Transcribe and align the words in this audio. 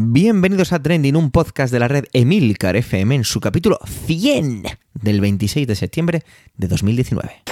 Bienvenidos 0.00 0.72
a 0.72 0.80
Trending, 0.80 1.16
un 1.16 1.32
podcast 1.32 1.72
de 1.72 1.80
la 1.80 1.88
red 1.88 2.04
Emilcar 2.12 2.76
FM 2.76 3.16
en 3.16 3.24
su 3.24 3.40
capítulo 3.40 3.80
100 3.84 4.62
del 4.94 5.20
26 5.20 5.66
de 5.66 5.74
septiembre 5.74 6.22
de 6.56 6.68
2019. 6.68 7.42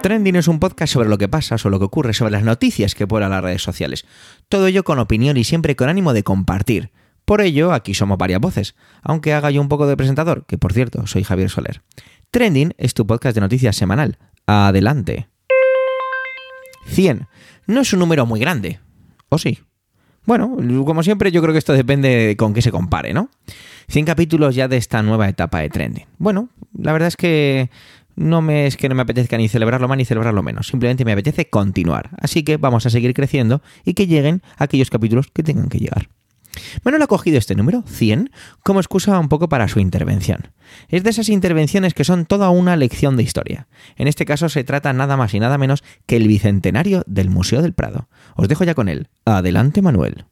Trending 0.00 0.36
es 0.36 0.48
un 0.48 0.58
podcast 0.58 0.94
sobre 0.94 1.10
lo 1.10 1.18
que 1.18 1.28
pasa, 1.28 1.58
sobre 1.58 1.72
lo 1.72 1.78
que 1.78 1.84
ocurre, 1.84 2.14
sobre 2.14 2.32
las 2.32 2.44
noticias 2.44 2.94
que 2.94 3.06
pueblan 3.06 3.32
las 3.32 3.44
redes 3.44 3.60
sociales. 3.60 4.06
Todo 4.48 4.68
ello 4.68 4.84
con 4.84 4.98
opinión 4.98 5.36
y 5.36 5.44
siempre 5.44 5.76
con 5.76 5.90
ánimo 5.90 6.14
de 6.14 6.22
compartir. 6.22 6.92
Por 7.26 7.40
ello, 7.40 7.72
aquí 7.72 7.92
somos 7.92 8.16
varias 8.18 8.40
voces, 8.40 8.76
aunque 9.02 9.34
haga 9.34 9.50
yo 9.50 9.60
un 9.60 9.68
poco 9.68 9.88
de 9.88 9.96
presentador, 9.96 10.46
que 10.46 10.58
por 10.58 10.72
cierto, 10.72 11.08
soy 11.08 11.24
Javier 11.24 11.50
Soler. 11.50 11.82
Trending 12.36 12.74
es 12.76 12.92
tu 12.92 13.06
podcast 13.06 13.34
de 13.34 13.40
noticias 13.40 13.74
semanal. 13.76 14.18
Adelante. 14.44 15.26
100. 16.84 17.26
No 17.66 17.80
es 17.80 17.94
un 17.94 17.98
número 17.98 18.26
muy 18.26 18.40
grande. 18.40 18.78
¿O 19.30 19.38
sí? 19.38 19.60
Bueno, 20.26 20.54
como 20.84 21.02
siempre, 21.02 21.32
yo 21.32 21.40
creo 21.40 21.54
que 21.54 21.58
esto 21.58 21.72
depende 21.72 22.34
con 22.36 22.52
qué 22.52 22.60
se 22.60 22.70
compare, 22.70 23.14
¿no? 23.14 23.30
100 23.88 24.04
capítulos 24.04 24.54
ya 24.54 24.68
de 24.68 24.76
esta 24.76 25.02
nueva 25.02 25.30
etapa 25.30 25.60
de 25.60 25.70
trending. 25.70 26.04
Bueno, 26.18 26.50
la 26.78 26.92
verdad 26.92 27.08
es 27.08 27.16
que 27.16 27.70
no 28.16 28.42
me 28.42 28.66
es 28.66 28.76
que 28.76 28.90
no 28.90 28.94
me 28.94 29.00
apetezca 29.00 29.38
ni 29.38 29.48
celebrarlo 29.48 29.88
más 29.88 29.96
ni 29.96 30.04
celebrarlo 30.04 30.42
menos, 30.42 30.66
simplemente 30.66 31.06
me 31.06 31.12
apetece 31.12 31.48
continuar. 31.48 32.10
Así 32.20 32.42
que 32.42 32.58
vamos 32.58 32.84
a 32.84 32.90
seguir 32.90 33.14
creciendo 33.14 33.62
y 33.82 33.94
que 33.94 34.06
lleguen 34.06 34.42
aquellos 34.58 34.90
capítulos 34.90 35.28
que 35.32 35.42
tengan 35.42 35.70
que 35.70 35.78
llegar. 35.78 36.10
Manuel 36.84 37.02
ha 37.02 37.06
cogido 37.06 37.38
este 37.38 37.54
número, 37.54 37.82
100, 37.86 38.30
como 38.62 38.80
excusa 38.80 39.18
un 39.18 39.28
poco 39.28 39.48
para 39.48 39.68
su 39.68 39.80
intervención. 39.80 40.52
Es 40.88 41.02
de 41.02 41.10
esas 41.10 41.28
intervenciones 41.28 41.94
que 41.94 42.04
son 42.04 42.26
toda 42.26 42.50
una 42.50 42.76
lección 42.76 43.16
de 43.16 43.22
historia. 43.22 43.68
En 43.96 44.08
este 44.08 44.24
caso 44.24 44.48
se 44.48 44.64
trata 44.64 44.92
nada 44.92 45.16
más 45.16 45.34
y 45.34 45.40
nada 45.40 45.58
menos 45.58 45.84
que 46.06 46.16
el 46.16 46.28
bicentenario 46.28 47.02
del 47.06 47.30
Museo 47.30 47.62
del 47.62 47.74
Prado. 47.74 48.08
Os 48.34 48.48
dejo 48.48 48.64
ya 48.64 48.74
con 48.74 48.88
él. 48.88 49.08
Adelante, 49.24 49.82
Manuel. 49.82 50.24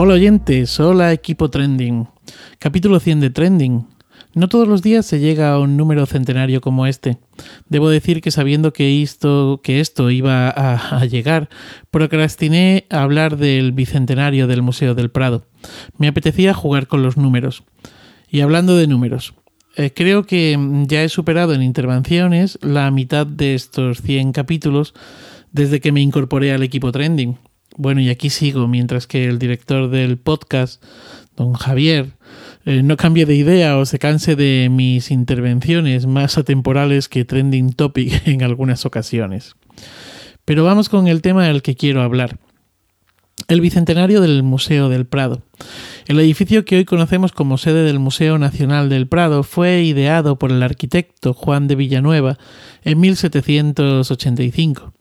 Hola 0.00 0.14
oyentes, 0.14 0.78
hola 0.78 1.12
equipo 1.12 1.50
Trending. 1.50 2.06
Capítulo 2.60 3.00
100 3.00 3.18
de 3.18 3.30
Trending. 3.30 3.97
No 4.38 4.48
todos 4.48 4.68
los 4.68 4.82
días 4.82 5.04
se 5.04 5.18
llega 5.18 5.50
a 5.50 5.58
un 5.58 5.76
número 5.76 6.06
centenario 6.06 6.60
como 6.60 6.86
este. 6.86 7.18
Debo 7.68 7.90
decir 7.90 8.20
que 8.20 8.30
sabiendo 8.30 8.72
que 8.72 9.02
esto, 9.02 9.58
que 9.64 9.80
esto 9.80 10.12
iba 10.12 10.48
a, 10.48 11.04
llegar, 11.06 11.48
procrastiné 11.90 12.86
a 12.88 13.02
hablar 13.02 13.36
del 13.36 13.72
bicentenario 13.72 14.46
del 14.46 14.62
Museo 14.62 14.94
del 14.94 15.10
Prado. 15.10 15.44
Me 15.96 16.06
apetecía 16.06 16.54
jugar 16.54 16.86
con 16.86 17.02
los 17.02 17.16
números. 17.16 17.64
Y 18.30 18.38
hablando 18.42 18.76
de 18.76 18.86
números, 18.86 19.34
eh, 19.74 19.92
creo 19.92 20.22
que 20.22 20.56
ya 20.86 21.02
he 21.02 21.08
superado 21.08 21.52
en 21.52 21.64
intervenciones 21.64 22.60
la 22.62 22.88
mitad 22.92 23.26
de 23.26 23.56
estos 23.56 24.02
100 24.02 24.30
capítulos 24.30 24.94
desde 25.50 25.80
que 25.80 25.90
me 25.90 26.00
incorporé 26.00 26.52
al 26.52 26.62
equipo 26.62 26.92
Trending. 26.92 27.38
Bueno, 27.76 28.00
y 28.00 28.08
aquí 28.08 28.30
sigo, 28.30 28.68
mientras 28.68 29.08
que 29.08 29.24
el 29.24 29.40
director 29.40 29.90
del 29.90 30.16
podcast, 30.16 30.80
don 31.36 31.54
Javier, 31.54 32.17
eh, 32.64 32.82
no 32.82 32.96
cambie 32.96 33.26
de 33.26 33.34
idea 33.34 33.76
o 33.78 33.86
se 33.86 33.98
canse 33.98 34.36
de 34.36 34.68
mis 34.70 35.10
intervenciones 35.10 36.06
más 36.06 36.38
atemporales 36.38 37.08
que 37.08 37.24
trending 37.24 37.72
topic 37.72 38.22
en 38.26 38.42
algunas 38.42 38.86
ocasiones. 38.86 39.54
Pero 40.44 40.64
vamos 40.64 40.88
con 40.88 41.08
el 41.08 41.22
tema 41.22 41.46
del 41.46 41.62
que 41.62 41.76
quiero 41.76 42.02
hablar. 42.02 42.38
El 43.46 43.60
bicentenario 43.60 44.20
del 44.20 44.42
Museo 44.42 44.88
del 44.88 45.06
Prado. 45.06 45.42
El 46.06 46.18
edificio 46.20 46.64
que 46.64 46.76
hoy 46.76 46.84
conocemos 46.84 47.32
como 47.32 47.56
sede 47.56 47.84
del 47.84 47.98
Museo 47.98 48.38
Nacional 48.38 48.88
del 48.88 49.06
Prado 49.06 49.42
fue 49.42 49.82
ideado 49.82 50.38
por 50.38 50.50
el 50.50 50.62
arquitecto 50.62 51.34
Juan 51.34 51.68
de 51.68 51.76
Villanueva 51.76 52.38
en 52.82 52.98
1785. 53.00 54.92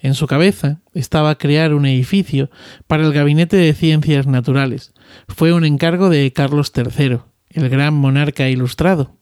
En 0.00 0.14
su 0.14 0.26
cabeza 0.26 0.80
estaba 0.94 1.38
crear 1.38 1.74
un 1.74 1.86
edificio 1.86 2.50
para 2.86 3.04
el 3.04 3.12
Gabinete 3.12 3.56
de 3.56 3.74
Ciencias 3.74 4.26
Naturales. 4.26 4.92
Fue 5.28 5.52
un 5.52 5.64
encargo 5.64 6.08
de 6.08 6.32
Carlos 6.32 6.72
III, 6.74 7.18
el 7.50 7.68
gran 7.68 7.94
monarca 7.94 8.48
ilustrado. 8.48 9.12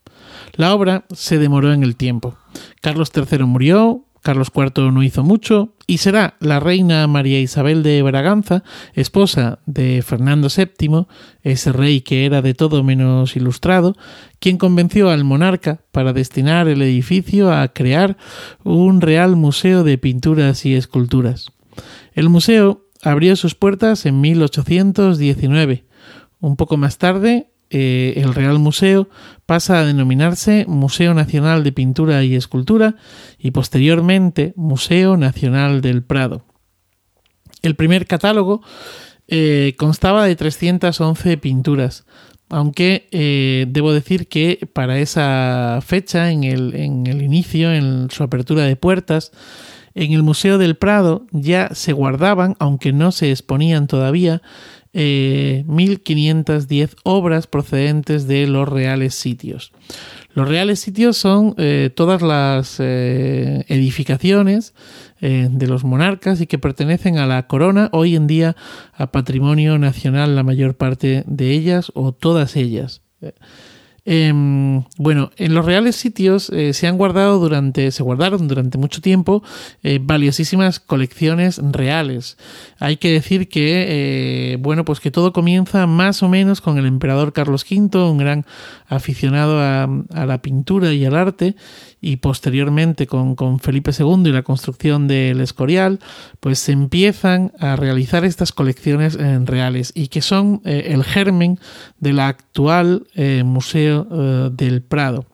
La 0.55 0.75
obra 0.75 1.05
se 1.13 1.39
demoró 1.39 1.73
en 1.73 1.83
el 1.83 1.97
tiempo. 1.97 2.37
Carlos 2.81 3.13
III 3.15 3.45
murió, 3.45 4.07
Carlos 4.27 4.51
IV 4.53 4.91
no 4.91 5.05
hizo 5.05 5.23
mucho 5.23 5.75
y 5.87 5.99
será 5.99 6.35
la 6.41 6.59
reina 6.59 7.07
María 7.07 7.39
Isabel 7.39 7.85
de 7.85 8.03
Braganza, 8.03 8.65
esposa 8.95 9.61
de 9.67 10.03
Fernando 10.03 10.49
VII, 10.49 11.07
ese 11.43 11.71
rey 11.71 12.01
que 12.01 12.27
era 12.27 12.43
de 12.43 12.53
todo 12.53 12.83
menos 12.83 13.37
ilustrado, 13.37 13.95
quien 14.41 14.59
convenció 14.59 15.11
al 15.11 15.23
monarca 15.23 15.83
para 15.93 16.13
destinar 16.13 16.67
el 16.67 16.83
edificio 16.83 17.53
a 17.53 17.69
crear 17.69 18.17
un 18.65 19.01
real 19.01 19.37
museo 19.37 19.85
de 19.85 19.97
pinturas 19.97 20.67
y 20.67 20.75
esculturas. 20.75 21.53
El 22.13 22.29
museo 22.29 22.86
abrió 23.06 23.37
sus 23.37 23.55
puertas 23.55 24.05
en 24.05 24.21
1819. 24.21 25.84
Un 26.41 26.56
poco 26.56 26.77
más 26.77 26.99
tarde, 26.99 27.50
eh, 27.71 28.15
el 28.17 28.34
Real 28.34 28.59
Museo 28.59 29.09
pasa 29.47 29.78
a 29.78 29.84
denominarse 29.84 30.65
Museo 30.67 31.15
Nacional 31.15 31.62
de 31.62 31.71
Pintura 31.71 32.25
y 32.25 32.34
Escultura 32.34 32.97
y 33.39 33.53
posteriormente 33.53 34.55
Museo 34.56 35.16
Nacional 35.16 35.83
del 35.83 36.03
Prado. 36.03 36.45
El 37.62 37.77
primer 37.77 38.06
catálogo 38.06 38.62
eh, 39.28 39.75
constaba 39.78 40.27
de 40.27 40.34
311 40.34 41.39
pinturas, 41.39 42.06
aunque 42.49 43.09
eh, 43.12 43.66
debo 43.69 43.93
decir 43.93 44.27
que 44.27 44.69
para 44.72 44.99
esa 44.99 45.78
fecha, 45.84 46.33
en 46.33 46.43
el, 46.43 46.75
en 46.75 47.06
el 47.06 47.22
inicio, 47.22 47.72
en 47.72 48.11
su 48.11 48.25
apertura 48.25 48.65
de 48.65 48.75
puertas, 48.75 49.31
en 49.97 50.12
el 50.12 50.23
Museo 50.23 50.59
del 50.59 50.77
Prado 50.77 51.27
ya 51.33 51.71
se 51.75 51.93
guardaban, 51.93 52.55
aunque 52.59 52.93
no 52.93 53.11
se 53.12 53.31
exponían 53.31 53.87
todavía, 53.87 54.43
1510 54.93 56.91
eh, 56.91 56.95
obras 57.03 57.47
procedentes 57.47 58.27
de 58.27 58.47
los 58.47 58.69
reales 58.69 59.15
sitios. 59.15 59.73
Los 60.34 60.49
reales 60.49 60.81
sitios 60.81 61.17
son 61.17 61.55
eh, 61.57 61.91
todas 61.95 62.21
las 62.23 62.77
eh, 62.79 63.65
edificaciones 63.69 64.75
de 65.19 65.67
los 65.67 65.83
monarcas 65.83 66.43
y 66.43 66.47
que 66.47 66.59
pertenecen 66.59 67.17
a 67.17 67.27
la 67.27 67.47
corona, 67.47 67.89
hoy 67.93 68.17
en 68.17 68.27
día 68.27 68.55
a 68.93 69.11
patrimonio 69.13 69.78
nacional 69.78 70.37
la 70.37 70.43
mayor 70.43 70.77
parte 70.77 71.25
de 71.27 71.53
ellas 71.53 71.91
o 71.95 72.13
todas 72.13 72.55
ellas. 72.55 73.01
Em, 74.09 74.84
bueno, 74.99 75.33
en 75.37 75.53
los 75.53 75.65
reales 75.65 75.97
sitios 75.97 76.49
eh, 76.50 76.72
se 76.75 76.87
han 76.87 76.97
guardado 76.97 77.41
durante, 77.41 77.91
se 77.91 78.05
guardaron 78.05 78.47
durante 78.47 78.78
mucho 78.78 79.00
tiempo 79.00 79.43
eh, 79.83 79.99
valiosísimas 80.00 80.78
colecciones 80.78 81.61
reales. 81.72 82.39
Hay 82.78 82.99
que 82.99 83.11
decir 83.11 83.49
que, 83.49 84.53
eh, 84.53 84.56
bueno, 84.61 84.84
pues 84.84 85.00
que 85.00 85.11
todo 85.11 85.33
comienza 85.33 85.89
más 85.89 86.22
o 86.22 86.28
menos 86.28 86.61
con 86.61 86.78
el 86.78 86.87
emperador 86.87 87.33
Carlos 87.33 87.66
V, 87.69 87.99
un 87.99 88.19
gran 88.19 88.47
aficionado 88.87 89.61
a, 89.61 89.89
a 90.15 90.27
la 90.27 90.41
pintura 90.41 90.93
y 90.93 91.05
al 91.05 91.16
arte, 91.16 91.56
y 92.01 92.17
posteriormente 92.17 93.07
con, 93.07 93.34
con, 93.34 93.59
Felipe 93.59 93.91
II 93.99 94.23
y 94.27 94.33
la 94.33 94.43
construcción 94.43 95.09
del 95.09 95.41
Escorial, 95.41 95.99
pues 96.41 96.59
se 96.59 96.73
empiezan 96.73 97.53
a 97.59 97.77
realizar 97.77 98.25
estas 98.25 98.53
colecciones 98.53 99.17
reales 99.47 99.93
y 99.95 100.09
que 100.09 100.23
son 100.23 100.61
el 100.65 101.05
germen 101.05 101.59
del 101.99 102.21
actual 102.21 103.07
Museo 103.45 104.07
eh, 104.11 104.51
del 104.53 104.83
Prado. 104.83 105.27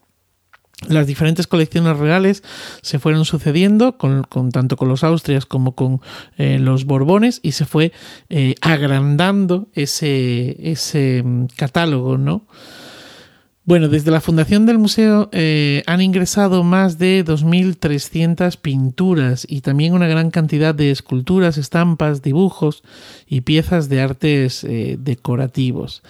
Las 0.89 1.07
diferentes 1.07 1.47
colecciones 1.47 1.97
reales 1.97 2.43
se 2.83 2.99
fueron 2.99 3.25
sucediendo 3.25 3.99
con, 3.99 4.25
tanto 4.51 4.77
con 4.77 4.89
los 4.89 5.05
Austrias 5.05 5.47
como 5.47 5.75
con 5.75 6.01
eh, 6.37 6.59
los 6.59 6.87
Borbones 6.87 7.41
y 7.43 7.53
se 7.53 7.67
fue 7.67 7.93
eh, 8.29 8.57
agrandando 8.61 9.69
ese, 9.75 10.57
ese 10.71 11.23
mm, 11.25 11.47
catálogo, 11.57 12.19
¿no? 12.19 12.47
Bueno, 13.65 13.89
desde 13.89 14.11
la 14.11 14.21
fundación 14.21 14.67
del 14.67 14.79
museo 14.79 15.29
eh, 15.31 15.85
han 15.87 16.01
ingresado 16.01 16.65
más 16.65 16.99
de 16.99 17.25
2.300 17.25 18.57
pinturas 18.57 19.47
y 19.49 19.61
también 19.61 19.95
una 19.95 20.09
gran 20.09 20.33
cantidad 20.33 20.75
de 20.75 20.91
esculturas, 20.91 21.59
estampas, 21.59 22.23
dibujos 22.23 22.83
y 23.25 23.43
piezas 23.43 23.89
de 23.89 24.01
artes 24.01 24.65
eh, 24.65 24.97
decorativos. 24.99 26.03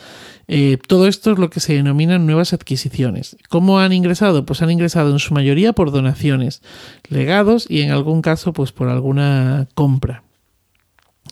Eh, 0.48 0.78
todo 0.88 1.06
esto 1.06 1.32
es 1.32 1.38
lo 1.38 1.50
que 1.50 1.60
se 1.60 1.74
denominan 1.74 2.24
nuevas 2.24 2.54
adquisiciones. 2.54 3.36
¿Cómo 3.50 3.80
han 3.80 3.92
ingresado? 3.92 4.46
Pues 4.46 4.62
han 4.62 4.70
ingresado 4.70 5.10
en 5.10 5.18
su 5.18 5.34
mayoría 5.34 5.74
por 5.74 5.90
donaciones, 5.90 6.62
legados 7.10 7.66
y 7.68 7.82
en 7.82 7.90
algún 7.90 8.22
caso 8.22 8.54
pues 8.54 8.72
por 8.72 8.88
alguna 8.88 9.68
compra. 9.74 10.22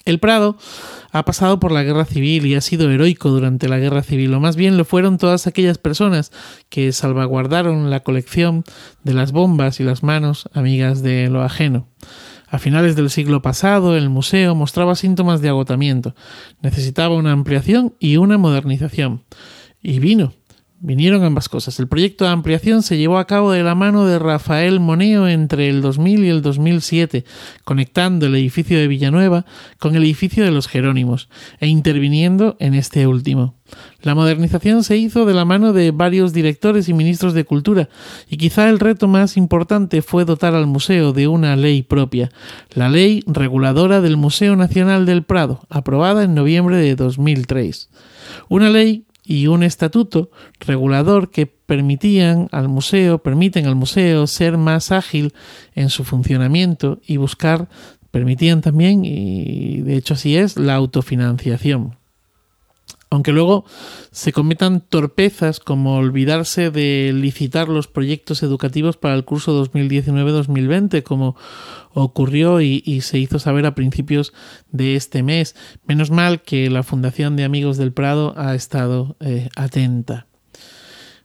El 0.04 0.18
Prado 0.18 0.56
ha 1.12 1.24
pasado 1.24 1.60
por 1.60 1.72
la 1.72 1.82
guerra 1.82 2.04
civil 2.04 2.46
y 2.46 2.54
ha 2.54 2.60
sido 2.60 2.90
heroico 2.90 3.28
durante 3.28 3.68
la 3.68 3.78
guerra 3.78 4.02
civil, 4.02 4.32
o 4.34 4.40
más 4.40 4.56
bien 4.56 4.76
lo 4.76 4.84
fueron 4.84 5.18
todas 5.18 5.46
aquellas 5.46 5.78
personas 5.78 6.32
que 6.68 6.92
salvaguardaron 6.92 7.90
la 7.90 8.00
colección 8.00 8.64
de 9.04 9.14
las 9.14 9.32
bombas 9.32 9.78
y 9.80 9.84
las 9.84 10.02
manos 10.02 10.48
amigas 10.52 11.02
de 11.02 11.28
lo 11.28 11.42
ajeno. 11.42 11.86
A 12.48 12.58
finales 12.58 12.96
del 12.96 13.10
siglo 13.10 13.42
pasado, 13.42 13.96
el 13.96 14.08
museo 14.10 14.56
mostraba 14.56 14.96
síntomas 14.96 15.40
de 15.40 15.48
agotamiento. 15.50 16.16
Necesitaba 16.62 17.14
una 17.14 17.30
ampliación 17.30 17.94
y 18.00 18.16
una 18.16 18.38
modernización. 18.38 19.22
Y 19.80 20.00
vino. 20.00 20.32
Vinieron 20.82 21.24
ambas 21.24 21.50
cosas. 21.50 21.78
El 21.78 21.88
proyecto 21.88 22.24
de 22.24 22.30
ampliación 22.30 22.82
se 22.82 22.96
llevó 22.96 23.18
a 23.18 23.26
cabo 23.26 23.52
de 23.52 23.62
la 23.62 23.74
mano 23.74 24.06
de 24.06 24.18
Rafael 24.18 24.80
Moneo 24.80 25.28
entre 25.28 25.68
el 25.68 25.82
2000 25.82 26.24
y 26.24 26.28
el 26.30 26.40
2007, 26.40 27.26
conectando 27.64 28.24
el 28.24 28.34
edificio 28.34 28.78
de 28.78 28.88
Villanueva 28.88 29.44
con 29.78 29.94
el 29.94 30.04
edificio 30.04 30.42
de 30.42 30.50
los 30.50 30.68
Jerónimos 30.68 31.28
e 31.58 31.66
interviniendo 31.66 32.56
en 32.60 32.72
este 32.72 33.06
último. 33.06 33.56
La 34.00 34.14
modernización 34.14 34.82
se 34.82 34.96
hizo 34.96 35.26
de 35.26 35.34
la 35.34 35.44
mano 35.44 35.74
de 35.74 35.90
varios 35.90 36.32
directores 36.32 36.88
y 36.88 36.94
ministros 36.94 37.34
de 37.34 37.44
cultura, 37.44 37.90
y 38.30 38.38
quizá 38.38 38.70
el 38.70 38.80
reto 38.80 39.06
más 39.06 39.36
importante 39.36 40.00
fue 40.00 40.24
dotar 40.24 40.54
al 40.54 40.66
museo 40.66 41.12
de 41.12 41.28
una 41.28 41.56
ley 41.56 41.82
propia, 41.82 42.30
la 42.72 42.88
ley 42.88 43.22
reguladora 43.26 44.00
del 44.00 44.16
Museo 44.16 44.56
Nacional 44.56 45.04
del 45.04 45.24
Prado, 45.24 45.60
aprobada 45.68 46.24
en 46.24 46.34
noviembre 46.34 46.78
de 46.78 46.96
2003. 46.96 47.90
Una 48.48 48.70
ley 48.70 49.04
y 49.30 49.46
un 49.46 49.62
estatuto 49.62 50.32
regulador 50.58 51.30
que 51.30 51.46
permitían 51.46 52.48
al 52.50 52.66
museo, 52.68 53.18
permiten 53.18 53.64
al 53.66 53.76
museo 53.76 54.26
ser 54.26 54.58
más 54.58 54.90
ágil 54.90 55.32
en 55.76 55.88
su 55.88 56.02
funcionamiento 56.02 56.98
y 57.06 57.16
buscar, 57.16 57.68
permitían 58.10 58.60
también, 58.60 59.04
y 59.04 59.82
de 59.82 59.94
hecho 59.94 60.14
así 60.14 60.36
es, 60.36 60.56
la 60.56 60.74
autofinanciación 60.74 61.99
aunque 63.10 63.32
luego 63.32 63.64
se 64.12 64.32
cometan 64.32 64.80
torpezas 64.80 65.58
como 65.58 65.96
olvidarse 65.96 66.70
de 66.70 67.12
licitar 67.12 67.68
los 67.68 67.88
proyectos 67.88 68.44
educativos 68.44 68.96
para 68.96 69.14
el 69.14 69.24
curso 69.24 69.64
2019-2020, 69.64 71.02
como 71.02 71.36
ocurrió 71.92 72.60
y, 72.60 73.00
se 73.00 73.18
hizo 73.18 73.40
saber 73.40 73.66
a 73.66 73.74
principios 73.74 74.32
de 74.70 74.94
este 74.94 75.24
mes. 75.24 75.56
Menos 75.86 76.12
mal 76.12 76.42
que 76.42 76.70
la 76.70 76.84
Fundación 76.84 77.34
de 77.34 77.44
Amigos 77.44 77.76
del 77.76 77.92
Prado 77.92 78.32
ha 78.36 78.54
estado 78.54 79.16
eh, 79.18 79.48
atenta. 79.56 80.29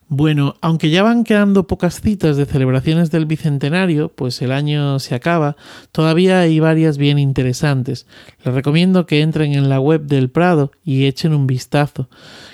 Bueno, 0.07 0.55
aunque 0.61 0.91
ya 0.91 1.01
van 1.01 1.23
quedando 1.23 1.65
pocas 1.65 1.99
citas 1.99 2.37
de 2.37 2.45
celebraciones 2.45 3.09
del 3.09 3.25
Bicentenario, 3.25 4.09
pues 4.09 4.39
el 4.43 4.51
año 4.51 4.99
se 4.99 5.15
acaba, 5.15 5.55
todavía 5.91 6.39
hay 6.41 6.59
varias 6.59 6.99
bien 6.99 7.17
interesantes. 7.17 8.05
Les 8.43 8.53
recomiendo 8.53 9.07
que 9.07 9.21
entren 9.21 9.53
en 9.53 9.67
la 9.67 9.79
web 9.79 10.03
del 10.03 10.29
Prado 10.29 10.71
y 10.83 11.05
echen 11.05 11.33
un 11.33 11.47
vistazo. 11.47 12.07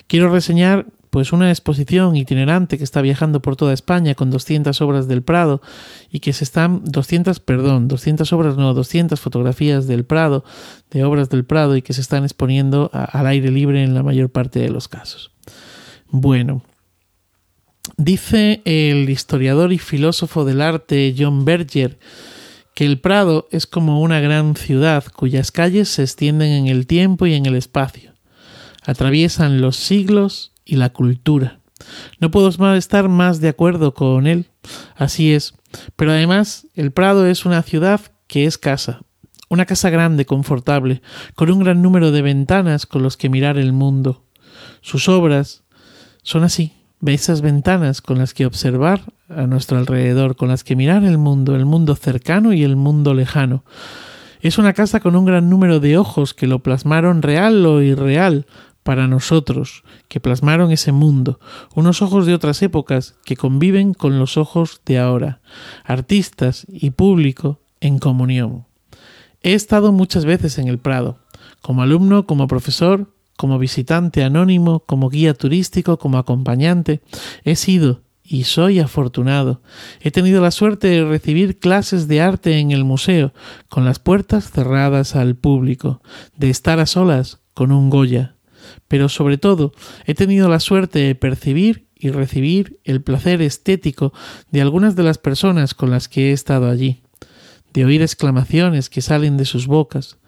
Quiero 0.08 0.32
reseñar 0.32 0.86
pues 1.10 1.34
una 1.34 1.50
exposición 1.50 2.16
itinerante 2.16 2.78
que 2.78 2.86
está 2.86 3.02
viajando 3.02 3.42
por 3.42 3.58
toda 3.58 3.74
España 3.74 4.16
con 4.16 4.32
200 4.32 4.80
obras 4.80 5.10
del 5.10 5.22
Prado 5.22 5.62
y 6.10 6.22
que 6.22 6.32
se 6.32 6.46
están 6.46 6.82
200, 6.86 7.42
perdón, 7.42 7.90
200 7.90 8.32
obras 8.32 8.56
no, 8.56 8.74
200 8.74 9.20
fotografías 9.20 9.88
del 9.88 10.06
Prado, 10.06 10.46
de 10.90 11.04
obras 11.04 11.30
del 11.30 11.44
Prado 11.44 11.76
y 11.76 11.82
que 11.82 11.92
se 11.92 12.00
están 12.00 12.24
exponiendo 12.24 12.90
al 12.94 13.28
aire 13.28 13.52
libre 13.52 13.84
en 13.84 13.94
la 13.94 14.04
mayor 14.04 14.30
parte 14.30 14.60
de 14.60 14.70
los 14.70 14.88
casos. 14.88 15.32
Bueno, 16.10 16.64
Dice 17.98 18.62
el 18.66 19.10
historiador 19.10 19.74
y 19.74 19.80
filósofo 19.80 20.46
del 20.46 20.62
arte 20.62 21.16
John 21.18 21.46
Berger 21.46 22.00
que 22.76 22.86
el 22.86 23.00
Prado 23.00 23.48
es 23.52 23.68
como 23.68 24.02
una 24.02 24.20
gran 24.20 24.56
ciudad 24.56 25.04
cuyas 25.14 25.52
calles 25.52 25.90
se 25.90 26.04
extienden 26.04 26.52
en 26.52 26.68
el 26.68 26.88
tiempo 26.88 27.26
y 27.26 27.34
en 27.34 27.46
el 27.46 27.56
espacio. 27.56 28.14
Atraviesan 28.84 29.62
los 29.62 29.76
siglos 29.76 30.54
y 30.64 30.78
la 30.78 30.92
cultura. 30.92 31.60
No 32.20 32.32
puedo 32.32 32.50
estar 32.76 33.10
más 33.10 33.42
de 33.42 33.50
acuerdo 33.50 33.94
con 33.94 34.28
él. 34.28 34.50
Así 34.96 35.34
es. 35.34 35.54
Pero 35.96 36.12
además, 36.12 36.68
el 36.76 36.92
Prado 36.92 37.26
es 37.26 37.46
una 37.46 37.62
ciudad 37.64 38.02
que 38.28 38.46
es 38.46 38.58
casa. 38.58 39.02
Una 39.50 39.66
casa 39.66 39.90
grande, 39.90 40.26
confortable, 40.26 41.02
con 41.36 41.52
un 41.52 41.60
gran 41.60 41.82
número 41.82 42.12
de 42.12 42.22
ventanas 42.22 42.86
con 42.86 43.04
los 43.04 43.18
que 43.18 43.30
mirar 43.30 43.58
el 43.58 43.74
mundo. 43.74 44.26
Sus 44.82 45.10
obras 45.10 45.64
son 46.24 46.44
así, 46.44 46.81
esas 47.06 47.42
ventanas 47.42 48.02
con 48.02 48.18
las 48.18 48.34
que 48.34 48.46
observar 48.46 49.02
a 49.30 49.48
nuestro 49.48 49.78
alrededor, 49.78 50.36
con 50.36 50.50
las 50.50 50.64
que 50.64 50.76
mirar 50.76 51.04
el 51.04 51.18
mundo, 51.18 51.56
el 51.56 51.66
mundo 51.66 51.96
cercano 51.96 52.54
y 52.54 52.64
el 52.64 52.76
mundo 52.76 53.14
lejano. 53.14 53.64
Es 54.42 54.58
una 54.58 54.74
casa 54.74 55.00
con 55.00 55.16
un 55.16 55.26
gran 55.26 55.50
número 55.50 55.80
de 55.80 55.98
ojos 55.98 56.34
que 56.34 56.48
lo 56.48 56.60
plasmaron 56.60 57.22
real 57.22 57.66
o 57.66 57.82
irreal 57.82 58.46
para 58.84 59.08
nosotros, 59.08 59.84
que 60.08 60.20
plasmaron 60.20 60.72
ese 60.72 60.92
mundo, 60.92 61.40
unos 61.76 62.02
ojos 62.02 62.26
de 62.26 62.34
otras 62.34 62.62
épocas 62.62 63.16
que 63.24 63.38
conviven 63.38 63.94
con 63.94 64.18
los 64.18 64.38
ojos 64.38 64.82
de 64.86 64.98
ahora, 64.98 65.42
artistas 65.84 66.66
y 66.68 66.92
público 66.92 67.60
en 67.80 68.00
comunión. 68.00 68.66
He 69.44 69.54
estado 69.54 69.92
muchas 69.92 70.26
veces 70.26 70.58
en 70.58 70.68
el 70.68 70.80
Prado, 70.80 71.20
como 71.62 71.84
alumno, 71.84 72.26
como 72.26 72.48
profesor, 72.48 73.08
como 73.42 73.58
visitante 73.58 74.24
anónimo, 74.24 74.82
como 74.82 75.10
guía 75.10 75.34
turístico, 75.34 75.98
como 75.98 76.20
acompañante. 76.20 77.02
He 77.44 77.56
sido 77.56 78.04
y 78.24 78.44
soy 78.44 78.78
afortunado. 78.78 79.64
He 80.00 80.12
tenido 80.12 80.44
la 80.44 80.52
suerte 80.52 80.90
de 80.90 81.04
recibir 81.04 81.58
clases 81.58 82.08
de 82.08 82.22
arte 82.22 82.60
en 82.60 82.70
el 82.70 82.84
museo, 82.84 83.34
con 83.68 83.84
las 83.84 83.98
puertas 83.98 84.52
cerradas 84.52 85.16
al 85.16 85.36
público, 85.36 86.04
de 86.38 86.52
estar 86.52 86.80
a 86.80 86.86
solas 86.86 87.40
con 87.56 87.72
un 87.72 87.90
Goya. 87.90 88.36
Pero 88.88 89.10
sobre 89.10 89.40
todo, 89.40 89.74
he 90.06 90.14
tenido 90.14 90.48
la 90.48 90.60
suerte 90.60 91.00
de 91.00 91.16
percibir 91.16 91.88
y 91.96 92.12
recibir 92.12 92.80
el 92.84 93.02
placer 93.02 93.42
estético 93.42 94.14
de 94.52 94.62
algunas 94.62 94.96
de 94.96 95.02
las 95.02 95.18
personas 95.18 95.74
con 95.74 95.90
las 95.90 96.08
que 96.08 96.30
he 96.30 96.32
estado 96.32 96.70
allí, 96.70 97.02
de 97.74 97.86
oír 97.86 98.04
exclamaciones 98.04 98.88
que 98.92 99.02
salen 99.02 99.36
de 99.36 99.46
sus 99.46 99.66
bocas, 99.66 100.20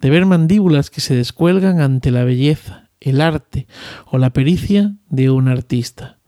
de 0.00 0.10
ver 0.10 0.26
mandíbulas 0.26 0.90
que 0.90 1.00
se 1.00 1.14
descuelgan 1.14 1.80
ante 1.80 2.10
la 2.10 2.24
belleza, 2.24 2.90
el 3.00 3.20
arte 3.20 3.66
o 4.06 4.18
la 4.18 4.32
pericia 4.32 4.94
de 5.08 5.30
un 5.30 5.48
artista, 5.48 6.18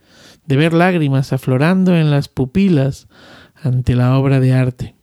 de 0.46 0.56
ver 0.56 0.74
lágrimas 0.74 1.32
aflorando 1.32 1.96
en 1.96 2.10
las 2.10 2.28
pupilas 2.28 3.08
ante 3.62 3.94
la 3.94 4.18
obra 4.18 4.40
de 4.40 4.52
arte, 4.52 4.94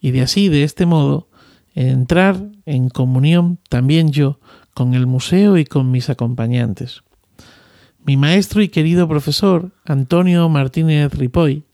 y 0.00 0.12
de 0.12 0.22
así, 0.22 0.48
de 0.48 0.64
este 0.64 0.86
modo, 0.86 1.28
entrar 1.74 2.40
en 2.66 2.88
comunión 2.88 3.58
también 3.68 4.10
yo 4.10 4.40
con 4.74 4.94
el 4.94 5.06
museo 5.06 5.58
y 5.58 5.64
con 5.64 5.90
mis 5.90 6.08
acompañantes. 6.10 7.02
Mi 8.04 8.16
maestro 8.16 8.62
y 8.62 8.68
querido 8.68 9.08
profesor, 9.08 9.72
Antonio 9.84 10.48
Martínez 10.48 11.12
Ripoy, 11.12 11.64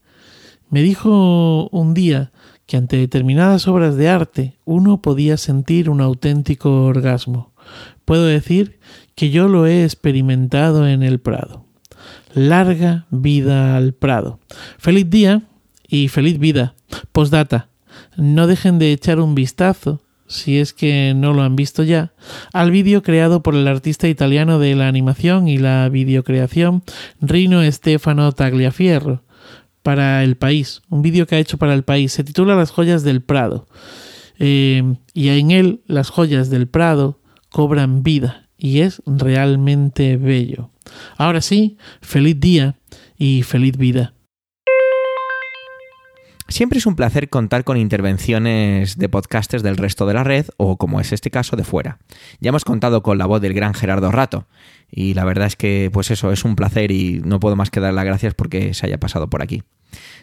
me 0.71 0.83
dijo 0.83 1.69
un 1.69 1.95
día 1.95 2.33
que 2.67 2.77
ante 2.77 2.97
determinadas 2.97 3.69
obras 3.69 3.97
de 3.97 4.09
arte 4.09 4.59
uno 4.65 5.03
podía 5.03 5.37
sentir 5.37 5.91
un 5.91 6.01
auténtico 6.01 6.85
orgasmo. 6.85 7.53
Puedo 8.05 8.25
decir 8.25 8.79
que 9.15 9.31
yo 9.31 9.49
lo 9.49 9.67
he 9.67 9.85
experimentado 9.85 10.87
en 10.87 11.03
el 11.03 11.21
Prado. 11.21 11.65
Larga 12.35 13.07
vida 13.11 13.77
al 13.77 13.95
Prado. 13.95 14.41
Feliz 14.79 15.09
día 15.09 15.43
y 15.89 16.09
feliz 16.09 16.39
vida. 16.39 16.75
Postdata. 17.13 17.69
No 18.17 18.47
dejen 18.47 18.79
de 18.79 18.93
echar 18.93 19.21
un 19.21 19.35
vistazo, 19.35 20.01
si 20.27 20.59
es 20.59 20.73
que 20.73 21.15
no 21.15 21.33
lo 21.33 21.43
han 21.43 21.57
visto 21.57 21.83
ya, 21.83 22.13
al 22.53 22.71
vídeo 22.71 23.03
creado 23.03 23.43
por 23.43 23.55
el 23.55 23.69
artista 23.69 24.09
italiano 24.09 24.59
de 24.59 24.75
la 24.75 24.89
animación 24.89 25.49
y 25.49 25.59
la 25.59 25.89
videocreación 25.89 26.83
Rino 27.21 27.63
Stefano 27.71 28.33
Tagliafierro, 28.33 29.23
para 29.85 30.25
el 30.25 30.37
país, 30.37 30.81
un 30.89 31.03
vídeo 31.03 31.27
que 31.27 31.35
ha 31.35 31.39
hecho 31.39 31.59
para 31.59 31.75
el 31.75 31.85
país. 31.85 32.11
Se 32.11 32.25
titula 32.25 32.57
Las 32.57 32.71
joyas 32.71 33.05
del 33.05 33.21
Prado. 33.21 33.69
Eh, 34.39 34.83
y 35.13 35.29
en 35.29 35.51
él 35.51 35.83
las 35.87 36.09
joyas 36.09 36.49
del 36.49 36.67
Prado 36.67 37.21
cobran 37.51 38.03
vida 38.03 38.49
y 38.57 38.81
es 38.81 39.03
realmente 39.05 40.17
bello. 40.17 40.71
Ahora 41.19 41.43
sí, 41.43 41.77
feliz 42.01 42.41
día 42.41 42.77
y 43.19 43.43
feliz 43.43 43.77
vida. 43.77 44.15
Siempre 46.49 46.79
es 46.79 46.87
un 46.87 46.97
placer 46.97 47.29
contar 47.29 47.65
con 47.65 47.77
intervenciones 47.77 48.99
de 48.99 49.09
podcasters 49.09 49.63
del 49.63 49.77
resto 49.77 50.07
de 50.07 50.15
la 50.15 50.25
red 50.25 50.47
o, 50.57 50.79
como 50.79 51.01
es 51.01 51.13
este 51.13 51.31
caso, 51.31 51.57
de 51.57 51.65
fuera. 51.65 51.99
Ya 52.41 52.51
hemos 52.51 52.65
contado 52.65 53.03
con 53.03 53.19
la 53.19 53.27
voz 53.27 53.41
del 53.41 53.55
gran 53.55 53.75
Gerardo 53.75 54.11
Rato 54.11 54.47
y 54.97 55.15
la 55.15 55.25
verdad 55.25 55.47
es 55.47 55.57
que, 55.57 55.91
pues 55.93 56.13
eso, 56.13 56.31
es 56.31 56.45
un 56.45 56.55
placer 56.55 56.93
y 56.93 57.21
no 57.25 57.41
puedo 57.41 57.57
más 57.57 57.71
que 57.71 57.81
dar 57.81 57.93
las 57.93 58.05
gracias 58.05 58.35
porque 58.35 58.75
se 58.75 58.87
haya 58.87 58.99
pasado 58.99 59.29
por 59.29 59.43
aquí. 59.43 59.65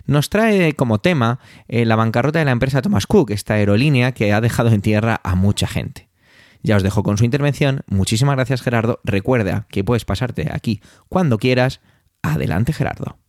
Nos 0.05 0.29
trae 0.29 0.73
como 0.73 0.99
tema 0.99 1.39
eh, 1.67 1.85
la 1.85 1.97
bancarrota 1.97 2.39
de 2.39 2.45
la 2.45 2.51
empresa 2.51 2.81
Thomas 2.81 3.05
Cook, 3.05 3.31
esta 3.31 3.55
aerolínea 3.55 4.13
que 4.13 4.31
ha 4.31 4.39
dejado 4.39 4.69
en 4.69 4.81
tierra 4.81 5.19
a 5.23 5.35
mucha 5.35 5.67
gente. 5.67 6.09
Ya 6.63 6.77
os 6.77 6.83
dejo 6.83 7.03
con 7.03 7.17
su 7.17 7.25
intervención. 7.25 7.81
Muchísimas 7.87 8.35
gracias 8.35 8.61
Gerardo. 8.61 9.01
Recuerda 9.03 9.65
que 9.69 9.83
puedes 9.83 10.05
pasarte 10.05 10.49
aquí 10.53 10.81
cuando 11.09 11.37
quieras. 11.37 11.81
Adelante 12.21 12.71
Gerardo. 12.71 13.20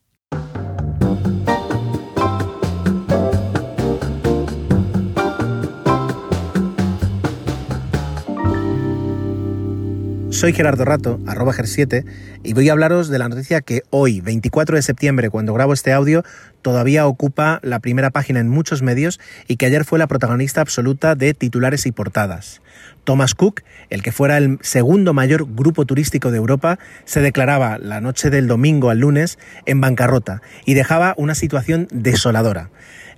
Soy 10.43 10.53
Gerardo 10.53 10.85
Rato, 10.85 11.21
arroba 11.29 11.53
ger7, 11.53 12.05
y 12.43 12.53
voy 12.53 12.69
a 12.69 12.73
hablaros 12.73 13.09
de 13.09 13.17
la 13.21 13.29
noticia 13.29 13.61
que 13.61 13.83
hoy, 13.91 14.21
24 14.21 14.75
de 14.75 14.83
septiembre, 14.83 15.31
cuando 15.31 15.55
grabo 15.55 15.73
este 15.73 15.93
audio, 15.93 16.25
todavía 16.63 17.07
ocupa 17.07 17.61
la 17.63 17.81
primera 17.81 18.11
página 18.11 18.41
en 18.41 18.49
muchos 18.49 18.83
medios 18.83 19.21
y 19.49 19.57
que 19.57 19.67
ayer 19.67 19.85
fue 19.85 19.99
la 19.99 20.07
protagonista 20.07 20.61
absoluta 20.61 21.15
de 21.15 21.35
titulares 21.35 21.87
y 21.87 21.93
portadas. 21.93 22.63
Thomas 23.05 23.35
Cook, 23.35 23.63
el 23.91 24.03
que 24.03 24.13
fuera 24.13 24.39
el 24.39 24.59
segundo 24.63 25.13
mayor 25.13 25.47
grupo 25.55 25.85
turístico 25.85 26.31
de 26.31 26.39
Europa, 26.39 26.79
se 27.05 27.21
declaraba 27.21 27.79
la 27.79 28.01
noche 28.01 28.31
del 28.31 28.47
domingo 28.47 28.91
al 28.91 28.99
lunes 28.99 29.39
en 29.67 29.81
bancarrota 29.81 30.41
y 30.65 30.75
dejaba 30.75 31.15
una 31.17 31.35
situación 31.35 31.89
desoladora 31.91 32.71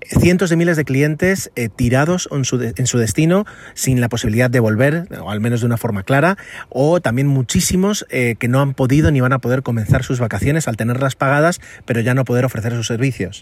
cientos 0.06 0.50
de 0.50 0.56
miles 0.56 0.76
de 0.76 0.84
clientes 0.84 1.50
eh, 1.56 1.68
tirados 1.68 2.28
en 2.30 2.44
su, 2.44 2.98
destino 2.98 3.46
sin 3.74 4.00
la 4.00 4.08
posibilidad 4.08 4.50
de 4.50 4.60
volver, 4.60 5.08
o 5.20 5.30
al 5.30 5.40
menos 5.40 5.60
de 5.60 5.66
una 5.66 5.76
forma 5.76 6.02
clara, 6.02 6.36
o 6.68 7.00
también 7.00 7.26
muchísimos 7.26 8.06
eh, 8.10 8.36
que 8.38 8.48
no 8.48 8.60
han 8.60 8.74
podido 8.74 9.10
ni 9.10 9.20
van 9.20 9.32
a 9.32 9.38
poder 9.38 9.62
comenzar 9.62 10.04
sus 10.04 10.20
vacaciones 10.20 10.68
al 10.68 10.76
tenerlas 10.76 11.16
pagadas, 11.16 11.60
pero 11.84 12.00
ya 12.00 12.14
no 12.14 12.24
poder 12.24 12.44
ofrecer 12.44 12.72
sus 12.72 12.86
servicios. 12.86 13.33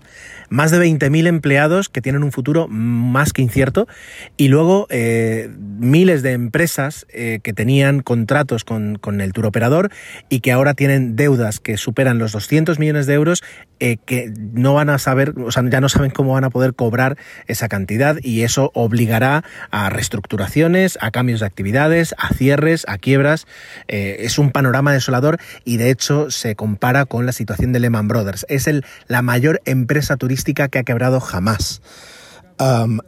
Más 0.48 0.70
de 0.70 0.78
20.000 0.78 1.26
empleados 1.26 1.88
que 1.88 2.00
tienen 2.00 2.22
un 2.22 2.32
futuro 2.32 2.68
más 2.68 3.32
que 3.32 3.42
incierto 3.42 3.88
y 4.36 4.48
luego 4.48 4.86
eh, 4.90 5.50
miles 5.58 6.22
de 6.22 6.32
empresas 6.32 7.06
que 7.12 7.52
tenían 7.52 8.00
contratos 8.00 8.64
con, 8.64 8.96
con 8.96 9.20
el 9.20 9.32
tour 9.32 9.46
operador 9.46 9.90
y 10.28 10.40
que 10.40 10.52
ahora 10.52 10.74
tienen 10.74 11.16
deudas 11.16 11.60
que 11.60 11.76
superan 11.76 12.18
los 12.18 12.32
200 12.32 12.78
millones 12.78 13.06
de 13.06 13.14
euros 13.14 13.42
que 13.78 14.32
no 14.36 14.74
van 14.74 14.90
a 14.90 14.98
saber, 14.98 15.34
o 15.38 15.50
sea, 15.50 15.62
ya 15.68 15.80
no 15.80 15.88
saben 15.88 16.10
cómo 16.10 16.34
van 16.34 16.44
a 16.44 16.50
poder 16.50 16.74
cobrar 16.74 17.16
esa 17.46 17.68
cantidad 17.68 18.16
y 18.22 18.42
eso 18.42 18.70
obligará 18.74 19.44
a 19.70 19.90
reestructuraciones, 19.90 20.98
a 21.00 21.10
cambios 21.10 21.40
de 21.40 21.46
actividades, 21.46 22.14
a 22.18 22.32
cierres, 22.34 22.84
a 22.88 22.98
quiebras. 22.98 23.46
Eh, 23.88 24.18
es 24.20 24.38
un 24.38 24.50
panorama 24.50 24.92
desolador 24.92 25.38
y 25.64 25.76
de 25.76 25.90
hecho 25.90 26.30
se 26.30 26.54
compara 26.54 27.06
con 27.06 27.26
la 27.26 27.32
situación 27.32 27.72
de 27.72 27.80
Lehman 27.80 28.08
Brothers. 28.08 28.46
Es 28.48 28.66
el, 28.66 28.84
la 29.08 29.22
mayor 29.22 29.60
empresa 29.64 29.81
turística 30.18 30.68
que 30.68 30.78
ha 30.78 30.84
quebrado 30.84 31.20
jamás. 31.20 31.82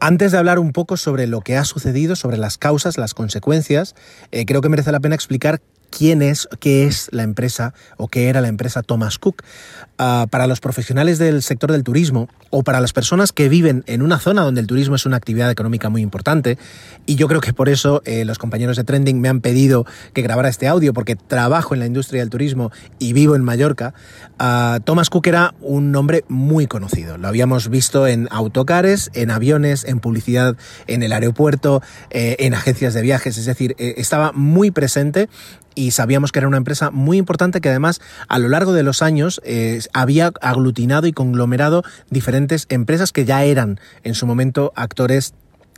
Antes 0.00 0.32
de 0.32 0.38
hablar 0.38 0.58
un 0.58 0.72
poco 0.72 0.96
sobre 0.96 1.26
lo 1.26 1.40
que 1.40 1.56
ha 1.56 1.64
sucedido, 1.64 2.16
sobre 2.16 2.38
las 2.38 2.58
causas, 2.58 2.98
las 2.98 3.14
consecuencias, 3.14 3.94
eh, 4.32 4.46
creo 4.46 4.60
que 4.60 4.68
merece 4.68 4.90
la 4.90 4.98
pena 4.98 5.14
explicar 5.14 5.60
quién 5.96 6.22
es, 6.22 6.48
qué 6.58 6.86
es 6.86 7.08
la 7.12 7.22
empresa 7.22 7.72
o 7.96 8.08
qué 8.08 8.28
era 8.28 8.40
la 8.40 8.48
empresa 8.48 8.82
Thomas 8.82 9.18
Cook. 9.18 9.44
Ah, 9.96 10.26
para 10.28 10.48
los 10.48 10.58
profesionales 10.58 11.18
del 11.18 11.40
sector 11.40 11.70
del 11.70 11.84
turismo 11.84 12.28
o 12.50 12.64
para 12.64 12.80
las 12.80 12.92
personas 12.92 13.30
que 13.30 13.48
viven 13.48 13.84
en 13.86 14.02
una 14.02 14.18
zona 14.18 14.42
donde 14.42 14.60
el 14.60 14.66
turismo 14.66 14.96
es 14.96 15.06
una 15.06 15.16
actividad 15.16 15.52
económica 15.52 15.88
muy 15.88 16.02
importante, 16.02 16.58
y 17.06 17.14
yo 17.14 17.28
creo 17.28 17.40
que 17.40 17.52
por 17.52 17.68
eso 17.68 18.02
eh, 18.04 18.24
los 18.24 18.38
compañeros 18.38 18.76
de 18.76 18.82
Trending 18.82 19.20
me 19.20 19.28
han 19.28 19.40
pedido 19.40 19.86
que 20.12 20.22
grabara 20.22 20.48
este 20.48 20.66
audio, 20.66 20.92
porque 20.94 21.14
trabajo 21.14 21.74
en 21.74 21.80
la 21.80 21.86
industria 21.86 22.22
del 22.22 22.30
turismo 22.30 22.72
y 22.98 23.12
vivo 23.12 23.36
en 23.36 23.44
Mallorca, 23.44 23.94
Thomas 24.84 25.10
Cook 25.10 25.26
era 25.26 25.54
un 25.60 25.92
nombre 25.92 26.24
muy 26.28 26.66
conocido. 26.66 27.18
Lo 27.18 27.28
habíamos 27.28 27.68
visto 27.68 28.06
en 28.06 28.28
autocares, 28.30 29.10
en 29.14 29.30
aviones, 29.30 29.84
en 29.84 30.00
publicidad 30.00 30.56
en 30.86 31.02
el 31.02 31.12
aeropuerto, 31.12 31.82
eh, 32.10 32.36
en 32.40 32.54
agencias 32.54 32.94
de 32.94 33.02
viajes, 33.02 33.38
es 33.38 33.46
decir, 33.46 33.74
eh, 33.78 33.94
estaba 33.96 34.32
muy 34.32 34.70
presente 34.70 35.28
y 35.74 35.90
sabíamos 35.90 36.32
que 36.32 36.38
era 36.38 36.48
una 36.48 36.56
empresa 36.56 36.90
muy 36.90 37.16
importante 37.18 37.60
que 37.60 37.68
además 37.68 38.00
a 38.28 38.38
lo 38.38 38.48
largo 38.48 38.72
de 38.72 38.82
los 38.82 39.02
años 39.02 39.40
eh, 39.44 39.80
había 39.92 40.32
aglutinado 40.40 41.06
y 41.06 41.12
conglomerado 41.12 41.82
diferentes 42.10 42.66
empresas 42.68 43.12
que 43.12 43.24
ya 43.24 43.44
eran 43.44 43.80
en 44.02 44.14
su 44.14 44.26
momento 44.26 44.72
actores 44.76 45.34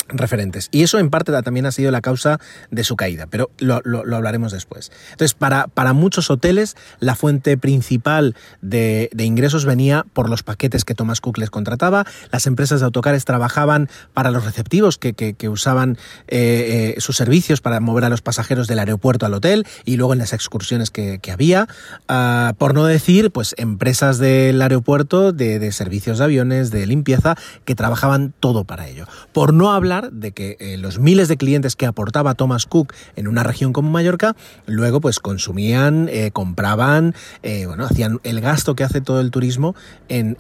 referentes. 0.09 0.69
Y 0.71 0.83
eso 0.83 0.99
en 0.99 1.11
parte 1.11 1.33
también 1.43 1.67
ha 1.67 1.73
sido 1.73 1.91
la 1.91 2.01
causa 2.01 2.39
de 2.71 2.85
su 2.85 2.97
caída, 2.97 3.27
pero 3.27 3.51
lo, 3.59 3.81
hablaremos 4.15 4.53
después. 4.53 4.93
Entonces, 5.13 5.35
para, 5.35 5.93
muchos 5.93 6.31
hoteles, 6.31 6.77
la 7.01 7.15
fuente 7.15 7.57
principal 7.57 8.35
de, 8.61 9.11
ingresos 9.19 9.65
venía 9.65 10.05
por 10.13 10.29
los 10.31 10.43
paquetes 10.43 10.85
que 10.85 10.95
Thomas 10.95 11.21
Cook 11.21 11.39
les 11.39 11.51
contrataba. 11.51 12.07
Las 12.31 12.47
empresas 12.47 12.81
de 12.81 12.87
autocares 12.87 13.25
trabajaban 13.25 13.89
para 14.15 14.31
los 14.31 14.45
receptivos 14.45 14.99
que, 14.99 15.37
usaban 15.49 15.97
eh, 16.29 16.95
eh, 16.97 17.01
sus 17.01 17.17
servicios 17.17 17.61
para 17.61 17.81
mover 17.81 18.05
a 18.05 18.09
los 18.09 18.21
pasajeros 18.21 18.67
del 18.67 18.79
aeropuerto 18.81 19.27
al 19.27 19.35
hotel 19.35 19.67
y 19.85 19.97
luego 19.97 20.13
en 20.13 20.19
las 20.19 20.33
excursiones 20.33 20.91
que, 20.91 21.21
había. 21.33 21.69
Ah, 22.09 22.55
por 22.59 22.75
no 22.75 22.85
decir, 22.85 23.31
pues, 23.31 23.55
empresas 23.59 24.19
del 24.19 24.63
aeropuerto, 24.63 25.33
de 25.33 25.73
servicios 25.73 26.19
de 26.19 26.25
aviones, 26.25 26.71
de 26.71 26.87
limpieza, 26.87 27.37
que 27.65 27.75
trabajaban 27.75 28.33
todo 28.39 28.65
para 28.65 28.89
ello. 28.89 29.07
Por 29.33 29.53
no 29.53 29.73
hablar 29.73 29.96
de 30.05 30.33
que 30.33 30.57
eh, 30.61 30.77
los 30.77 30.99
miles 30.99 31.29
de 31.29 31.37
clientes 31.37 31.77
que 31.77 31.87
aportaba 31.87 32.35
Thomas 32.35 32.67
Cook 32.67 32.93
en 33.17 33.29
una 33.29 33.43
región 33.43 33.73
como 33.73 33.91
Mallorca, 33.91 34.37
luego 34.67 35.01
pues 35.01 35.21
consumían, 35.21 36.09
eh, 36.11 36.31
compraban, 36.33 37.15
eh, 37.43 37.67
bueno, 37.67 37.85
hacían 37.85 38.21
el 38.23 38.41
gasto 38.41 38.75
que 38.77 38.85
hace 38.85 39.01
todo 39.01 39.21
el 39.21 39.31
turismo 39.31 39.75
en, 40.09 40.37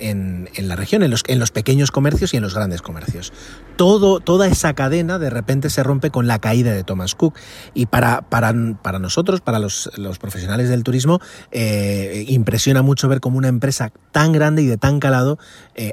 la 0.56 0.76
región, 0.76 1.02
en 1.02 1.10
los, 1.10 1.22
en 1.26 1.38
los 1.38 1.50
pequeños 1.50 1.90
comercios 1.90 2.34
y 2.34 2.36
en 2.36 2.42
los 2.42 2.54
grandes 2.54 2.82
comercios. 2.82 3.32
Todo, 3.76 4.20
toda 4.20 4.46
esa 4.46 4.74
cadena 4.74 5.18
de 5.18 5.30
repente 5.30 5.70
se 5.70 5.82
rompe 5.82 6.10
con 6.10 6.26
la 6.26 6.38
caída 6.38 6.72
de 6.72 6.84
Thomas 6.84 7.14
Cook. 7.14 7.38
Y 7.74 7.86
para, 7.86 8.22
para, 8.22 8.54
para 8.82 8.98
nosotros, 8.98 9.40
para 9.40 9.58
los, 9.58 9.90
los, 9.96 10.18
profesionales 10.18 10.68
del 10.68 10.82
turismo, 10.82 11.20
impresiona 11.52 12.82
mucho 12.82 13.08
ver 13.08 13.20
cómo 13.20 13.38
una 13.38 13.48
empresa 13.48 13.92
tan 14.12 14.32
grande 14.32 14.62
y 14.62 14.66
de 14.66 14.76
tan 14.76 14.98
calado 14.98 15.38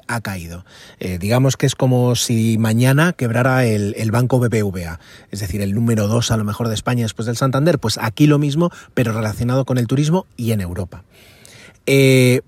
ha 0.08 0.22
caído. 0.22 0.66
digamos 1.20 1.58
que 1.58 1.66
es 1.66 1.76
como 1.76 2.16
si 2.16 2.58
mañana 2.58 3.14
quebrara 3.14 3.53
el, 3.62 4.12
banco 4.12 4.40
BBVA, 4.40 5.00
es 5.32 5.40
decir, 5.40 5.62
el 5.62 5.74
número 5.74 6.08
dos 6.08 6.32
a 6.32 6.38
lo 6.38 6.44
mejor 6.44 6.68
de 6.68 6.76
España 6.76 7.04
después 7.04 7.26
del 7.26 7.38
Santander, 7.38 7.80
pues 7.80 7.98
aquí 7.98 8.28
lo 8.28 8.40
mismo, 8.40 8.72
pero 8.94 9.14
relacionado 9.14 9.66
con 9.66 9.78
el 9.78 9.88
turismo 9.88 10.26
y 10.38 10.52
en 10.52 10.62
Europa. 10.62 11.04
Eh, 11.86 12.42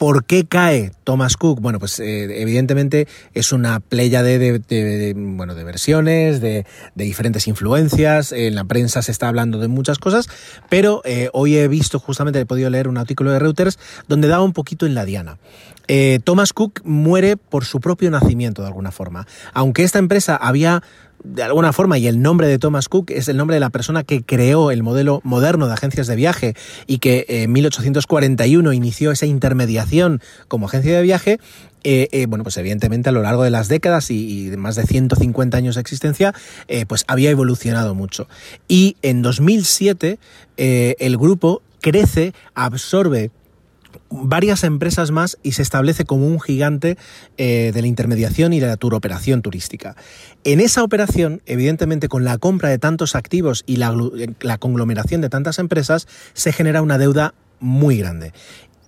¿Por 0.00 0.24
qué 0.24 0.46
cae 0.46 0.92
Thomas 1.04 1.36
Cook? 1.36 1.60
Bueno, 1.60 1.78
pues 1.78 2.00
eh, 2.00 2.40
evidentemente 2.40 3.06
es 3.34 3.52
una 3.52 3.80
playa 3.80 4.22
de, 4.22 5.12
bueno, 5.14 5.54
de 5.54 5.62
versiones, 5.62 6.40
de, 6.40 6.64
diferentes 6.94 7.46
influencias. 7.46 8.32
En 8.32 8.54
la 8.54 8.64
prensa 8.64 9.02
se 9.02 9.12
está 9.12 9.28
hablando 9.28 9.58
de 9.58 9.68
muchas 9.68 9.98
cosas, 9.98 10.30
pero 10.70 11.02
eh, 11.04 11.28
hoy 11.34 11.58
he 11.58 11.68
visto, 11.68 11.98
justamente 11.98 12.40
he 12.40 12.46
podido 12.46 12.70
leer 12.70 12.88
un 12.88 12.96
artículo 12.96 13.30
de 13.30 13.40
Reuters 13.40 13.78
donde 14.08 14.28
daba 14.28 14.42
un 14.42 14.54
poquito 14.54 14.86
en 14.86 14.94
la 14.94 15.04
diana. 15.04 15.36
Eh, 15.92 16.20
Thomas 16.22 16.52
Cook 16.52 16.82
muere 16.84 17.36
por 17.36 17.64
su 17.64 17.80
propio 17.80 18.12
nacimiento 18.12 18.62
de 18.62 18.68
alguna 18.68 18.92
forma. 18.92 19.26
Aunque 19.52 19.82
esta 19.82 19.98
empresa 19.98 20.36
había 20.36 20.84
de 21.24 21.42
alguna 21.42 21.72
forma, 21.72 21.98
y 21.98 22.06
el 22.06 22.22
nombre 22.22 22.46
de 22.46 22.60
Thomas 22.60 22.88
Cook 22.88 23.10
es 23.10 23.26
el 23.28 23.36
nombre 23.36 23.54
de 23.54 23.60
la 23.60 23.70
persona 23.70 24.04
que 24.04 24.22
creó 24.22 24.70
el 24.70 24.84
modelo 24.84 25.20
moderno 25.24 25.66
de 25.66 25.72
agencias 25.72 26.06
de 26.06 26.14
viaje 26.14 26.54
y 26.86 26.98
que 26.98 27.26
en 27.28 27.50
1841 27.52 28.72
inició 28.72 29.10
esa 29.10 29.26
intermediación 29.26 30.22
como 30.46 30.66
agencia 30.66 30.96
de 30.96 31.02
viaje, 31.02 31.40
eh, 31.82 32.08
eh, 32.12 32.26
bueno, 32.26 32.44
pues 32.44 32.56
evidentemente 32.56 33.08
a 33.08 33.12
lo 33.12 33.22
largo 33.22 33.42
de 33.42 33.50
las 33.50 33.66
décadas 33.66 34.12
y, 34.12 34.48
de 34.48 34.56
más 34.56 34.76
de 34.76 34.84
150 34.84 35.56
años 35.58 35.74
de 35.74 35.80
existencia, 35.80 36.32
pues 36.86 37.04
había 37.08 37.30
evolucionado 37.30 37.96
mucho. 37.96 38.28
Y 38.68 38.96
en 39.02 39.22
2007 39.22 40.20
el 40.56 41.18
grupo 41.18 41.62
crece, 41.80 42.32
absorbe 42.54 43.32
varias 44.10 44.64
empresas 44.64 45.10
más 45.10 45.38
y 45.42 45.52
se 45.52 45.62
establece 45.62 46.04
como 46.04 46.26
un 46.26 46.40
gigante 46.40 46.96
eh, 47.36 47.70
de 47.72 47.80
la 47.80 47.86
intermediación 47.86 48.52
y 48.52 48.60
de 48.60 48.66
la 48.66 48.76
turoperación 48.76 49.42
turística. 49.42 49.96
En 50.44 50.60
esa 50.60 50.82
operación, 50.82 51.42
evidentemente, 51.46 52.08
con 52.08 52.24
la 52.24 52.38
compra 52.38 52.68
de 52.68 52.78
tantos 52.78 53.14
activos 53.14 53.62
y 53.66 53.76
la, 53.76 53.94
la 54.40 54.58
conglomeración 54.58 55.20
de 55.20 55.28
tantas 55.28 55.58
empresas, 55.58 56.08
se 56.32 56.52
genera 56.52 56.82
una 56.82 56.98
deuda 56.98 57.34
muy 57.60 57.98
grande. 57.98 58.32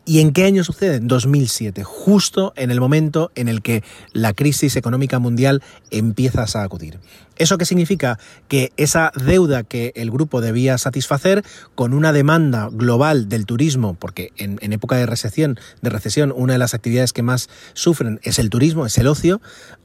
¿Y 0.05 0.19
en 0.19 0.33
qué 0.33 0.45
año 0.45 0.65
sucede? 0.65 0.97
En 0.97 1.07
2007, 1.07 1.85
justo 1.85 2.53
en 2.57 2.73
el 2.73 2.81
momento 2.81 3.31
en 3.37 3.47
el 3.47 3.63
que 3.63 3.85
la 4.13 4.33
crisis 4.33 4.75
económica 4.75 5.21
mundial 5.21 5.63
empieza 5.91 6.43
a 6.43 6.65
acudir. 6.65 6.99
¿Eso 7.37 7.57
qué 7.57 7.65
significa? 7.65 8.19
Que 8.49 8.73
esa 8.77 9.13
deuda 9.15 9.63
que 9.63 9.93
el 9.95 10.11
grupo 10.11 10.41
debía 10.41 10.77
satisfacer 10.77 11.45
con 11.75 11.95
una 11.95 12.13
demanda 12.13 12.69
global 12.71 13.29
del 13.29 13.47
turismo, 13.47 13.95
porque 13.95 14.33
en, 14.37 14.73
época 14.73 14.97
de 14.97 15.07
recesión, 15.07 15.59
de 15.81 15.91
recesión, 15.91 16.33
una 16.35 16.55
de 16.55 16.59
las 16.59 16.75
actividades 16.75 17.13
que 17.13 17.23
más 17.23 17.49
sufren 17.73 18.21
es 18.23 18.39
el 18.39 18.51
turismo, 18.51 18.87
es 18.87 18.99
el 18.99 19.07
ocio, 19.07 19.41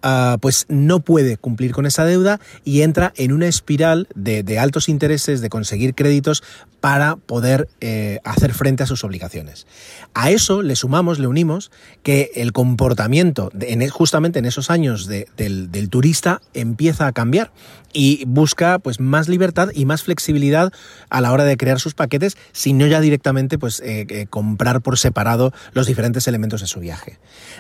ah, 0.08 0.38
pues 0.40 0.66
no 0.70 1.02
puede 1.02 1.38
cumplir 1.38 1.74
con 1.74 1.86
esa 1.86 2.06
deuda 2.06 2.40
y 2.64 2.82
entra 2.82 3.14
en 3.18 3.34
una 3.34 3.48
espiral 3.48 4.08
de, 4.16 4.60
altos 4.60 4.90
intereses, 4.90 5.42
de 5.42 5.50
conseguir 5.50 5.94
créditos 5.94 6.44
para 6.80 7.16
poder 7.18 7.68
eh, 7.82 8.20
hacer 8.24 8.54
frente 8.54 8.84
a 8.84 8.86
sus 8.86 9.04
obligaciones. 9.04 9.68
A 10.14 10.32
eso 10.32 10.62
le 10.62 10.76
sumamos, 10.76 11.20
le 11.20 11.28
unimos, 11.28 11.72
que 12.04 12.32
el 12.36 12.54
comportamiento 12.54 13.52
justamente 13.92 14.40
en 14.40 14.46
esos 14.46 14.70
años 14.70 15.08
del, 15.08 15.72
del 15.72 15.90
turista 15.90 16.42
empieza 16.54 17.08
a 17.08 17.12
cambiar 17.12 17.52
y 17.94 18.26
busca 18.26 18.80
pues 18.80 19.00
más 19.00 19.28
libertad 19.28 19.70
y 19.74 19.86
más 19.86 20.04
flexibilidad 20.04 20.72
a 21.10 21.22
la 21.22 21.32
hora 21.32 21.46
de 21.46 21.58
crear 21.58 21.80
sus 21.80 21.96
paquetes, 21.96 22.38
sino 22.52 22.86
ya 22.86 23.02
directamente 23.02 23.58
pues 23.58 23.80
eh, 23.80 24.06
eh, 24.10 24.28
comprar 24.30 24.82
por 24.82 24.98
separado 24.98 25.52
los 25.74 25.88
diferentes 25.88 26.28
elementos 26.28 26.62
de 26.62 26.68
su 26.68 26.80
viaje. 26.80 27.18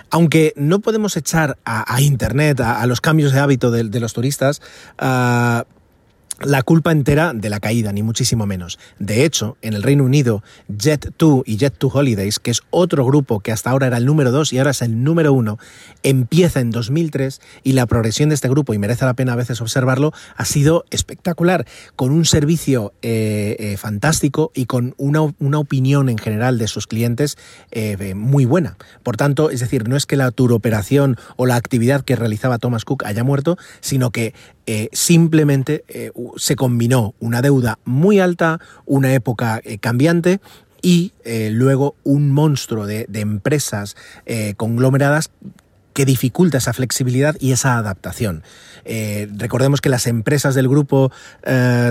Aunque 0.09 0.53
no 0.55 0.79
podemos 0.79 1.17
echar 1.17 1.57
a, 1.65 1.85
Internet, 2.01 2.36
a, 2.39 2.85
los 2.85 3.01
cambios 3.01 3.31
de 3.31 3.39
hábito 3.39 3.71
de, 3.71 3.99
los 3.99 4.13
turistas, 4.13 4.61
ah, 4.97 5.65
la 6.41 6.61
culpa 6.61 6.91
entera 6.91 7.33
de 7.33 7.49
la 7.49 7.59
caída, 7.59 7.91
ni 7.91 8.03
muchísimo 8.03 8.45
menos. 8.45 8.77
De 8.99 9.25
hecho, 9.25 9.57
en 9.61 9.73
el 9.73 9.83
Reino 9.83 10.03
Unido, 10.03 10.43
Jet2 10.69 11.43
y 11.45 11.57
Jet2 11.57 11.89
Holidays, 11.93 12.39
que 12.39 12.51
es 12.51 12.61
otro 12.69 13.05
grupo 13.05 13.39
que 13.39 13.51
hasta 13.51 13.71
ahora 13.71 13.87
era 13.87 13.97
el 13.97 14.05
número 14.05 14.31
2 14.31 14.53
y 14.53 14.57
ahora 14.59 14.71
es 14.71 14.81
el 14.81 15.03
número 15.03 15.33
1, 15.33 15.57
empieza 16.03 16.59
en 16.59 16.71
2003 16.71 17.41
y 17.63 17.73
la 17.73 17.85
progresión 17.85 18.29
de 18.29 18.35
este 18.35 18.49
grupo, 18.49 18.73
y 18.73 18.77
merece 18.77 19.05
la 19.05 19.15
pena 19.15 19.33
a 19.33 19.35
veces 19.35 19.61
observarlo, 19.61 20.13
ha 20.35 20.45
sido 20.45 20.85
espectacular, 20.91 21.65
con 21.95 22.11
un 22.11 22.25
servicio 22.25 22.93
eh, 23.01 23.55
eh, 23.59 23.77
fantástico 23.77 24.51
y 24.53 24.65
con 24.65 24.93
una, 24.97 25.21
opinión 25.57 26.09
en 26.09 26.17
general 26.17 26.57
de 26.59 26.67
sus 26.67 26.87
clientes 26.87 27.37
eh, 27.71 28.13
muy 28.15 28.45
buena. 28.45 28.77
Por 29.03 29.17
tanto, 29.17 29.49
es 29.49 29.59
decir, 29.59 29.87
no 29.87 29.95
es 29.95 30.05
que 30.05 30.15
la 30.15 30.31
turoperación 30.31 31.17
o 31.35 31.45
la 31.45 31.55
actividad 31.55 32.03
que 32.03 32.15
realizaba 32.15 32.59
Thomas 32.59 32.85
Cook 32.85 33.03
haya 33.05 33.23
muerto, 33.23 33.57
sino 33.81 34.11
que 34.11 34.33
simplemente 34.91 35.83
se 36.35 36.55
combinó 36.55 37.15
una 37.19 37.41
deuda 37.41 37.79
muy 37.85 38.19
alta, 38.19 38.59
una 38.85 39.13
época 39.13 39.61
eh, 39.63 39.77
cambiante 39.77 40.41
y 40.81 41.13
eh, 41.23 41.49
luego 41.51 41.95
un 42.03 42.31
monstruo 42.31 42.85
de, 42.85 43.07
empresas 43.13 43.95
eh, 44.25 44.53
conglomeradas 44.55 45.31
que 45.97 46.05
dificulta 46.05 46.59
esa 46.59 46.73
flexibilidad 46.73 47.35
y 47.39 47.53
esa 47.53 47.79
adaptación. 47.79 48.43
recordemos 49.35 49.81
que 49.81 49.89
las 49.89 50.05
empresas 50.05 50.53
del 50.53 50.67
grupo 50.69 51.11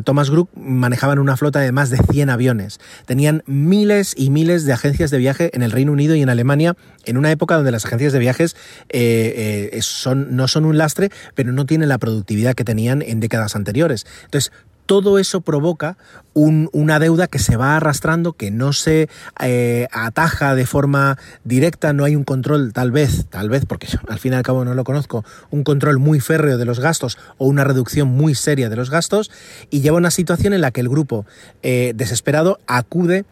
Thomas 0.05 0.31
Group 0.31 0.49
manejaban 0.55 1.19
una 1.19 1.37
flota 1.37 1.59
de 1.59 1.73
más 1.73 1.91
de 1.91 1.99
100 1.99 2.31
aviones. 2.31 2.79
Tenían 3.05 3.43
miles 3.47 4.15
y 4.17 4.31
miles 4.31 4.65
de 4.65 4.73
agencias 4.73 5.11
de 5.11 5.19
viaje 5.19 5.51
en 5.55 5.63
el 5.63 5.73
Reino 5.73 5.91
Unido 5.91 6.15
y 6.15 6.23
en 6.23 6.29
Alemania 6.29 6.77
en 7.05 7.17
una 7.17 7.33
época 7.33 7.57
donde 7.57 7.73
las 7.73 7.85
agencias 7.85 8.13
de 8.13 8.21
viajes 8.21 8.55
eh, 8.91 9.71
eh, 9.73 9.83
son, 9.83 10.37
no 10.37 10.47
son 10.47 10.65
un 10.65 10.79
lastre, 10.79 11.11
pero 11.35 11.53
no 11.53 11.67
tienen 11.67 11.89
la 11.89 11.99
productividad 11.99 12.55
que 12.55 12.65
tenían 12.65 13.03
en 13.03 13.19
décadas 13.19 13.57
anteriores. 13.57 14.07
Entonces, 14.25 14.53
todo 14.87 15.19
eso 15.19 15.41
provoca 15.41 15.97
una 16.33 16.99
deuda 16.99 17.29
que 17.29 17.39
se 17.39 17.57
va 17.57 17.77
arrastrando, 17.77 18.35
que 18.35 18.51
no 18.51 18.75
se 18.75 19.09
eh, 19.41 19.89
ataja 19.91 20.55
de 20.55 20.67
forma 20.67 21.17
directa, 21.45 21.95
no 21.95 22.05
hay 22.05 22.15
un 22.15 22.25
control, 22.25 22.75
tal 22.75 22.93
vez, 22.93 23.27
tal 23.31 23.49
vez, 23.49 23.65
porque 23.65 23.87
yo 23.87 23.99
al 24.09 24.19
fin 24.19 24.35
y 24.35 24.37
al 24.37 24.43
cabo 24.43 24.65
no 24.65 24.75
lo 24.75 24.85
conozco, 24.85 25.25
un 25.51 25.65
control 25.65 25.99
muy 25.99 26.21
férreo 26.21 26.59
de 26.59 26.67
los 26.67 26.79
gastos 26.79 27.17
o 27.39 27.47
una 27.47 27.65
reducción 27.65 28.09
muy 28.09 28.35
seria 28.35 28.69
de 28.69 28.77
los 28.77 28.91
gastos, 28.91 29.31
y 29.71 29.81
lleva 29.81 29.97
una 29.97 30.11
situación 30.11 30.53
en 30.53 30.61
la 30.61 30.73
que 30.73 30.83
el 30.83 30.89
grupo 30.91 31.25
desesperado 31.63 32.59
acude 32.67 33.25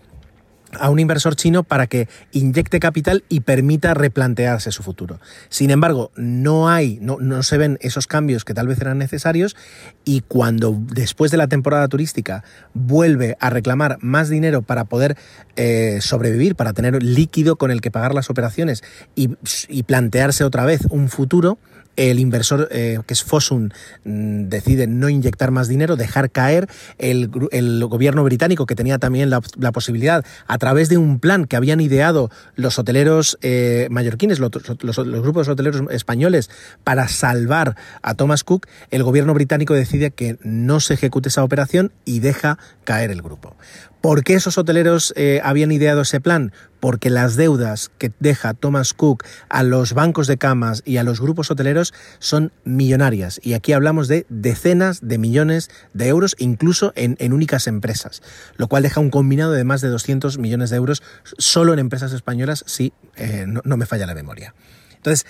a 0.81 0.91
un 0.91 0.99
inversor 0.99 1.37
chino 1.37 1.63
para 1.63 1.87
que 1.87 2.09
inyecte 2.33 2.81
capital 2.81 3.25
y 3.29 3.41
permita 3.41 3.95
replantearse 3.95 4.73
su 4.73 4.83
futuro. 4.83 5.21
Sin 5.49 5.71
embargo, 5.71 6.11
no 6.17 6.69
hay, 6.69 6.99
no, 7.01 7.19
no, 7.21 7.43
se 7.43 7.59
ven 7.59 7.79
esos 7.81 8.07
cambios 8.07 8.45
que 8.45 8.55
tal 8.55 8.69
vez 8.69 8.81
eran 8.81 8.99
necesarios 8.99 9.57
y 10.05 10.21
cuando 10.21 10.77
después 10.79 11.31
de 11.31 11.37
la 11.37 11.49
temporada 11.49 11.89
turística 11.89 12.45
vuelve 12.73 13.37
a 13.41 13.51
reclamar 13.51 13.99
más 14.01 14.29
dinero 14.29 14.63
para 14.63 14.85
poder 14.85 15.17
eh, 15.57 15.99
sobrevivir, 16.01 16.57
para 16.57 16.73
tener 16.73 17.03
líquido 17.03 17.57
con 17.57 17.71
el 17.71 17.81
que 17.81 17.91
pagar 17.91 18.15
las 18.15 18.31
operaciones 18.31 18.83
y, 19.15 19.31
y 19.69 19.83
plantearse 19.85 20.45
otra 20.45 20.65
vez 20.65 20.83
un 20.91 21.09
futuro, 21.09 21.59
el 21.97 22.19
inversor 22.19 22.69
eh, 22.71 22.99
que 23.07 23.15
es 23.15 23.23
Fosun 23.25 23.73
mm, 24.05 24.49
decide 24.49 24.87
no 24.87 25.09
inyectar 25.09 25.51
más 25.51 25.69
dinero, 25.69 25.97
dejar 25.97 26.31
caer 26.31 26.69
el, 26.99 27.29
gobierno 27.29 28.25
británico 28.25 28.67
que 28.67 28.75
tenía 28.75 28.99
también 28.99 29.31
la, 29.31 29.41
posibilidad 29.73 30.25
a 30.47 30.59
través 30.59 30.89
de 30.89 30.99
un 30.99 31.19
plan 31.19 31.47
que 31.47 31.57
habían 31.57 31.81
ideado 31.81 32.31
los 32.55 32.79
hoteleros 32.79 33.39
eh, 33.43 33.89
mallorquines, 33.91 34.39
los, 34.39 34.51
los, 34.83 34.97
grupos 35.23 35.49
hoteleros 35.49 35.83
españoles 35.91 36.51
para 36.85 37.09
salvar 37.09 37.77
a 38.03 38.15
Thomas 38.15 38.45
Cook, 38.45 38.67
el 38.91 39.03
gobierno 39.03 39.35
británico 39.35 39.75
decide 39.75 40.11
que 40.11 40.39
no 40.43 40.81
se 40.81 40.95
ejecute 40.95 41.29
esa 41.29 41.45
operación 41.45 41.93
y 42.05 42.21
deja 42.21 42.59
caer 42.85 43.11
el 43.11 43.23
grupo. 43.23 43.57
¿Por 44.05 44.23
qué 44.23 44.35
esos 44.35 44.59
hoteleros 44.59 45.15
eh, 45.17 45.41
habían 45.43 45.73
ideado 45.73 46.03
ese 46.03 46.21
plan? 46.21 46.53
Porque 46.79 47.09
las 47.09 47.37
deudas 47.37 47.91
que 47.97 48.13
deja 48.21 48.53
Thomas 48.53 48.93
Cook 48.93 49.25
a 49.49 49.63
los 49.63 49.95
bancos 49.95 50.27
de 50.27 50.37
camas 50.37 50.83
y 50.85 50.99
a 50.99 51.03
los 51.05 51.23
grupos 51.23 51.51
hoteleros 51.51 51.95
son 52.19 52.53
millonarias. 52.65 53.41
Y 53.43 53.55
aquí 53.55 53.73
hablamos 53.73 54.07
de 54.07 54.27
decenas 54.29 55.01
de 55.01 55.17
millones 55.17 55.71
de 55.95 56.09
euros, 56.09 56.37
incluso 56.39 56.93
en, 56.97 57.17
únicas 57.33 57.67
empresas. 57.67 58.21
Lo 58.59 58.69
cual 58.69 58.83
deja 58.83 59.01
un 59.01 59.09
combinado 59.09 59.53
de 59.53 59.65
más 59.65 59.81
de 59.81 59.89
200 59.89 60.37
millones 60.37 60.69
de 60.69 60.77
euros 60.77 61.03
solo 61.39 61.73
en 61.73 61.79
empresas 61.79 62.13
españolas, 62.13 62.63
si 62.67 62.93
eh, 63.17 63.47
no, 63.49 63.63
no 63.65 63.79
me 63.79 63.87
falla 63.87 64.05
la 64.05 64.15
memoria. 64.15 64.55
Entonces, 64.97 65.25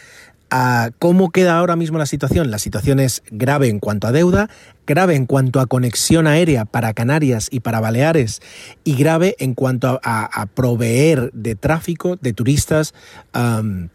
¿Cómo 0.98 1.30
queda 1.30 1.58
ahora 1.58 1.74
mismo 1.74 1.98
la 1.98 2.06
situación? 2.06 2.50
La 2.50 2.58
situación 2.58 3.00
es 3.00 3.22
grave 3.30 3.68
en 3.68 3.80
cuanto 3.80 4.06
a 4.06 4.12
deuda, 4.12 4.48
grave 4.86 5.16
en 5.16 5.26
cuanto 5.26 5.60
a 5.60 5.66
conexión 5.66 6.26
aérea 6.26 6.64
para 6.64 6.94
Canarias 6.94 7.48
y 7.50 7.60
para 7.60 7.80
Baleares 7.80 8.40
y 8.84 8.94
grave 8.94 9.34
en 9.40 9.54
cuanto 9.54 10.00
a, 10.04 10.46
proveer 10.54 11.32
de 11.32 11.56
tráfico 11.56 12.16
de 12.20 12.32
turistas 12.32 12.94
eh, 13.34 13.88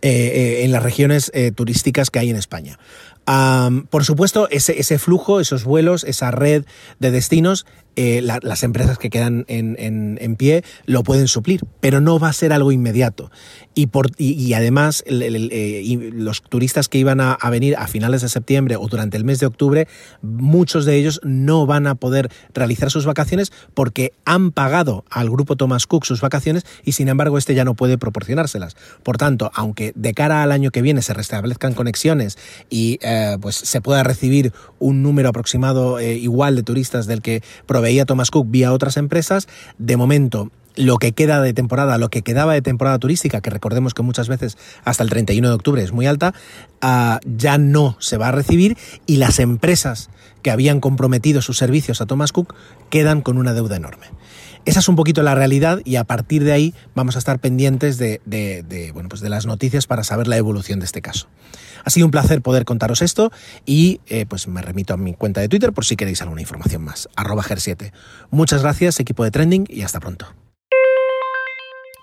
eh, 0.00 0.64
en 0.64 0.72
las 0.72 0.82
regiones 0.82 1.30
eh, 1.34 1.52
turísticas 1.52 2.10
que 2.10 2.18
hay 2.18 2.30
en 2.30 2.36
España. 2.36 2.78
por 3.90 4.04
supuesto, 4.04 4.48
ese, 4.50 4.98
flujo, 4.98 5.40
esos 5.40 5.64
vuelos, 5.64 6.04
esa 6.04 6.30
red 6.30 6.64
de 6.98 7.10
destinos 7.10 7.66
eh, 7.96 8.22
las 8.22 8.62
empresas 8.64 8.98
que 8.98 9.08
quedan 9.08 9.44
en, 9.46 10.36
pie 10.36 10.64
lo 10.84 11.04
pueden 11.04 11.28
suplir, 11.28 11.60
pero 11.80 12.00
no 12.00 12.18
va 12.18 12.28
a 12.28 12.32
ser 12.32 12.52
algo 12.52 12.72
inmediato. 12.72 13.30
Y, 13.76 14.52
además 14.54 15.04
eh, 15.06 16.10
los 16.12 16.42
turistas 16.42 16.88
que 16.88 16.98
iban 16.98 17.20
a, 17.20 17.38
venir 17.50 17.76
a 17.76 17.86
finales 17.86 18.22
de 18.22 18.28
septiembre 18.28 18.76
o 18.76 18.88
durante 18.88 19.16
el 19.16 19.24
mes 19.24 19.38
de 19.40 19.46
octubre, 19.46 19.86
muchos 20.22 20.84
de 20.84 20.96
ellos 20.96 21.20
no 21.22 21.66
van 21.66 21.86
a 21.86 21.94
poder 21.94 22.30
realizar 22.52 22.90
sus 22.90 23.06
vacaciones 23.06 23.52
porque 23.74 24.12
han 24.24 24.50
pagado 24.50 25.04
al 25.10 25.30
grupo 25.30 25.56
Thomas 25.56 25.86
Cook 25.86 26.04
sus 26.04 26.20
vacaciones 26.20 26.64
y 26.84 26.92
sin 26.92 27.08
embargo 27.08 27.38
este 27.38 27.54
ya 27.54 27.64
no 27.64 27.74
puede 27.74 27.98
proporcionárselas. 27.98 28.76
Por 29.02 29.18
tanto, 29.18 29.50
aunque 29.54 29.92
de 29.94 30.14
cara 30.14 30.42
al 30.42 30.52
año 30.52 30.70
que 30.70 30.82
viene 30.82 31.02
se 31.02 31.14
restablezcan 31.14 31.74
conexiones 31.74 32.38
y 32.70 32.98
eh, 33.02 33.36
pues 33.40 33.56
se 33.56 33.80
pueda 33.80 34.02
recibir 34.02 34.52
un 34.78 35.02
número 35.02 35.28
aproximado 35.28 36.00
igual 36.00 36.56
de 36.56 36.62
turistas 36.62 37.06
del 37.06 37.22
que 37.22 37.42
veía 37.84 38.04
Thomas 38.04 38.32
Cook 38.32 38.50
vía 38.50 38.72
otras 38.72 38.96
empresas. 38.96 39.46
De 39.78 39.96
momento, 39.96 40.50
lo 40.76 40.98
que 40.98 41.12
queda 41.12 41.40
de 41.40 41.52
temporada, 41.54 41.98
lo 41.98 42.08
que 42.08 42.22
quedaba 42.22 42.54
de 42.54 42.62
temporada 42.62 42.98
turística, 42.98 43.40
que 43.40 43.50
recordemos 43.50 43.94
que 43.94 44.02
muchas 44.02 44.28
veces 44.28 44.58
hasta 44.84 45.04
el 45.04 45.10
31 45.10 45.48
de 45.48 45.54
octubre 45.54 45.82
es 45.82 45.92
muy 45.92 46.06
alta, 46.06 46.34
ah, 46.80 47.20
ya 47.24 47.58
no 47.58 47.96
se 48.00 48.16
va 48.16 48.28
a 48.28 48.32
recibir 48.32 48.76
y 49.06 49.16
las 49.18 49.38
empresas 49.38 50.10
que 50.42 50.50
habían 50.50 50.80
comprometido 50.80 51.40
sus 51.42 51.56
servicios 51.56 52.00
a 52.00 52.06
Thomas 52.06 52.32
Cook 52.32 52.54
quedan 52.90 53.22
con 53.22 53.38
una 53.38 53.54
deuda 53.54 53.76
enorme. 53.76 54.08
Esa 54.64 54.80
es 54.80 54.88
un 54.88 54.96
poquito 54.96 55.22
la 55.22 55.34
realidad 55.34 55.80
y 55.84 55.96
a 55.96 56.04
partir 56.04 56.42
de 56.42 56.52
ahí 56.52 56.74
vamos 56.94 57.16
a 57.16 57.18
estar 57.18 57.38
pendientes 57.38 57.98
de, 57.98 58.90
bueno, 58.94 59.08
pues 59.08 59.20
de 59.20 59.28
las 59.28 59.44
noticias 59.44 59.86
para 59.86 60.04
saber 60.04 60.26
la 60.26 60.38
evolución 60.38 60.78
de 60.80 60.86
este 60.86 61.02
caso. 61.02 61.28
Ha 61.84 61.90
sido 61.90 62.06
un 62.06 62.10
placer 62.10 62.40
poder 62.40 62.64
contaros 62.64 63.02
esto 63.02 63.30
y 63.66 64.00
eh, 64.06 64.24
pues 64.26 64.48
me 64.48 64.62
remito 64.62 64.94
a 64.94 64.96
mi 64.96 65.12
cuenta 65.12 65.42
de 65.42 65.48
Twitter 65.48 65.72
por 65.74 65.84
si 65.84 65.96
queréis 65.96 66.22
alguna 66.22 66.40
información 66.40 66.82
más. 66.82 67.10
Arroba 67.14 67.42
GER7. 67.42 67.92
Muchas 68.30 68.62
gracias, 68.62 69.00
equipo 69.00 69.22
de 69.22 69.30
Trending, 69.30 69.66
y 69.68 69.82
hasta 69.82 70.00
pronto. 70.00 70.43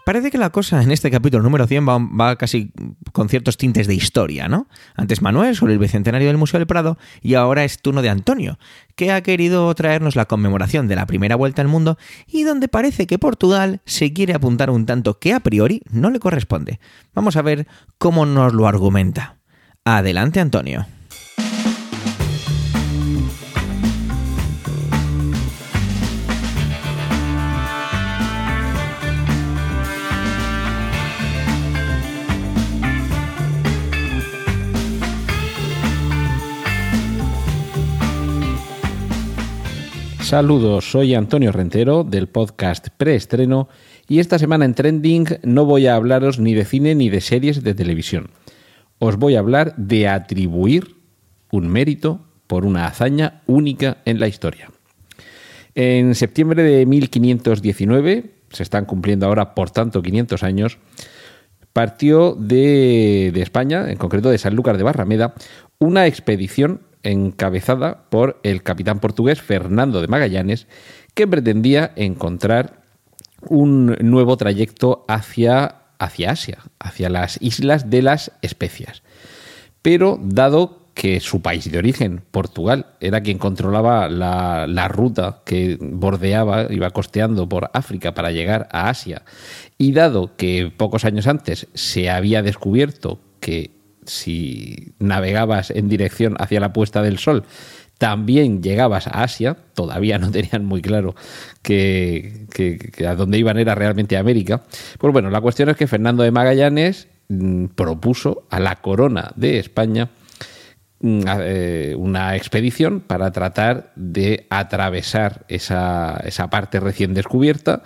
Parece 0.03 0.31
que 0.31 0.37
la 0.37 0.49
cosa 0.49 0.81
en 0.81 0.91
este 0.91 1.11
capítulo 1.11 1.43
número 1.43 1.67
100 1.67 1.87
va, 1.87 2.35
casi 2.35 2.71
con 3.11 3.29
ciertos 3.29 3.57
tintes 3.57 3.85
de 3.87 3.93
historia, 3.93 4.47
¿no? 4.47 4.67
Antes 4.95 5.21
Manuel 5.21 5.55
sobre 5.55 5.73
el 5.73 5.79
bicentenario 5.79 6.27
del 6.27 6.37
Museo 6.37 6.59
del 6.59 6.67
Prado 6.67 6.97
y 7.21 7.35
ahora 7.35 7.63
es 7.63 7.81
turno 7.81 8.01
de 8.01 8.09
Antonio, 8.09 8.57
que 8.95 9.11
ha 9.11 9.21
querido 9.21 9.73
traernos 9.75 10.15
la 10.15 10.25
conmemoración 10.25 10.87
de 10.87 10.95
la 10.95 11.05
primera 11.05 11.35
vuelta 11.35 11.61
al 11.61 11.67
mundo 11.67 11.97
y 12.27 12.43
donde 12.43 12.67
parece 12.67 13.05
que 13.05 13.19
Portugal 13.19 13.81
se 13.85 14.11
quiere 14.11 14.33
apuntar 14.33 14.71
un 14.71 14.85
tanto 14.85 15.19
que 15.19 15.33
a 15.33 15.39
priori 15.39 15.83
no 15.91 16.09
le 16.09 16.19
corresponde. 16.19 16.79
Vamos 17.13 17.35
a 17.35 17.43
ver 17.43 17.67
cómo 17.97 18.25
nos 18.25 18.53
lo 18.53 18.67
argumenta. 18.67 19.37
Adelante, 19.85 20.39
Antonio. 20.39 20.87
Saludos, 40.31 40.89
soy 40.89 41.13
Antonio 41.13 41.51
Rentero 41.51 42.05
del 42.05 42.29
podcast 42.29 42.87
Preestreno 42.95 43.67
y 44.07 44.19
esta 44.19 44.39
semana 44.39 44.63
en 44.63 44.75
Trending 44.75 45.25
no 45.43 45.65
voy 45.65 45.87
a 45.87 45.95
hablaros 45.95 46.39
ni 46.39 46.53
de 46.53 46.63
cine 46.63 46.95
ni 46.95 47.09
de 47.09 47.19
series 47.19 47.63
de 47.63 47.73
televisión 47.73 48.29
os 48.97 49.17
voy 49.17 49.35
a 49.35 49.39
hablar 49.39 49.75
de 49.75 50.07
atribuir 50.07 50.95
un 51.51 51.67
mérito 51.67 52.21
por 52.47 52.63
una 52.63 52.85
hazaña 52.85 53.41
única 53.45 53.97
en 54.05 54.21
la 54.21 54.29
historia. 54.29 54.71
En 55.75 56.15
septiembre 56.15 56.63
de 56.63 56.85
1519, 56.85 58.31
se 58.51 58.63
están 58.63 58.85
cumpliendo 58.85 59.25
ahora 59.25 59.53
por 59.53 59.69
tanto 59.69 60.01
500 60.01 60.43
años, 60.43 60.77
partió 61.73 62.35
de, 62.35 63.33
España, 63.35 63.91
en 63.91 63.97
concreto 63.97 64.29
de 64.29 64.37
San 64.37 64.51
Sanlúcar 64.51 64.77
de 64.77 64.83
Barrameda, 64.83 65.33
una 65.77 66.07
expedición 66.07 66.83
encabezada 67.03 68.05
por 68.09 68.39
el 68.43 68.63
capitán 68.63 68.99
portugués 68.99 69.41
Fernando 69.41 70.01
de 70.01 70.07
Magallanes, 70.07 70.67
que 71.13 71.27
pretendía 71.27 71.91
encontrar 71.95 72.81
un 73.47 73.97
nuevo 74.01 74.37
trayecto 74.37 75.05
hacia, 75.07 75.75
hacia 75.99 76.31
Asia, 76.31 76.59
hacia 76.79 77.09
las 77.09 77.41
islas 77.41 77.89
de 77.89 78.01
las 78.01 78.31
especias. 78.41 79.03
Pero 79.81 80.19
dado 80.21 80.81
que 80.93 81.19
su 81.19 81.41
país 81.41 81.71
de 81.71 81.77
origen, 81.77 82.21
Portugal, 82.31 82.87
era 82.99 83.21
quien 83.21 83.37
controlaba 83.37 84.09
la, 84.09 84.67
la, 84.67 84.87
ruta 84.87 85.41
que 85.45 85.77
bordeaba, 85.79 86.67
iba 86.69 86.91
costeando 86.91 87.47
por 87.47 87.71
África 87.73 88.13
para 88.13 88.31
llegar 88.31 88.67
a 88.71 88.89
Asia, 88.89 89.23
y 89.77 89.93
dado 89.93 90.35
que 90.35 90.71
pocos 90.75 91.05
años 91.05 91.27
antes 91.27 91.67
se 91.73 92.09
había 92.09 92.43
descubierto 92.43 93.19
que 93.39 93.71
si 94.05 94.93
navegabas 94.99 95.71
en 95.71 95.89
dirección 95.89 96.35
hacia 96.39 96.59
la 96.59 96.73
puesta 96.73 97.01
del 97.01 97.19
sol, 97.19 97.45
también 98.01 98.63
llegabas 98.63 99.05
a 99.05 99.21
Asia, 99.21 99.55
todavía 99.75 100.17
no 100.17 100.31
tenían 100.31 100.65
muy 100.65 100.81
claro 100.81 101.13
que, 101.61 102.47
a 103.07 103.13
dónde 103.13 103.37
iban 103.37 103.59
era 103.59 103.75
realmente 103.75 104.17
América. 104.17 104.63
Pues 104.97 105.13
bueno, 105.13 105.29
la 105.29 105.39
cuestión 105.39 105.69
es 105.69 105.77
que 105.77 105.85
Fernando 105.85 106.23
de 106.23 106.31
Magallanes 106.31 107.07
mm, 107.29 107.65
propuso 107.67 108.47
a 108.49 108.59
la 108.59 108.77
corona 108.77 109.31
de 109.35 109.59
España 109.59 110.09
mm, 110.99 111.21
eh, 111.41 111.95
una 111.95 112.35
expedición 112.35 113.01
para 113.01 113.31
tratar 113.31 113.91
de 113.95 114.47
atravesar 114.49 115.45
esa, 115.47 116.19
esa 116.25 116.49
parte 116.49 116.79
recién 116.79 117.13
descubierta 117.13 117.83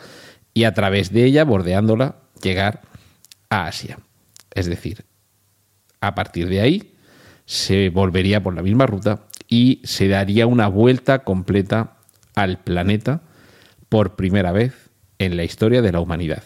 y 0.53 0.63
a 0.63 0.73
través 0.73 1.11
de 1.11 1.25
ella, 1.25 1.43
bordeándola, 1.43 2.15
llegar 2.41 2.83
a 3.49 3.65
Asia. 3.65 3.99
Es 4.53 4.67
decir, 4.67 5.03
a 6.07 6.15
partir 6.15 6.49
de 6.49 6.61
ahí 6.61 6.91
se 7.45 7.89
volvería 7.89 8.41
por 8.41 8.55
la 8.55 8.61
misma 8.61 8.85
ruta 8.85 9.27
y 9.47 9.81
se 9.83 10.07
daría 10.07 10.47
una 10.47 10.67
vuelta 10.67 11.19
completa 11.19 11.97
al 12.33 12.59
planeta 12.59 13.21
por 13.89 14.15
primera 14.15 14.51
vez 14.51 14.73
en 15.19 15.37
la 15.37 15.43
historia 15.43 15.81
de 15.81 15.91
la 15.91 15.99
humanidad. 15.99 16.43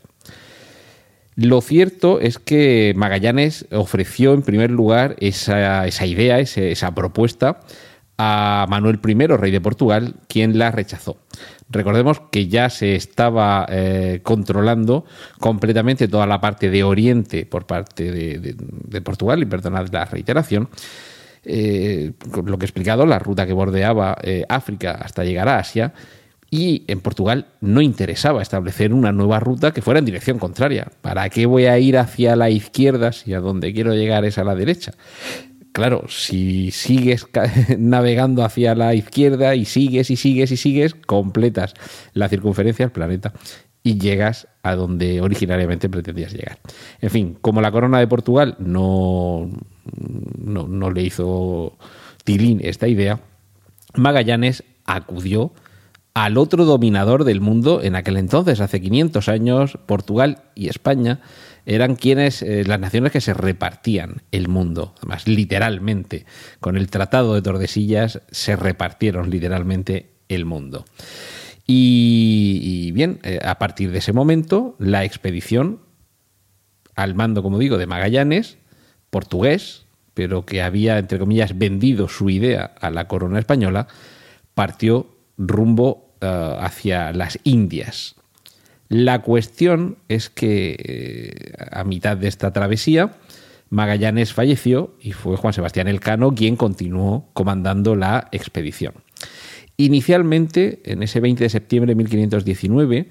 Lo 1.35 1.61
cierto 1.61 2.19
es 2.19 2.37
que 2.37 2.93
Magallanes 2.97 3.65
ofreció 3.71 4.33
en 4.33 4.41
primer 4.41 4.71
lugar 4.71 5.15
esa, 5.19 5.87
idea, 6.05 6.39
esa 6.39 6.93
propuesta, 6.93 7.61
a 8.17 8.65
Manuel 8.69 8.99
I, 9.07 9.27
rey 9.27 9.49
de 9.49 9.61
Portugal, 9.61 10.15
quien 10.27 10.59
la 10.59 10.71
rechazó. 10.71 11.17
Recordemos 11.71 12.21
que 12.31 12.47
ya 12.47 12.69
se 12.69 12.95
estaba 12.95 13.65
eh, 13.69 14.21
controlando 14.23 15.05
completamente 15.39 16.07
toda 16.07 16.25
la 16.25 16.41
parte 16.41 16.71
de 16.71 16.83
Oriente 16.83 17.45
por 17.45 17.67
parte 17.67 18.11
de, 18.11 19.01
Portugal, 19.01 19.41
y 19.41 19.45
perdonad 19.45 19.87
la 19.89 20.05
reiteración. 20.05 20.69
Eh, 21.43 22.13
lo 22.43 22.57
que 22.57 22.65
he 22.65 22.67
explicado, 22.67 23.05
la 23.05 23.19
ruta 23.19 23.45
que 23.45 23.53
bordeaba 23.53 24.17
eh, 24.23 24.45
África 24.49 24.93
hasta 24.93 25.23
llegar 25.23 25.47
a 25.47 25.59
Asia, 25.59 25.93
y 26.51 26.83
en 26.87 26.99
Portugal 27.01 27.47
no 27.61 27.81
interesaba 27.81 28.41
establecer 28.41 28.91
una 28.91 29.11
nueva 29.11 29.39
ruta 29.39 29.71
que 29.71 29.83
fuera 29.83 29.99
en 29.99 30.05
dirección 30.05 30.39
contraria. 30.39 30.91
¿Para 31.01 31.29
qué 31.29 31.45
voy 31.45 31.65
a 31.65 31.77
ir 31.77 31.97
hacia 31.97 32.35
la 32.35 32.49
izquierda 32.49 33.11
si 33.11 33.35
a 33.35 33.39
donde 33.39 33.71
quiero 33.71 33.93
llegar 33.93 34.25
es 34.25 34.39
a 34.39 34.43
la 34.43 34.55
derecha? 34.55 34.93
Claro, 35.79 36.03
si 36.09 36.71
sigues 36.71 37.25
navegando 37.77 38.43
hacia 38.43 38.75
la 38.75 38.93
izquierda 38.93 39.55
y 39.55 39.63
sigues 39.63 40.11
y 40.11 40.17
sigues 40.17 40.51
y 40.51 40.57
sigues, 40.57 40.93
completas 40.93 41.73
la 42.13 42.27
circunferencia 42.27 42.85
del 42.85 42.91
planeta 42.91 43.33
y 43.81 43.97
llegas 43.97 44.49
a 44.61 44.75
donde 44.75 45.21
originariamente 45.21 45.87
pretendías 45.87 46.33
llegar. 46.33 46.59
En 46.99 47.09
fin, 47.09 47.37
como 47.39 47.61
la 47.61 47.71
corona 47.71 47.99
de 47.99 48.07
Portugal 48.07 48.57
no, 48.59 49.49
no, 50.37 50.67
no 50.67 50.91
le 50.91 51.03
hizo 51.03 51.77
tilín 52.25 52.59
esta 52.61 52.89
idea, 52.89 53.21
Magallanes 53.95 54.65
acudió 54.85 55.53
al 56.13 56.37
otro 56.37 56.65
dominador 56.65 57.23
del 57.23 57.39
mundo 57.39 57.81
en 57.81 57.95
aquel 57.95 58.17
entonces, 58.17 58.59
hace 58.59 58.81
500 58.81 59.29
años, 59.29 59.77
Portugal 59.85 60.43
y 60.55 60.67
España, 60.67 61.21
eran 61.69 61.95
quienes, 61.95 62.41
eh, 62.41 62.63
las 62.65 62.79
naciones 62.79 63.11
que 63.11 63.21
se 63.21 63.35
repartían 63.35 64.23
el 64.31 64.47
mundo, 64.47 64.95
además 64.97 65.27
literalmente, 65.27 66.25
con 66.59 66.77
el 66.77 66.89
Tratado 66.89 67.35
de 67.35 67.43
Tordesillas 67.43 68.21
se 68.31 68.55
repartieron 68.55 69.29
literalmente 69.29 70.09
el 70.29 70.45
mundo. 70.45 70.85
Y, 71.67 72.91
bien, 72.93 73.19
eh, 73.21 73.39
a 73.43 73.59
partir 73.59 73.91
de 73.91 73.99
ese 73.99 74.13
momento, 74.13 74.75
la 74.79 75.05
expedición, 75.05 75.81
al 76.95 77.13
mando, 77.13 77.43
como 77.43 77.59
digo, 77.59 77.77
de 77.77 77.85
Magallanes, 77.85 78.57
portugués, 79.11 79.85
pero 80.15 80.47
que 80.47 80.63
había, 80.63 80.97
entre 80.97 81.19
comillas, 81.19 81.55
vendido 81.55 82.09
su 82.09 82.31
idea 82.31 82.73
a 82.81 82.89
la 82.89 83.07
corona 83.07 83.37
española, 83.37 83.87
partió 84.55 85.15
rumbo 85.37 86.15
eh, 86.19 86.55
hacia 86.59 87.13
las 87.13 87.37
Indias, 87.43 88.15
la 88.89 89.21
cuestión 89.21 89.97
es 90.07 90.31
que 90.31 90.75
eh, 90.79 91.53
a 91.71 91.83
mitad 91.83 92.17
de 92.17 92.27
esta 92.27 92.51
travesía, 92.51 93.17
Magallanes 93.69 94.33
falleció 94.33 94.95
y 94.99 95.11
fue 95.11 95.37
Juan 95.37 95.53
Sebastián 95.53 95.87
Elcano 95.87 96.33
quien 96.33 96.55
continuó 96.55 97.29
comandando 97.33 97.95
la 97.95 98.27
expedición. 98.31 98.95
Inicialmente, 99.77 100.81
en 100.85 101.03
ese 101.03 101.19
20 101.19 101.43
de 101.43 101.49
septiembre 101.49 101.91
de 101.91 101.95
1519, 101.97 103.09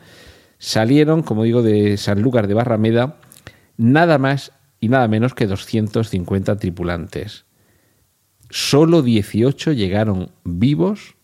salieron, 0.58 1.22
como 1.22 1.44
digo, 1.44 1.62
de 1.62 1.96
Sanlúcar 1.96 2.48
de 2.48 2.54
Barrameda 2.54 3.20
nada 3.76 4.18
más 4.18 4.52
y 4.80 4.88
nada 4.88 5.06
menos 5.06 5.34
que 5.34 5.46
250 5.46 6.56
tripulantes. 6.56 7.44
Solo 8.50 9.02
18 9.02 9.72
llegaron 9.72 10.32
vivos 10.42 11.14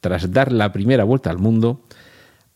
tras 0.00 0.32
dar 0.32 0.52
la 0.52 0.70
primera 0.72 1.04
vuelta 1.04 1.30
al 1.30 1.38
mundo 1.38 1.82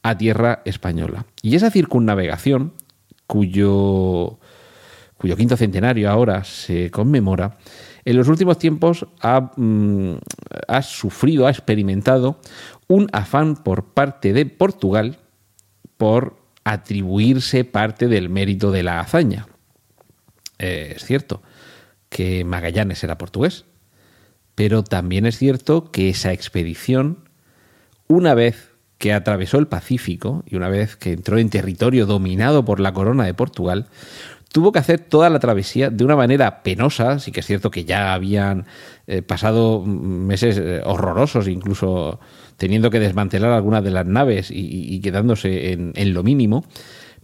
a 0.09 0.16
tierra 0.16 0.62
española. 0.64 1.27
Y 1.42 1.57
esa 1.57 1.71
circunnavegación, 1.71 2.75
cuyo, 3.27 4.38
cuyo 5.16 5.37
quinto 5.37 5.57
centenario 5.57 6.09
ahora 6.09 6.45
se 6.45 6.92
conmemora, 6.92 7.59
en 8.05 8.16
los 8.16 8.29
últimos 8.29 8.57
tiempos 8.57 9.05
ha, 9.21 9.51
mm, 9.57 10.14
ha 10.69 10.83
sufrido, 10.83 11.49
ha 11.49 11.51
experimentado 11.51 12.40
un 12.87 13.09
afán 13.12 13.57
por 13.57 13.95
parte 13.95 14.33
de 14.33 14.47
Portugal 14.47 15.19
por 15.97 16.37
atribuirse 16.62 17.64
parte 17.64 18.07
del 18.07 18.29
mérito 18.29 18.71
de 18.71 18.85
la 18.85 19.01
hazaña. 19.01 19.49
Eh, 20.61 20.92
es 20.95 21.05
cierto 21.05 21.42
que 22.09 22.45
Magallanes 22.45 23.03
era 23.03 23.19
portugués, 23.19 23.64
pero 24.55 24.85
también 24.85 25.27
es 25.27 25.37
cierto 25.37 25.90
que 25.90 26.11
esa 26.11 26.33
expedición, 26.33 27.29
una 28.07 28.35
vez 28.35 28.75
que 28.98 29.12
atravesó 29.12 29.59
el 29.59 29.66
Pacífico 29.66 30.42
y 30.46 30.56
una 30.56 30.68
vez 30.68 30.96
que 30.96 31.12
entró 31.12 31.38
en 31.38 31.50
territorio 31.50 32.06
dominado 32.06 32.64
por 32.64 32.80
la 32.80 32.92
corona 32.92 33.24
de 33.24 33.35
Portugal, 33.35 33.87
tuvo 34.52 34.72
que 34.72 34.78
hacer 34.78 35.00
toda 35.00 35.28
la 35.28 35.38
travesía 35.38 35.90
de 35.90 36.02
una 36.04 36.16
manera 36.16 36.62
penosa, 36.62 37.18
sí 37.18 37.30
que 37.30 37.40
es 37.40 37.46
cierto 37.46 37.70
que 37.70 37.85
ya 37.85 38.14
habían 38.14 38.64
eh, 39.06 39.20
pasado 39.20 39.82
meses 39.85 40.56
eh, 40.56 40.80
horrorosos, 40.85 41.46
incluso 41.46 42.20
teniendo 42.56 42.90
que 42.90 42.98
desmantelar 42.98 43.52
algunas 43.52 43.85
de 43.85 43.90
las 43.90 44.06
naves 44.06 44.48
y, 44.50 44.98
quedándose 45.00 45.72
en, 45.72 46.14
lo 46.14 46.22
mínimo, 46.22 46.64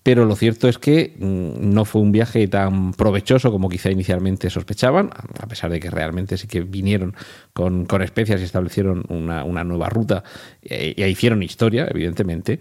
pero 0.02 0.24
lo 0.24 0.34
cierto 0.34 0.68
es 0.68 0.78
que 0.78 1.14
mm, 1.18 1.72
no 1.72 1.84
fue 1.84 2.02
un 2.02 2.12
viaje 2.12 2.46
tan 2.48 2.92
provechoso 2.92 3.52
como 3.52 3.68
quizá 3.68 3.90
inicialmente 3.90 4.50
sospechaban, 4.50 5.10
a 5.38 5.46
pesar 5.46 5.70
de 5.70 5.80
que 5.80 5.90
realmente 5.90 6.36
sí 6.36 6.48
que 6.48 6.60
vinieron 6.62 7.14
con, 7.52 7.86
especias 8.02 8.40
y 8.40 8.44
establecieron 8.44 9.04
una, 9.08 9.64
nueva 9.64 9.88
ruta 9.88 10.24
e, 10.62 10.94
e, 10.96 11.08
hicieron 11.08 11.42
historia, 11.42 11.86
evidentemente. 11.88 12.58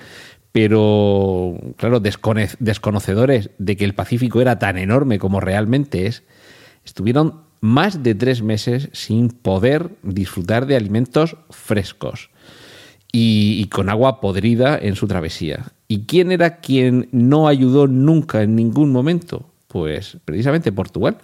Pero, 0.52 1.58
claro, 1.78 2.02
desconocedores 2.02 3.52
de 3.58 3.78
que 3.78 3.86
el 3.86 3.96
Pacífico 3.96 4.42
era 4.42 4.60
tan 4.60 4.78
enorme 4.78 5.18
como 5.18 5.40
realmente 5.40 6.08
es, 6.08 6.24
estuvieron 6.84 7.44
más 7.62 8.04
de 8.04 8.16
tres 8.16 8.42
meses 8.42 8.90
sin 8.92 9.30
poder 9.30 9.92
disfrutar 10.04 10.66
de 10.66 10.76
alimentos 10.76 11.38
frescos 11.52 12.32
y, 13.14 13.68
con 13.68 13.90
agua 13.90 14.20
podrida 14.20 14.78
en 14.78 14.96
su 14.96 15.08
travesía. 15.08 15.66
¿Y 15.92 16.06
quién 16.06 16.32
era 16.32 16.62
quien 16.62 17.10
no 17.12 17.50
ayudó 17.50 17.86
nunca 17.86 18.44
en 18.44 18.56
ningún 18.56 18.94
momento? 18.94 19.50
Pues 19.68 20.20
precisamente 20.24 20.72
Portugal. 20.72 21.18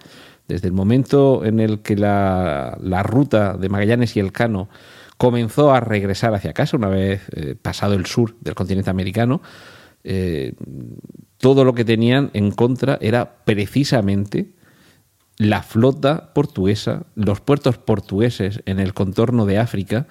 Desde 0.46 0.68
el 0.68 0.74
momento 0.74 1.42
en 1.46 1.58
el 1.58 1.80
que 1.80 1.96
la, 1.96 2.76
ruta 3.02 3.56
de 3.56 3.70
Magallanes 3.70 4.14
y 4.14 4.20
Elcano 4.20 4.68
comenzó 5.16 5.72
a 5.72 5.80
regresar 5.80 6.34
hacia 6.34 6.52
casa, 6.52 6.76
una 6.76 6.88
vez 6.88 7.22
eh, 7.34 7.54
pasado 7.54 7.94
el 7.94 8.04
sur 8.04 8.36
del 8.42 8.54
continente 8.54 8.90
americano, 8.90 9.40
eh, 10.04 10.52
todo 11.38 11.64
lo 11.64 11.72
que 11.72 11.86
tenían 11.86 12.28
en 12.34 12.50
contra 12.50 12.98
era 13.00 13.36
precisamente 13.46 14.50
la 15.38 15.62
flota 15.62 16.34
portuguesa, 16.34 17.06
los 17.14 17.40
puertos 17.40 17.78
portugueses 17.78 18.60
en 18.66 18.80
el 18.80 18.92
contorno 18.92 19.46
de 19.46 19.56
África, 19.56 20.08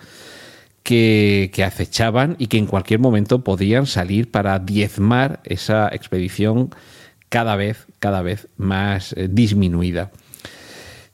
que, 0.87 1.63
acechaban 1.65 2.37
y 2.39 2.47
que 2.47 2.57
en 2.57 2.65
cualquier 2.65 3.01
momento 3.01 3.43
podían 3.43 3.87
salir 3.87 4.31
para 4.31 4.57
diezmar 4.59 5.41
esa 5.43 5.89
expedición 5.89 6.69
cada 7.27 7.57
vez, 7.57 7.87
cada 7.99 8.21
vez 8.21 8.47
más 8.55 9.11
eh, 9.11 9.27
disminuida. 9.29 10.11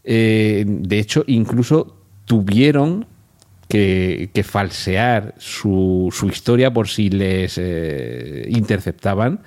Eh, 0.03 0.63
de 0.67 0.99
hecho, 0.99 1.23
incluso 1.25 1.97
tuvieron 2.25 3.07
que, 3.67 4.29
falsear 4.47 5.33
su, 5.39 6.13
historia 6.31 6.71
por 6.71 6.87
si 6.87 7.09
les 7.09 7.57
eh, 7.57 8.45
interceptaban 8.49 9.39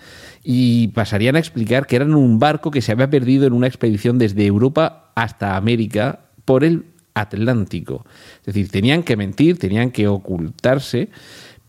y 0.43 0.89
pasarían 0.89 1.37
a 1.37 1.39
explicar 1.39 1.87
que 1.87 1.95
eran 1.95 2.15
un 2.15 2.41
barco 2.41 2.73
que 2.73 2.83
se 2.83 2.91
había 2.91 3.11
perdido 3.11 3.47
en 3.47 3.53
una 3.53 3.69
expedición 3.69 4.19
desde 4.19 4.45
Europa 4.45 5.13
hasta 5.15 5.57
América 5.57 6.19
por 6.45 6.65
el 6.65 6.96
Atlántico. 7.17 8.05
Es 8.41 8.47
decir, 8.47 8.71
tenían 8.71 9.03
que 9.03 9.17
mentir, 9.17 9.59
tenían 9.59 9.91
que 9.91 10.07
ocultarse 10.07 11.09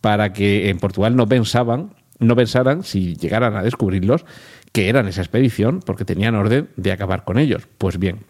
para 0.02 0.34
que 0.34 0.70
en 0.70 0.78
Portugal 0.78 1.16
no 1.16 1.28
pensaban, 1.28 1.96
no 2.20 2.36
pensaran, 2.36 2.84
si 2.84 3.16
llegaran 3.16 3.56
a 3.56 3.64
descubrirlos, 3.64 4.26
que 4.74 4.90
eran 4.90 5.08
esa 5.08 5.22
expedición, 5.22 5.80
porque 5.80 6.06
tenían 6.06 6.36
orden 6.36 6.70
de 6.76 6.92
acabar 6.92 7.24
con 7.24 7.40
ellos. 7.40 7.64
Pues 7.78 7.98
bien, 7.98 8.26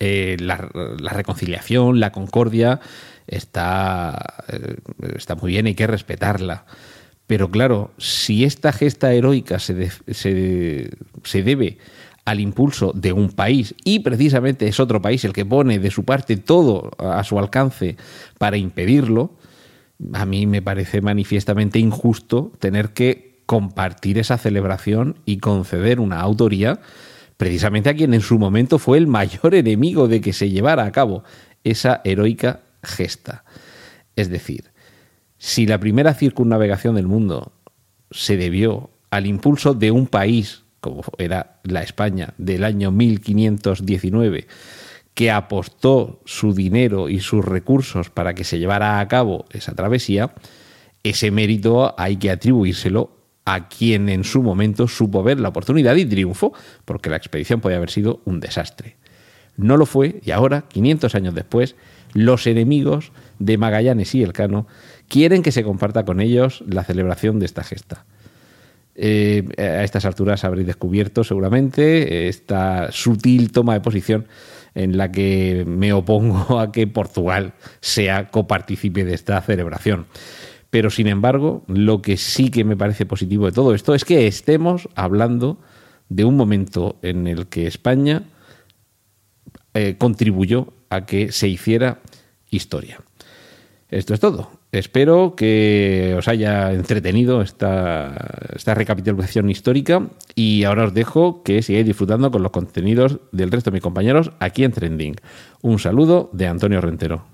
eh, 0.00 0.36
la, 0.40 0.56
reconciliación, 0.56 2.00
la 2.00 2.10
concordia, 2.10 2.80
está, 3.26 4.44
eh, 4.48 4.76
está 5.14 5.36
muy 5.36 5.52
bien, 5.52 5.66
hay 5.66 5.74
que 5.74 5.86
respetarla. 5.86 6.66
Pero 7.26 7.50
claro, 7.50 7.92
si 7.98 8.44
esta 8.44 8.72
gesta 8.72 9.12
heroica 9.12 9.58
se, 9.58 9.90
se, 10.12 10.90
se 11.22 11.42
debe 11.42 11.78
al 12.26 12.40
impulso 12.40 12.92
de 12.92 13.12
un 13.12 13.30
país 13.30 13.74
y 13.84 14.00
precisamente 14.00 14.66
es 14.66 14.80
otro 14.80 15.00
país 15.00 15.24
el 15.24 15.32
que 15.32 15.46
pone 15.46 15.78
de 15.78 15.90
su 15.90 16.04
parte 16.04 16.36
todo 16.36 16.90
a 16.98 17.22
su 17.24 17.38
alcance 17.38 17.96
para 18.36 18.56
impedirlo, 18.56 19.30
a 20.12 20.26
mí 20.26 20.46
me 20.46 20.60
parece 20.60 21.00
manifiestamente 21.00 21.78
injusto 21.78 22.52
tener 22.58 22.90
que 22.90 23.42
compartir 23.46 24.18
esa 24.18 24.38
celebración 24.38 25.16
y 25.24 25.38
conceder 25.38 26.00
una 26.00 26.20
autoría 26.20 26.80
precisamente 27.36 27.90
a 27.90 27.94
quien 27.94 28.12
en 28.12 28.20
su 28.20 28.38
momento 28.38 28.80
fue 28.80 28.98
el 28.98 29.06
mayor 29.06 29.54
enemigo 29.54 30.08
de 30.08 30.20
que 30.20 30.32
se 30.32 30.50
llevara 30.50 30.84
a 30.84 30.92
cabo 30.92 31.22
esa 31.62 32.00
heroica 32.04 32.60
gesta. 32.82 33.44
Es 34.16 34.30
decir, 34.30 34.72
si 35.38 35.64
la 35.66 35.78
primera 35.78 36.12
circunnavegación 36.12 36.96
del 36.96 37.06
mundo 37.06 37.52
se 38.10 38.36
debió 38.36 38.90
al 39.10 39.26
impulso 39.26 39.74
de 39.74 39.92
un 39.92 40.08
país, 40.08 40.64
como 40.80 41.02
era 41.18 41.58
la 41.64 41.82
España 41.82 42.34
del 42.38 42.64
año 42.64 42.90
1519, 42.90 44.46
que 45.14 45.30
apostó 45.30 46.20
su 46.26 46.52
dinero 46.52 47.08
y 47.08 47.20
sus 47.20 47.44
recursos 47.44 48.10
para 48.10 48.34
que 48.34 48.44
se 48.44 48.58
llevara 48.58 49.00
a 49.00 49.08
cabo 49.08 49.46
esa 49.50 49.74
travesía, 49.74 50.34
ese 51.02 51.30
mérito 51.30 51.94
hay 51.98 52.16
que 52.16 52.30
atribuírselo 52.30 53.16
a 53.44 53.68
quien 53.68 54.08
en 54.08 54.24
su 54.24 54.42
momento 54.42 54.88
supo 54.88 55.22
ver 55.22 55.40
la 55.40 55.48
oportunidad 55.48 55.94
y 55.96 56.04
triunfó, 56.04 56.52
porque 56.84 57.10
la 57.10 57.16
expedición 57.16 57.60
podía 57.60 57.76
haber 57.76 57.90
sido 57.90 58.20
un 58.24 58.40
desastre. 58.40 58.96
No 59.56 59.76
lo 59.76 59.86
fue 59.86 60.20
y 60.24 60.32
ahora, 60.32 60.64
500 60.68 61.14
años 61.14 61.34
después, 61.34 61.76
los 62.12 62.46
enemigos 62.46 63.12
de 63.38 63.56
Magallanes 63.56 64.14
y 64.14 64.22
Elcano 64.22 64.66
quieren 65.08 65.42
que 65.42 65.52
se 65.52 65.62
comparta 65.62 66.04
con 66.04 66.20
ellos 66.20 66.62
la 66.66 66.84
celebración 66.84 67.38
de 67.38 67.46
esta 67.46 67.62
gesta. 67.62 68.04
Eh, 68.98 69.44
a 69.58 69.84
estas 69.84 70.06
alturas 70.06 70.42
habréis 70.44 70.66
descubierto 70.66 71.22
seguramente 71.22 72.28
esta 72.28 72.90
sutil 72.90 73.52
toma 73.52 73.74
de 73.74 73.80
posición 73.80 74.26
en 74.74 74.96
la 74.96 75.12
que 75.12 75.64
me 75.66 75.92
opongo 75.92 76.58
a 76.60 76.72
que 76.72 76.86
Portugal 76.86 77.52
sea 77.80 78.28
copartícipe 78.28 79.04
de 79.04 79.14
esta 79.14 79.40
celebración. 79.42 80.06
Pero 80.70 80.90
sin 80.90 81.06
embargo, 81.06 81.64
lo 81.68 82.02
que 82.02 82.16
sí 82.16 82.50
que 82.50 82.64
me 82.64 82.76
parece 82.76 83.06
positivo 83.06 83.46
de 83.46 83.52
todo 83.52 83.74
esto 83.74 83.94
es 83.94 84.04
que 84.04 84.26
estemos 84.26 84.88
hablando 84.94 85.58
de 86.08 86.24
un 86.24 86.36
momento 86.36 86.96
en 87.02 87.26
el 87.26 87.46
que 87.46 87.66
España 87.66 88.24
eh, 89.74 89.96
contribuyó 89.98 90.72
a 90.90 91.06
que 91.06 91.32
se 91.32 91.48
hiciera 91.48 92.00
historia. 92.50 93.00
Esto 93.90 94.14
es 94.14 94.20
todo. 94.20 94.50
Espero 94.76 95.36
que 95.36 96.14
os 96.18 96.28
haya 96.28 96.70
entretenido 96.74 97.40
esta, 97.40 98.14
esta 98.54 98.74
recapitulación 98.74 99.48
histórica 99.48 100.08
y 100.34 100.64
ahora 100.64 100.84
os 100.84 100.92
dejo 100.92 101.42
que 101.42 101.62
sigáis 101.62 101.86
disfrutando 101.86 102.30
con 102.30 102.42
los 102.42 102.52
contenidos 102.52 103.18
del 103.32 103.50
resto 103.50 103.70
de 103.70 103.76
mis 103.76 103.82
compañeros 103.82 104.32
aquí 104.38 104.64
en 104.64 104.72
Trending. 104.72 105.16
Un 105.62 105.78
saludo 105.78 106.28
de 106.34 106.48
Antonio 106.48 106.82
Rentero. 106.82 107.24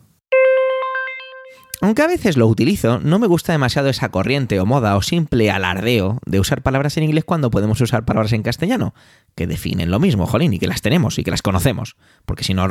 Aunque 1.80 2.02
a 2.02 2.06
veces 2.06 2.36
lo 2.36 2.46
utilizo, 2.46 3.00
no 3.00 3.18
me 3.18 3.26
gusta 3.26 3.50
demasiado 3.50 3.88
esa 3.88 4.10
corriente 4.10 4.60
o 4.60 4.66
moda 4.66 4.96
o 4.96 5.02
simple 5.02 5.50
alardeo 5.50 6.20
de 6.24 6.38
usar 6.38 6.62
palabras 6.62 6.96
en 6.96 7.02
inglés 7.02 7.24
cuando 7.24 7.50
podemos 7.50 7.80
usar 7.80 8.04
palabras 8.04 8.32
en 8.34 8.44
castellano, 8.44 8.94
que 9.34 9.48
definen 9.48 9.90
lo 9.90 9.98
mismo, 9.98 10.28
jolín, 10.28 10.52
y 10.52 10.60
que 10.60 10.68
las 10.68 10.80
tenemos 10.80 11.18
y 11.18 11.24
que 11.24 11.32
las 11.32 11.42
conocemos. 11.42 11.96
Porque 12.24 12.44
si 12.44 12.54
no 12.54 12.68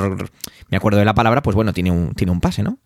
me 0.69 0.77
acuerdo 0.77 0.97
de 0.97 1.03
la 1.03 1.13
palabra, 1.13 1.41
pues 1.41 1.57
bueno, 1.57 1.73
tiene 1.73 1.91
un, 1.91 2.13
tiene 2.13 2.31
un 2.31 2.39
pase, 2.39 2.63
¿no? 2.63 2.79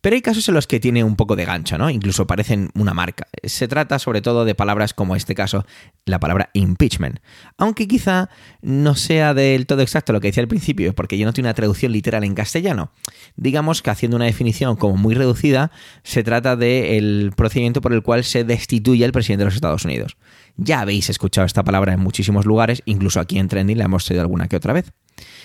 Pero 0.00 0.14
hay 0.14 0.22
casos 0.22 0.48
en 0.48 0.54
los 0.54 0.66
que 0.66 0.80
tiene 0.80 1.04
un 1.04 1.16
poco 1.16 1.36
de 1.36 1.44
gancho, 1.44 1.78
¿no? 1.78 1.90
Incluso 1.90 2.26
parecen 2.26 2.70
una 2.74 2.94
marca. 2.94 3.26
Se 3.44 3.68
trata 3.68 3.98
sobre 3.98 4.22
todo 4.22 4.44
de 4.44 4.54
palabras 4.54 4.94
como 4.94 5.16
este 5.16 5.34
caso, 5.34 5.66
la 6.04 6.20
palabra 6.20 6.50
impeachment. 6.52 7.20
Aunque 7.58 7.88
quizá 7.88 8.30
no 8.62 8.94
sea 8.94 9.34
del 9.34 9.66
todo 9.66 9.82
exacto 9.82 10.12
lo 10.12 10.20
que 10.20 10.28
decía 10.28 10.42
al 10.42 10.48
principio, 10.48 10.94
porque 10.94 11.18
yo 11.18 11.26
no 11.26 11.32
tengo 11.32 11.46
una 11.46 11.54
traducción 11.54 11.92
literal 11.92 12.24
en 12.24 12.34
castellano. 12.34 12.92
Digamos 13.36 13.82
que 13.82 13.90
haciendo 13.90 14.16
una 14.16 14.26
definición 14.26 14.76
como 14.76 14.96
muy 14.96 15.14
reducida, 15.14 15.70
se 16.02 16.22
trata 16.22 16.56
del 16.56 17.32
procedimiento 17.36 17.80
por 17.80 17.92
el 17.92 18.02
cual 18.02 18.24
se 18.24 18.44
destituye 18.44 19.04
al 19.04 19.12
presidente 19.12 19.40
de 19.40 19.46
los 19.46 19.54
Estados 19.54 19.84
Unidos. 19.84 20.16
Ya 20.56 20.80
habéis 20.80 21.10
escuchado 21.10 21.46
esta 21.46 21.64
palabra 21.64 21.92
en 21.92 22.00
muchísimos 22.00 22.46
lugares, 22.46 22.82
incluso 22.86 23.20
aquí 23.20 23.38
en 23.38 23.48
Trending 23.48 23.78
la 23.78 23.84
hemos 23.84 24.04
traído 24.04 24.22
alguna 24.22 24.48
que 24.48 24.56
otra 24.56 24.72
vez. 24.72 24.92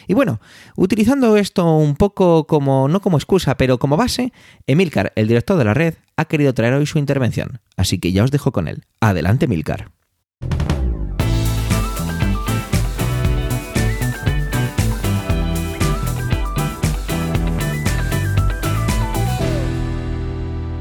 Y 0.08 0.14
bueno, 0.14 0.42
utilizando 0.76 1.38
esto 1.38 1.76
un 1.78 1.96
poco 1.96 2.48
como, 2.48 2.88
no 2.88 3.02
como 3.02 3.18
excusa, 3.18 3.56
pero 3.56 3.80
como 3.80 3.98
base, 3.98 4.34
Emilcar, 4.68 5.14
el 5.16 5.28
director 5.28 5.58
de 5.58 5.66
la 5.66 5.74
red, 5.74 5.96
ha 6.18 6.26
querido 6.26 6.54
traer 6.54 6.74
hoy 6.74 6.86
su 6.86 7.00
intervención. 7.00 7.62
Así 7.78 8.00
que 8.00 8.12
ya 8.12 8.24
os 8.24 8.32
dejo 8.32 8.52
con 8.52 8.68
él. 8.68 8.84
Adelante, 9.00 9.46
Emilcar. 9.46 9.92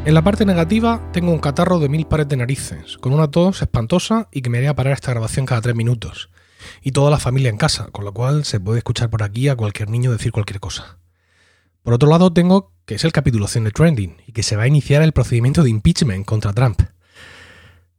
En 0.06 0.14
la 0.14 0.24
parte 0.24 0.44
negativa 0.44 1.10
tengo 1.12 1.30
un 1.30 1.38
catarro 1.38 1.78
de 1.78 1.88
mil 1.88 2.06
pares 2.06 2.26
de 2.26 2.36
narices, 2.36 2.98
con 2.98 3.12
una 3.12 3.30
tos 3.30 3.62
espantosa 3.62 4.28
y 4.32 4.42
que 4.42 4.50
me 4.50 4.58
haría 4.58 4.74
parar 4.74 4.94
esta 4.94 5.12
grabación 5.12 5.46
cada 5.46 5.60
tres 5.60 5.76
minutos 5.76 6.30
y 6.82 6.92
toda 6.92 7.10
la 7.10 7.18
familia 7.18 7.50
en 7.50 7.56
casa, 7.56 7.88
con 7.92 8.04
lo 8.04 8.12
cual 8.12 8.44
se 8.44 8.60
puede 8.60 8.78
escuchar 8.78 9.10
por 9.10 9.22
aquí 9.22 9.48
a 9.48 9.56
cualquier 9.56 9.90
niño 9.90 10.12
decir 10.12 10.32
cualquier 10.32 10.60
cosa. 10.60 10.98
Por 11.82 11.94
otro 11.94 12.08
lado, 12.08 12.32
tengo 12.32 12.72
que 12.84 12.96
es 12.96 13.04
el 13.04 13.12
capítulo 13.12 13.46
100 13.46 13.64
de 13.64 13.70
Trending 13.70 14.16
y 14.26 14.32
que 14.32 14.42
se 14.42 14.56
va 14.56 14.64
a 14.64 14.66
iniciar 14.66 15.02
el 15.02 15.12
procedimiento 15.12 15.62
de 15.62 15.70
impeachment 15.70 16.26
contra 16.26 16.52
Trump. 16.52 16.82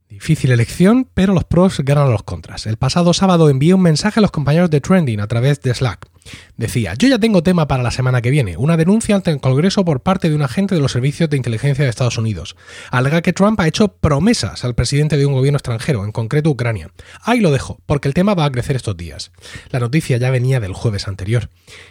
Difícil 0.09 0.51
elección, 0.51 1.07
pero 1.13 1.33
los 1.33 1.45
pros 1.45 1.79
ganan 1.79 2.07
a 2.07 2.11
los 2.11 2.23
contras. 2.23 2.67
El 2.67 2.75
pasado 2.75 3.13
sábado 3.13 3.49
envié 3.49 3.73
un 3.73 3.81
mensaje 3.81 4.19
a 4.19 4.21
los 4.21 4.31
compañeros 4.31 4.69
de 4.69 4.81
Trending 4.81 5.21
a 5.21 5.27
través 5.27 5.61
de 5.61 5.73
Slack. 5.73 6.10
Decía, 6.57 6.93
yo 6.95 7.07
ya 7.07 7.19
tengo 7.19 7.43
tema 7.43 7.67
para 7.67 7.83
la 7.83 7.91
semana 7.91 8.21
que 8.21 8.29
viene, 8.29 8.57
una 8.57 8.77
denuncia 8.77 9.15
ante 9.15 9.31
el 9.31 9.41
Congreso 9.41 9.83
por 9.83 10.01
parte 10.01 10.29
de 10.29 10.35
un 10.35 10.41
agente 10.41 10.75
de 10.75 10.81
los 10.81 10.91
servicios 10.91 11.29
de 11.29 11.37
inteligencia 11.37 11.83
de 11.83 11.89
Estados 11.89 12.17
Unidos. 12.17 12.55
Alega 12.91 13.21
que 13.21 13.33
Trump 13.33 13.59
ha 13.59 13.67
hecho 13.67 13.89
promesas 13.89 14.63
al 14.63 14.75
presidente 14.75 15.17
de 15.17 15.25
un 15.25 15.33
gobierno 15.33 15.57
extranjero, 15.57 16.05
en 16.05 16.11
concreto 16.11 16.49
Ucrania. 16.49 16.91
Ahí 17.21 17.39
lo 17.39 17.51
dejo, 17.51 17.79
porque 17.85 18.07
el 18.07 18.13
tema 18.13 18.33
va 18.33 18.45
a 18.45 18.51
crecer 18.51 18.75
estos 18.75 18.97
días. 18.97 19.31
La 19.69 19.79
noticia 19.79 20.17
ya 20.17 20.29
venía 20.29 20.59
del 20.59 20.73
jueves 20.73 21.07
anterior, 21.07 21.49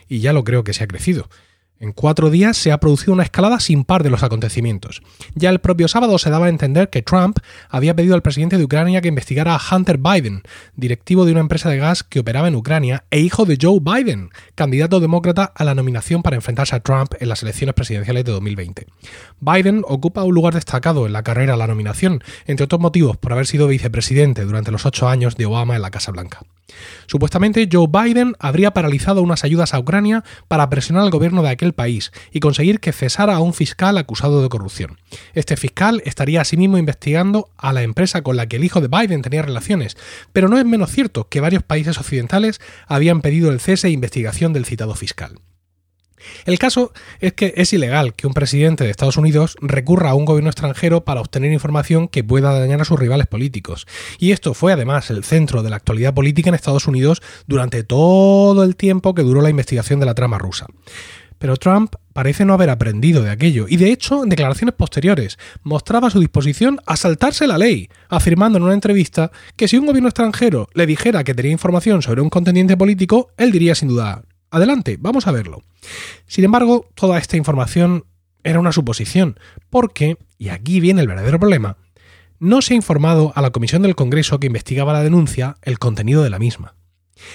y 0.09 0.21
ya 0.21 0.33
lo 0.33 0.45
creo 0.45 0.65
que 0.65 0.73
se 0.73 0.85
ha 0.85 0.89
crecido. 0.89 1.29
En 1.81 1.93
cuatro 1.93 2.29
días 2.29 2.59
se 2.59 2.73
ha 2.73 2.79
producido 2.79 3.15
una 3.15 3.23
escalada 3.23 3.59
sin 3.59 3.85
par 3.85 4.03
de 4.03 4.11
los 4.11 4.23
acontecimientos. 4.23 5.01
Ya 5.35 5.49
el 5.49 5.61
propio 5.61 5.89
sábado 5.89 6.19
se 6.19 6.29
daba 6.29 6.45
a 6.45 6.51
entender 6.51 6.91
que 6.91 7.01
Trump 7.01 7.39
había 7.71 7.97
pedido 7.97 8.15
al 8.15 8.21
presidente 8.21 8.59
de 8.59 8.65
Ucrania 8.65 9.01
que 9.01 9.09
investigara 9.09 9.57
a 9.57 9.77
Hunter 9.77 9.97
Biden, 9.97 10.43
directivo 10.77 11.25
de 11.25 11.33
una 11.33 11.41
empresa 11.41 11.71
de 11.71 11.79
gas 11.79 12.03
que 12.03 12.21
operaba 12.21 12.49
en 12.49 12.55
Ucrania 12.55 13.05
e 13.11 13.21
hijo 13.21 13.47
de 13.47 13.57
Joe 13.59 13.81
Biden, 13.81 14.29
candidato 14.55 15.01
demócrata 15.01 15.45
a 15.45 15.65
la 15.65 15.75
nominación 15.75 16.23
para 16.23 16.37
enfrentarse 16.37 16.77
a 16.77 16.81
Trump 16.81 17.15
en 17.19 17.31
las 17.31 17.43
elecciones 17.43 17.75
presidenciales 17.75 18.27
de 18.27 18.33
2020. 18.33 18.87
Biden 19.41 19.83
ocupa 19.89 20.23
un 20.25 20.35
lugar 20.35 20.53
destacado 20.53 21.07
en 21.07 21.15
la 21.15 21.23
carrera 21.23 21.55
a 21.55 21.57
la 21.57 21.67
nominación, 21.67 22.23
entre 22.47 22.65
otros 22.65 22.83
motivos 22.83 23.17
por 23.17 23.33
haber 23.33 23.47
sido 23.47 23.67
vicepresidente 23.67 24.45
durante 24.45 24.71
los 24.71 24.85
ocho 24.85 25.09
años 25.09 25.37
de 25.37 25.47
Obama 25.47 25.77
en 25.77 25.83
la 25.83 25.91
Casa 25.91 26.13
Blanca. 26.13 26.41
Supuestamente 27.07 27.69
Joe 27.71 27.87
Biden 27.89 28.35
habría 28.39 28.73
paralizado 28.73 29.23
unas 29.23 29.45
ayudas 29.45 29.75
a 29.75 29.79
Ucrania 29.79 30.25
para 30.49 30.69
presionar 30.71 31.05
al 31.05 31.11
gobierno 31.11 31.43
de 31.43 31.51
aquel 31.51 31.73
país 31.73 32.13
y 32.33 32.41
conseguir 32.41 32.81
que 32.81 32.93
cesara 32.93 33.35
a 33.35 33.41
un 33.41 33.55
fiscal 33.55 33.99
acusado 33.99 34.43
de 34.43 34.49
corrupción. 34.49 34.99
Este 35.35 35.57
fiscal 35.57 36.03
estaría 36.05 36.41
asimismo 36.41 36.79
investigando 36.79 37.51
a 37.57 37.73
la 37.73 37.83
empresa 37.83 38.23
con 38.23 38.37
la 38.37 38.47
que 38.47 38.57
el 38.57 38.65
hijo 38.65 38.81
de 38.81 38.89
Biden 38.89 39.23
tenía 39.23 39.43
relaciones, 39.43 39.97
pero 40.33 40.49
no 40.49 40.59
es 40.59 40.65
menos 40.65 40.91
cierto 40.91 41.29
que 41.29 41.41
varios 41.41 41.63
países 41.63 41.99
occidentales 41.99 42.61
habían 42.87 43.21
pedido 43.21 43.51
el 43.51 43.61
cese 43.61 43.89
e 43.89 43.91
investigación 43.91 44.53
del 44.53 44.65
citado 44.65 44.95
fiscal. 44.95 45.41
El 46.45 46.59
caso 46.59 46.93
es 47.21 47.33
que 47.33 47.55
es 47.57 47.73
ilegal 47.73 48.15
que 48.15 48.27
un 48.27 48.35
presidente 48.35 48.85
de 48.85 48.91
Estados 48.91 49.17
Unidos 49.17 49.57
recurra 49.61 50.11
a 50.11 50.15
un 50.15 50.25
gobierno 50.25 50.51
extranjero 50.51 51.05
para 51.05 51.21
obtener 51.21 51.53
información 51.53 52.09
que 52.09 52.25
pueda 52.25 52.59
dañar 52.59 52.81
a 52.81 52.85
sus 52.85 52.99
rivales 52.99 53.27
políticos. 53.27 53.87
Y 54.19 54.33
esto 54.33 54.55
fue 54.55 54.73
además 54.73 55.11
el 55.11 55.25
centro 55.25 55.63
de 55.63 55.71
la 55.71 55.77
actualidad 55.77 56.15
política 56.15 56.49
en 56.49 56.55
Estados 56.55 56.87
Unidos 56.87 57.23
durante 57.47 57.85
todo 57.85 58.65
el 58.65 58.77
tiempo 58.77 59.15
que 59.15 59.23
duró 59.23 59.41
la 59.43 59.51
investigación 59.51 60.01
de 60.01 60.07
la 60.07 60.15
trama 60.15 60.39
rusa. 60.39 60.67
Pero 61.41 61.57
Trump 61.57 61.95
parece 62.13 62.45
no 62.45 62.53
haber 62.53 62.69
aprendido 62.69 63.23
de 63.23 63.31
aquello 63.31 63.65
y 63.67 63.79
de 63.79 63.91
hecho 63.91 64.23
en 64.23 64.29
declaraciones 64.29 64.75
posteriores 64.75 65.39
mostraba 65.63 66.11
su 66.11 66.21
disposición 66.21 66.81
a 66.85 66.97
saltarse 66.97 67.47
la 67.47 67.57
ley, 67.57 67.89
afirmando 68.11 68.59
en 68.59 68.65
una 68.65 68.75
entrevista 68.75 69.31
que 69.57 69.67
si 69.67 69.79
un 69.79 69.87
gobierno 69.87 70.11
extranjero 70.11 70.69
le 70.75 70.85
dijera 70.85 71.25
que 71.25 71.35
tenía 71.35 71.53
información 71.53 72.03
sobre 72.03 72.21
un 72.21 72.29
contendiente 72.29 72.77
político, 72.77 73.31
él 73.39 73.53
diría 73.53 73.75
sin 73.75 73.89
duda, 73.89 74.23
adelante, 74.51 74.97
vamos 75.01 75.27
a 75.27 75.33
verlo. 75.33 75.63
Sin 76.27 76.45
embargo, 76.45 76.89
toda 76.95 77.19
esta 77.19 77.37
información 77.37 78.05
era 78.43 78.61
una 78.61 78.73
suposición, 78.73 79.39
porque, 79.69 80.17
y 80.39 80.49
aquí 80.49 80.81
viene 80.81 81.01
el 81.01 81.09
verdadero 81.09 81.39
problema, 81.39 81.77
no 82.39 82.63
se 82.63 82.73
ha 82.73 82.77
informado 82.77 83.33
a 83.35 83.43
la 83.43 83.51
comisión 83.51 83.83
del 83.83 83.95
Congreso 83.95 84.41
que 84.41 84.47
investigaba 84.47 84.93
la 84.93 85.03
denuncia 85.03 85.57
el 85.63 85.79
contenido 85.79 86.23
de 86.23 86.31
la 86.31 86.39
misma. 86.39 86.75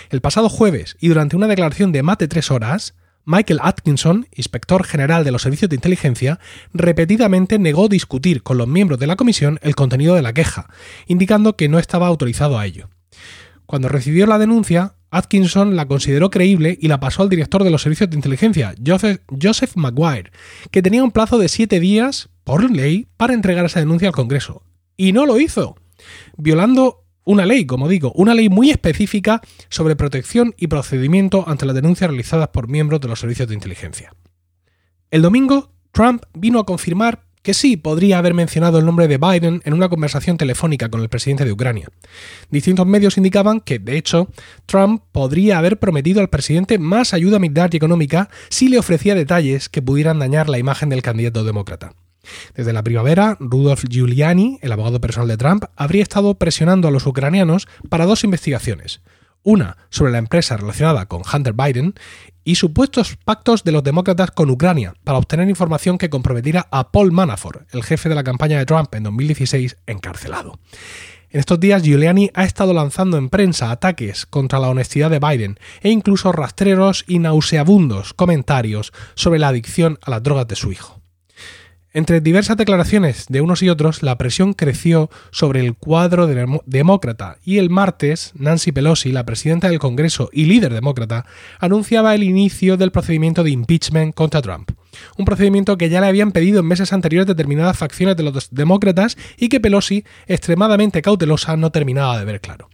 El 0.10 0.22
pasado 0.22 0.50
jueves, 0.50 0.98
y 1.00 1.10
durante 1.10 1.36
una 1.36 1.48
declaración 1.48 1.92
de 1.92 2.02
más 2.02 2.18
de 2.18 2.28
tres 2.28 2.50
horas, 2.50 2.96
Michael 3.24 3.60
Atkinson, 3.64 4.28
inspector 4.36 4.84
general 4.84 5.24
de 5.24 5.32
los 5.32 5.42
servicios 5.42 5.70
de 5.70 5.76
inteligencia, 5.76 6.40
repetidamente 6.74 7.58
negó 7.58 7.88
discutir 7.88 8.44
con 8.44 8.58
los 8.58 8.68
miembros 8.68 9.00
de 9.00 9.08
la 9.08 9.16
comisión 9.16 9.60
el 9.64 9.76
contenido 9.76 10.16
de 10.16 10.22
la 10.22 10.34
queja, 10.34 10.70
indicando 11.08 11.56
que 11.56 11.70
no 11.70 11.80
estaba 11.80 12.08
autorizado 12.08 12.58
a 12.58 12.66
ello. 12.66 12.90
Cuando 13.66 13.90
recibió 13.90 14.28
la 14.28 14.38
denuncia, 14.38 14.94
Atkinson 15.12 15.76
la 15.76 15.88
consideró 15.88 16.30
creíble 16.30 16.78
y 16.80 16.88
la 16.88 17.00
pasó 17.00 17.24
al 17.24 17.30
director 17.30 17.64
de 17.64 17.70
los 17.70 17.82
servicios 17.82 18.10
de 18.10 18.16
inteligencia, 18.16 18.76
Joseph, 18.86 19.76
Maguire, 19.76 20.32
que 20.72 20.82
tenía 20.82 21.04
un 21.04 21.12
plazo 21.12 21.38
de 21.38 21.48
siete 21.48 21.80
días, 21.80 22.30
por 22.44 22.70
ley, 22.70 23.08
para 23.18 23.34
entregar 23.34 23.66
esa 23.66 23.80
denuncia 23.80 24.08
al 24.08 24.14
Congreso. 24.14 24.64
Y 24.98 25.12
no 25.14 25.26
lo 25.26 25.40
hizo, 25.40 25.76
violando 26.38 27.06
una 27.24 27.46
ley, 27.46 27.66
como 27.66 27.88
digo, 27.88 28.12
una 28.14 28.34
ley 28.34 28.50
muy 28.50 28.70
específica 28.70 29.42
sobre 29.70 29.96
protección 29.96 30.54
y 30.58 30.68
procedimiento 30.68 31.44
ante 31.48 31.66
las 31.66 31.76
denuncias 31.76 32.10
realizadas 32.10 32.50
por 32.50 32.68
miembros 32.68 33.02
de 33.02 33.08
los 33.08 33.20
servicios 33.20 33.48
de 33.48 33.56
inteligencia. 33.56 34.14
El 35.10 35.22
domingo, 35.22 35.72
Trump 35.92 36.24
vino 36.34 36.60
a 36.60 36.66
confirmar 36.66 37.25
que 37.46 37.54
sí 37.54 37.78
podría 37.78 38.18
haber 38.18 38.34
mencionado 38.34 38.80
el 38.80 38.86
nombre 38.86 39.08
de 39.08 39.20
Biden 39.20 39.62
en 39.66 39.74
una 39.74 39.88
conversación 39.88 40.36
telefónica 40.36 40.90
con 40.90 41.02
el 41.02 41.10
presidente 41.10 41.46
de 41.46 41.52
Ucrania. 41.52 41.90
Distintos 42.50 42.88
medios 42.88 43.18
indicaban 43.18 43.62
que, 43.62 43.78
de 43.78 43.98
hecho, 43.98 44.30
Trump 44.66 45.04
podría 45.12 45.60
haber 45.60 45.78
prometido 45.78 46.22
al 46.22 46.30
presidente 46.30 46.80
más 46.80 47.14
ayuda 47.14 47.38
militar 47.38 47.70
y 47.72 47.78
económica 47.78 48.30
si 48.50 48.68
le 48.68 48.80
ofrecía 48.80 49.14
detalles 49.14 49.70
que 49.70 49.84
pudieran 49.84 50.18
dañar 50.18 50.50
la 50.50 50.58
imagen 50.58 50.90
del 50.90 51.04
candidato 51.04 51.44
demócrata. 51.44 51.94
Desde 52.56 52.74
la 52.74 52.82
primavera, 52.82 53.38
Rudolf 53.40 53.84
Giuliani, 53.88 54.58
el 54.64 54.72
abogado 54.72 55.00
personal 55.00 55.28
de 55.28 55.38
Trump, 55.38 55.66
habría 55.76 56.02
estado 56.02 56.34
presionando 56.34 56.88
a 56.88 56.92
los 56.92 57.06
ucranianos 57.06 57.68
para 57.90 58.08
dos 58.08 58.24
investigaciones. 58.24 59.02
Una 59.46 59.78
sobre 59.92 60.12
la 60.12 60.18
empresa 60.18 60.58
relacionada 60.58 61.06
con 61.06 61.22
Hunter 61.22 61.54
Biden 61.54 61.94
y 62.44 62.56
supuestos 62.56 63.16
pactos 63.24 63.64
de 63.64 63.72
los 63.72 63.84
demócratas 63.84 64.32
con 64.32 64.50
Ucrania 64.50 64.96
para 65.04 65.20
obtener 65.20 65.48
información 65.48 66.00
que 66.00 66.10
comprometiera 66.10 66.68
a 66.72 66.92
Paul 66.92 67.12
Manafort, 67.12 67.72
el 67.72 67.84
jefe 67.84 68.10
de 68.10 68.16
la 68.16 68.24
campaña 68.24 68.58
de 68.58 68.66
Trump 68.66 68.96
en 68.96 69.04
2016, 69.04 69.78
encarcelado. 69.86 70.58
En 71.30 71.40
estos 71.40 71.60
días 71.60 71.84
Giuliani 71.84 72.32
ha 72.34 72.44
estado 72.44 72.74
lanzando 72.74 73.20
en 73.20 73.30
prensa 73.30 73.70
ataques 73.70 74.26
contra 74.26 74.58
la 74.58 74.70
honestidad 74.70 75.12
de 75.12 75.20
Biden 75.20 75.60
e 75.82 75.92
incluso 75.92 76.32
rastreros 76.32 77.06
y 77.08 77.20
nauseabundos 77.20 78.16
comentarios 78.16 78.94
sobre 79.14 79.38
la 79.38 79.50
adicción 79.50 80.00
a 80.02 80.10
las 80.10 80.24
drogas 80.24 80.48
de 80.48 80.56
su 80.56 80.72
hijo. 80.72 81.05
Entre 81.96 82.20
diversas 82.20 82.58
declaraciones 82.58 83.28
de 83.30 83.40
unos 83.40 83.64
y 83.64 83.70
otros, 83.70 84.04
la 84.04 84.18
presión 84.18 84.54
creció 84.54 85.10
sobre 85.32 85.62
el 85.62 85.76
cuadro 85.76 86.28
demócrata 86.28 87.38
y 87.46 87.58
el 87.58 87.70
martes 87.70 88.34
Nancy 88.36 88.74
Pelosi, 88.74 89.14
la 89.14 89.26
presidenta 89.26 89.70
del 89.70 89.80
Congreso 89.80 90.30
y 90.34 90.44
líder 90.44 90.74
demócrata, 90.74 91.26
anunciaba 91.58 92.14
el 92.14 92.24
inicio 92.24 92.76
del 92.76 92.92
procedimiento 92.92 93.46
de 93.46 93.52
impeachment 93.52 94.14
contra 94.14 94.42
Trump. 94.42 94.72
Un 95.18 95.24
procedimiento 95.24 95.78
que 95.78 95.88
ya 95.88 96.02
le 96.02 96.08
habían 96.08 96.34
pedido 96.34 96.60
en 96.60 96.68
meses 96.68 96.92
anteriores 96.92 97.28
determinadas 97.28 97.78
facciones 97.78 98.18
de 98.18 98.24
los 98.24 98.50
demócratas 98.52 99.16
y 99.38 99.48
que 99.48 99.62
Pelosi, 99.62 100.04
extremadamente 100.28 101.02
cautelosa, 101.02 101.56
no 101.56 101.72
terminaba 101.72 102.20
de 102.20 102.26
ver 102.26 102.42
claro. 102.42 102.68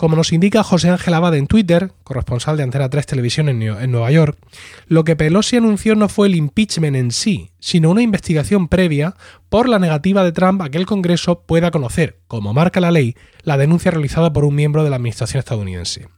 Como 0.00 0.16
nos 0.16 0.32
indica 0.32 0.64
José 0.64 0.88
Ángel 0.88 1.12
Abad 1.12 1.34
en 1.34 1.46
Twitter, 1.46 1.92
corresponsal 2.04 2.56
de 2.56 2.62
Antena 2.62 2.88
3 2.88 3.04
Televisión 3.04 3.50
en 3.50 3.90
Nueva 3.90 4.10
York, 4.10 4.38
lo 4.86 5.04
que 5.04 5.14
Pelosi 5.14 5.58
anunció 5.58 5.94
no 5.94 6.08
fue 6.08 6.28
el 6.28 6.36
impeachment 6.36 6.96
en 6.96 7.10
sí, 7.10 7.50
sino 7.58 7.90
una 7.90 8.00
investigación 8.00 8.68
previa 8.68 9.14
por 9.50 9.68
la 9.68 9.78
negativa 9.78 10.24
de 10.24 10.32
Trump 10.32 10.62
a 10.62 10.70
que 10.70 10.78
el 10.78 10.86
Congreso 10.86 11.42
pueda 11.42 11.70
conocer, 11.70 12.18
como 12.28 12.54
marca 12.54 12.80
la 12.80 12.90
ley, 12.90 13.14
la 13.42 13.58
denuncia 13.58 13.90
realizada 13.90 14.32
por 14.32 14.46
un 14.46 14.54
miembro 14.54 14.84
de 14.84 14.88
la 14.88 14.96
Administración 14.96 15.40
estadounidense. 15.40 16.08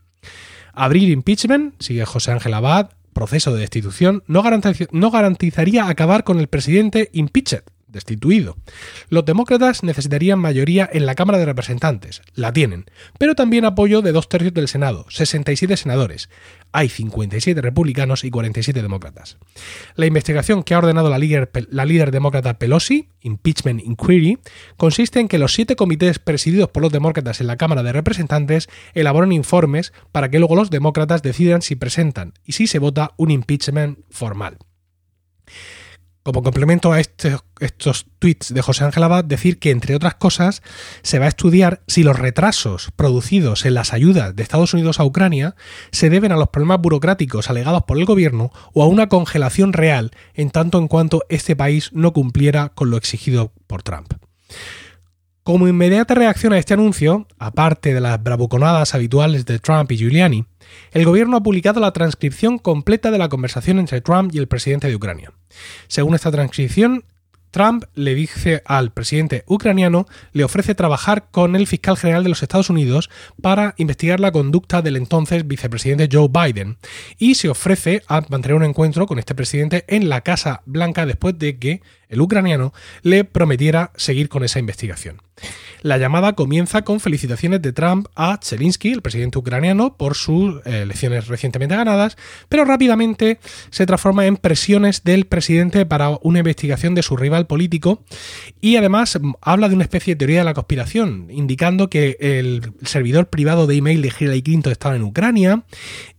Abrir 0.71 1.09
impeachment, 1.09 1.73
sigue 1.79 2.05
José 2.05 2.31
Ángel 2.31 2.53
Abad, 2.53 2.91
proceso 3.11 3.53
de 3.53 3.59
destitución, 3.59 4.23
no, 4.27 4.43
garantizaría 4.43 5.89
acabar 5.89 6.23
con 6.23 6.39
el 6.39 6.47
presidente 6.47 7.09
impeached, 7.11 7.63
destituido. 7.93 8.57
Los 9.07 9.23
demócratas 9.23 9.83
necesitarían 9.83 10.39
mayoría 10.39 10.89
en 10.91 11.05
la 11.05 11.15
Cámara 11.15 11.37
de 11.37 11.45
Representantes, 11.45 12.21
la 12.35 12.51
tienen, 12.51 12.85
pero 13.17 13.35
también 13.35 13.63
apoyo 13.63 14.01
de 14.01 14.11
dos 14.11 14.27
tercios 14.27 14.53
del 14.53 14.67
Senado, 14.67 15.05
67 15.09 15.77
senadores. 15.77 16.29
Hay 16.73 16.89
57 16.89 17.61
republicanos 17.61 18.25
y 18.25 18.31
47 18.31 18.81
demócratas. 18.81 19.37
La 19.95 20.07
investigación 20.07 20.63
que 20.63 20.73
ha 20.73 20.79
ordenado 20.79 21.09
la 21.09 21.19
líder, 21.19 22.11
demócrata 22.11 22.57
Pelosi, 22.57 23.09
Impeachment 23.21 23.81
Inquiry, 23.85 24.39
consiste 24.75 25.19
en 25.19 25.27
que 25.27 25.37
los 25.37 25.53
siete 25.53 25.75
comités 25.75 26.19
presididos 26.19 26.69
por 26.69 26.83
los 26.83 26.91
demócratas 26.91 27.39
en 27.39 27.47
la 27.47 27.57
Cámara 27.57 27.83
de 27.83 27.93
Representantes 27.93 28.67
elaboren 28.93 29.31
informes 29.31 29.93
para 30.11 30.29
que 30.29 30.39
luego 30.39 30.55
los 30.55 30.71
demócratas 30.71 31.21
decidan 31.21 31.61
si 31.61 31.75
presentan 31.75 32.33
y 32.43 32.53
si 32.53 32.67
se 32.67 32.79
vota 32.79 33.11
un 33.17 33.31
impeachment 33.31 33.99
formal. 34.09 34.57
Como 36.23 36.41
complemento 36.41 36.93
a 36.93 37.01
este, 37.01 37.35
estos 37.59 38.05
tweets 38.19 38.53
de 38.53 38.61
José 38.61 38.85
Ángel 38.85 39.03
Abad, 39.03 39.25
decir 39.25 39.59
que, 39.59 39.71
entre 39.71 39.93
otras 39.93 40.15
cosas, 40.15 40.63
se 41.01 41.19
va 41.19 41.25
a 41.25 41.27
estudiar 41.27 41.83
si 41.85 42.03
los 42.03 42.17
retrasos 42.17 42.91
producidos 42.95 43.65
en 43.65 43.73
las 43.73 43.91
ayudas 43.91 44.33
de 44.33 44.41
Estados 44.41 44.73
Unidos 44.73 45.01
a 45.01 45.05
Ucrania 45.05 45.55
se 45.91 46.09
deben 46.09 46.31
a 46.31 46.37
los 46.37 46.47
problemas 46.47 46.79
burocráticos 46.79 47.49
alegados 47.49 47.83
por 47.83 47.97
el 47.97 48.05
gobierno 48.05 48.51
o 48.71 48.83
a 48.83 48.87
una 48.87 49.09
congelación 49.09 49.73
real 49.73 50.11
en 50.33 50.49
tanto 50.49 50.77
en 50.77 50.87
cuanto 50.87 51.23
este 51.27 51.57
país 51.57 51.89
no 51.91 52.13
cumpliera 52.13 52.69
con 52.69 52.89
lo 52.89 52.95
exigido 52.95 53.51
por 53.67 53.83
Trump. 53.83 54.13
Como 55.43 55.67
inmediata 55.67 56.15
reacción 56.15 56.53
a 56.53 56.57
este 56.57 56.73
anuncio, 56.73 57.27
aparte 57.37 57.93
de 57.93 57.99
las 57.99 58.23
bravuconadas 58.23 58.95
habituales 58.95 59.45
de 59.45 59.59
Trump 59.59 59.91
y 59.91 59.97
Giuliani, 59.97 60.45
el 60.93 61.03
gobierno 61.03 61.35
ha 61.35 61.43
publicado 61.43 61.81
la 61.81 61.91
transcripción 61.91 62.57
completa 62.57 63.11
de 63.11 63.17
la 63.17 63.27
conversación 63.27 63.77
entre 63.77 63.99
Trump 63.99 64.33
y 64.33 64.37
el 64.37 64.47
presidente 64.47 64.87
de 64.87 64.95
Ucrania. 64.95 65.33
Según 65.89 66.15
esta 66.15 66.31
transcripción, 66.31 67.03
Trump 67.51 67.83
le 67.93 68.15
dice 68.15 68.63
al 68.65 68.93
presidente 68.93 69.43
ucraniano, 69.45 70.07
le 70.31 70.45
ofrece 70.45 70.75
trabajar 70.75 71.27
con 71.29 71.57
el 71.57 71.67
fiscal 71.67 71.97
general 71.97 72.23
de 72.23 72.29
los 72.29 72.41
Estados 72.41 72.69
Unidos 72.69 73.09
para 73.41 73.75
investigar 73.77 74.21
la 74.21 74.31
conducta 74.31 74.81
del 74.81 74.95
entonces 74.95 75.45
vicepresidente 75.45 76.09
Joe 76.11 76.29
Biden 76.29 76.77
y 77.19 77.35
se 77.35 77.49
ofrece 77.49 78.01
a 78.07 78.21
mantener 78.29 78.55
un 78.55 78.63
encuentro 78.63 79.05
con 79.05 79.19
este 79.19 79.35
presidente 79.35 79.83
en 79.87 80.07
la 80.07 80.21
Casa 80.21 80.63
Blanca 80.65 81.05
después 81.05 81.37
de 81.37 81.59
que 81.59 81.81
el 82.13 82.21
ucraniano 82.21 82.73
le 83.01 83.23
prometiera 83.25 83.91
seguir 83.95 84.29
con 84.29 84.43
esa 84.43 84.59
investigación. 84.59 85.21
La 85.81 85.97
llamada 85.97 86.33
comienza 86.33 86.83
con 86.83 87.01
felicitaciones 87.01 87.61
de 87.61 87.73
Trump 87.73 88.07
a 88.15 88.39
Zelensky, 88.41 88.93
el 88.93 89.01
presidente 89.01 89.37
ucraniano, 89.37 89.97
por 89.97 90.15
sus 90.15 90.65
eh, 90.65 90.83
elecciones 90.83 91.27
recientemente 91.27 91.75
ganadas, 91.75 92.15
pero 92.47 92.63
rápidamente 92.63 93.39
se 93.69 93.85
transforma 93.85 94.25
en 94.25 94.37
presiones 94.37 95.03
del 95.03 95.25
presidente 95.25 95.85
para 95.85 96.17
una 96.21 96.39
investigación 96.39 96.95
de 96.95 97.03
su 97.03 97.17
rival 97.17 97.47
político 97.47 98.01
y 98.61 98.77
además 98.77 99.19
habla 99.41 99.67
de 99.67 99.75
una 99.75 99.83
especie 99.83 100.15
de 100.15 100.19
teoría 100.19 100.39
de 100.39 100.45
la 100.45 100.53
conspiración, 100.53 101.27
indicando 101.29 101.89
que 101.89 102.15
el 102.21 102.71
servidor 102.83 103.27
privado 103.27 103.67
de 103.67 103.75
email 103.75 104.01
de 104.01 104.13
Hillary 104.17 104.41
Clinton 104.41 104.71
estaba 104.71 104.95
en 104.95 105.03
Ucrania 105.03 105.63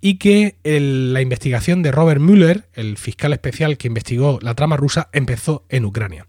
y 0.02 0.18
que 0.18 0.56
la 0.62 1.22
investigación 1.22 1.82
de 1.82 1.90
Robert 1.90 2.20
Mueller, 2.20 2.68
el 2.74 2.98
fiscal 2.98 3.32
especial 3.32 3.78
que 3.78 3.88
investigó 3.88 4.38
la 4.42 4.54
trama 4.54 4.76
rusa, 4.76 5.08
empezó 5.12 5.64
en 5.70 5.83
Ucrania. 5.84 6.26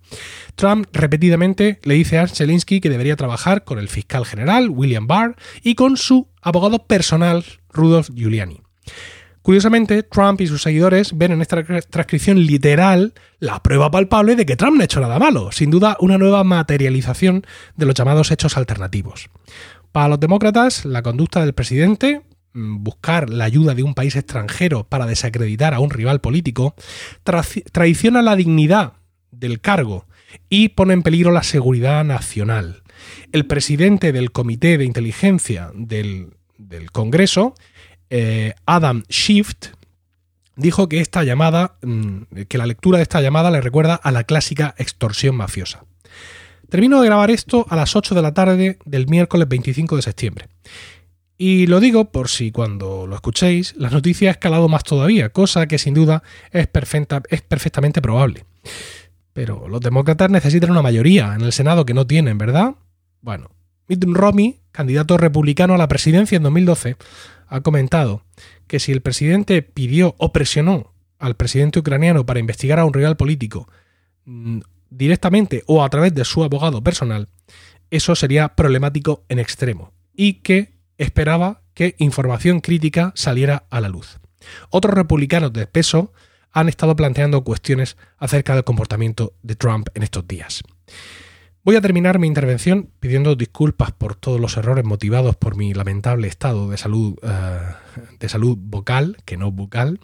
Trump 0.56 0.88
repetidamente 0.94 1.80
le 1.84 1.96
dice 1.96 2.20
a 2.20 2.28
Zelensky 2.28 2.82
que 2.82 2.90
debería 2.90 3.16
trabajar 3.16 3.64
con 3.64 3.80
el 3.80 3.90
fiscal 3.90 4.26
general 4.26 4.70
William 4.70 5.08
Barr 5.08 5.36
y 5.64 5.76
con 5.76 5.98
su 5.98 6.28
abogado 6.42 6.86
personal 6.88 7.44
Rudolph 7.72 8.10
Giuliani. 8.14 8.62
Curiosamente, 9.46 10.02
Trump 10.02 10.42
y 10.42 10.48
sus 10.48 10.64
seguidores 10.64 11.16
ven 11.16 11.32
en 11.32 11.42
esta 11.44 11.64
transcripción 11.64 12.40
literal 12.40 13.14
la 13.38 13.62
prueba 13.62 13.92
palpable 13.92 14.36
de 14.36 14.44
que 14.44 14.56
Trump 14.56 14.76
no 14.76 14.82
ha 14.82 14.86
hecho 14.86 15.02
nada 15.02 15.20
malo, 15.20 15.52
sin 15.52 15.70
duda 15.70 15.98
una 16.00 16.18
nueva 16.18 16.44
materialización 16.44 17.46
de 17.76 17.86
los 17.86 17.94
llamados 17.94 18.32
hechos 18.32 18.58
alternativos. 18.58 19.30
Para 19.92 20.08
los 20.08 20.20
demócratas, 20.20 20.84
la 20.84 21.04
conducta 21.04 21.42
del 21.42 21.54
presidente, 21.54 22.24
mm, 22.54 22.84
buscar 22.84 23.30
la 23.30 23.46
ayuda 23.46 23.76
de 23.76 23.84
un 23.84 23.94
país 23.94 24.16
extranjero 24.16 24.88
para 24.90 25.06
desacreditar 25.06 25.76
a 25.76 25.80
un 25.80 25.92
rival 25.92 26.22
político, 26.22 26.74
traiciona 27.72 28.24
la 28.24 28.36
dignidad 28.36 28.94
del 29.40 29.62
cargo 29.62 30.06
y 30.50 30.70
pone 30.70 30.94
en 30.94 31.04
peligro 31.04 31.32
la 31.32 31.44
seguridad 31.44 32.04
nacional. 32.04 32.84
El 33.32 33.46
presidente 33.46 34.12
del 34.12 34.32
Comité 34.32 34.78
de 34.78 34.86
Inteligencia 34.86 35.72
del, 35.74 36.32
Congreso, 36.92 37.56
eh, 38.10 38.54
Adam 38.66 39.04
Schiff, 39.10 39.54
dijo 40.56 40.88
que 40.88 41.00
esta 41.00 41.24
llamada, 41.24 41.78
mm, 41.82 42.44
que 42.48 42.58
la 42.58 42.66
lectura 42.66 42.98
de 42.98 43.04
esta 43.04 43.22
llamada 43.22 43.52
le 43.52 43.62
recuerda 43.62 43.96
a 43.96 44.12
la 44.12 44.24
clásica 44.24 44.74
extorsión 44.78 45.36
mafiosa. 45.36 45.86
Termino 46.70 47.02
de 47.02 47.08
grabar 47.08 47.30
esto 47.30 47.66
a 47.70 47.76
las 47.76 47.96
8 47.96 48.16
de 48.16 48.22
la 48.22 48.34
tarde 48.34 48.80
del 48.86 49.08
miércoles 49.08 49.48
25 49.48 49.98
de 49.98 50.02
septiembre. 50.02 50.48
Y 51.38 51.68
lo 51.68 51.80
digo 51.80 52.12
por 52.12 52.30
si 52.30 52.52
cuando 52.52 53.06
lo 53.08 53.16
escuchéis, 53.16 53.76
la 53.76 53.90
noticia 53.90 54.30
ha 54.30 54.32
escalado 54.32 54.70
más 54.70 54.84
todavía, 54.84 55.30
cosa 55.30 55.68
que 55.68 55.78
sin 55.78 55.94
duda 55.94 56.24
es, 56.52 56.68
perfecta, 56.68 57.22
es 57.30 57.42
perfectamente 57.42 58.02
probable. 58.02 58.46
Pero 59.36 59.68
los 59.68 59.82
demócratas 59.82 60.32
necesitan 60.32 60.72
una 60.72 60.82
mayoría 60.82 61.36
en 61.36 61.42
el 61.42 61.52
Senado 61.52 61.86
que 61.86 61.94
no 61.94 62.08
tienen, 62.08 62.38
¿verdad? 62.38 62.76
Bueno, 63.20 63.52
Mitt 63.90 64.02
Romney, 64.08 64.62
candidato 64.72 65.18
republicano 65.18 65.74
a 65.74 65.78
la 65.78 65.90
presidencia 65.90 66.38
en 66.38 66.44
2012, 66.44 66.96
ha 67.50 67.60
comentado 67.60 68.24
que 68.66 68.80
si 68.80 68.94
el 68.94 69.02
presidente 69.02 69.62
pidió 69.62 70.16
o 70.20 70.32
presionó 70.32 70.94
al 71.20 71.36
presidente 71.36 71.80
ucraniano 71.80 72.26
para 72.26 72.40
investigar 72.40 72.80
a 72.80 72.86
un 72.86 72.94
rival 72.94 73.18
político 73.18 73.68
mm, 74.24 74.60
directamente 74.90 75.64
o 75.68 75.84
a 75.84 75.90
través 75.90 76.16
de 76.16 76.24
su 76.24 76.42
abogado 76.42 76.82
personal, 76.82 77.28
eso 77.92 78.16
sería 78.16 78.56
problemático 78.56 79.26
en 79.28 79.40
extremo 79.40 79.92
y 80.16 80.36
que 80.36 80.76
esperaba 80.98 81.62
que 81.74 81.96
información 81.98 82.62
crítica 82.62 83.12
saliera 83.16 83.66
a 83.70 83.82
la 83.82 83.90
luz. 83.90 84.18
Otros 84.70 84.94
republicanos 84.94 85.52
de 85.52 85.68
peso 85.68 86.14
han 86.56 86.70
estado 86.70 86.96
planteando 86.96 87.44
cuestiones 87.44 87.98
acerca 88.18 88.56
del 88.56 88.64
comportamiento 88.64 89.34
de 89.44 89.56
Trump 89.56 89.90
en 89.94 90.04
estos 90.04 90.26
días. 90.26 90.64
Voy 91.66 91.76
a 91.76 91.82
terminar 91.82 92.18
mi 92.18 92.28
intervención 92.28 92.92
pidiendo 93.00 93.36
disculpas 93.36 93.92
por 93.92 94.16
todos 94.16 94.40
los 94.40 94.56
errores 94.56 94.86
motivados 94.86 95.36
por 95.36 95.58
mi 95.58 95.74
lamentable 95.74 96.28
estado 96.28 96.70
de 96.70 96.78
salud, 96.78 97.16
eh, 97.24 97.60
de 98.20 98.30
salud 98.30 98.56
vocal, 98.58 99.18
que 99.26 99.36
no 99.36 99.52
bucal. 99.52 100.00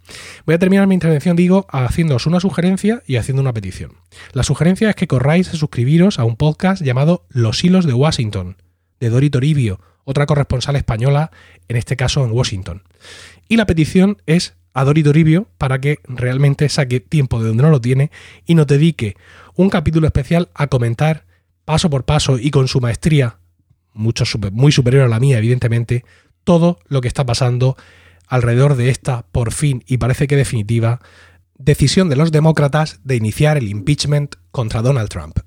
Voy 0.45 0.55
a 0.55 0.59
terminar 0.59 0.87
mi 0.87 0.95
intervención, 0.95 1.37
digo, 1.37 1.67
haciéndoos 1.69 2.25
una 2.25 2.41
sugerencia 2.41 3.01
y 3.07 3.15
haciendo 3.15 3.41
una 3.41 3.53
petición. 3.53 3.93
La 4.33 4.43
sugerencia 4.43 4.89
es 4.89 4.95
que 4.95 5.07
corráis 5.07 5.53
a 5.53 5.55
suscribiros 5.55 6.19
a 6.19 6.25
un 6.25 6.35
podcast 6.35 6.81
llamado 6.83 7.27
Los 7.29 7.63
Hilos 7.63 7.85
de 7.85 7.93
Washington, 7.93 8.57
de 8.99 9.09
Dori 9.09 9.29
Toribio, 9.29 9.79
otra 10.03 10.25
corresponsal 10.25 10.75
española, 10.75 11.31
en 11.69 11.77
este 11.77 11.95
caso 11.95 12.25
en 12.25 12.31
Washington. 12.31 12.83
Y 13.47 13.55
la 13.55 13.67
petición 13.67 14.17
es 14.25 14.55
a 14.73 14.83
Dori 14.83 15.03
Toribio 15.03 15.47
para 15.57 15.79
que 15.81 15.99
realmente 16.05 16.69
saque 16.69 16.99
tiempo 16.99 17.41
de 17.41 17.49
donde 17.49 17.63
no 17.63 17.69
lo 17.69 17.81
tiene 17.81 18.11
y 18.45 18.55
nos 18.55 18.67
dedique 18.67 19.15
un 19.55 19.69
capítulo 19.69 20.07
especial 20.07 20.49
a 20.53 20.67
comentar 20.67 21.25
paso 21.65 21.89
por 21.89 22.05
paso 22.05 22.37
y 22.37 22.51
con 22.51 22.67
su 22.67 22.81
maestría, 22.81 23.37
mucho, 23.93 24.23
muy 24.51 24.71
superior 24.71 25.05
a 25.05 25.09
la 25.09 25.19
mía, 25.19 25.37
evidentemente, 25.37 26.05
todo 26.43 26.79
lo 26.87 27.01
que 27.01 27.07
está 27.07 27.25
pasando 27.25 27.77
alrededor 28.27 28.75
de 28.75 28.89
esta, 28.89 29.25
por 29.31 29.51
fin, 29.51 29.83
y 29.87 29.97
parece 29.97 30.27
que 30.27 30.35
definitiva, 30.35 31.01
decisión 31.57 32.09
de 32.09 32.15
los 32.15 32.31
demócratas 32.31 33.01
de 33.03 33.17
iniciar 33.17 33.57
el 33.57 33.67
impeachment 33.67 34.35
contra 34.51 34.81
Donald 34.81 35.09
Trump. 35.09 35.39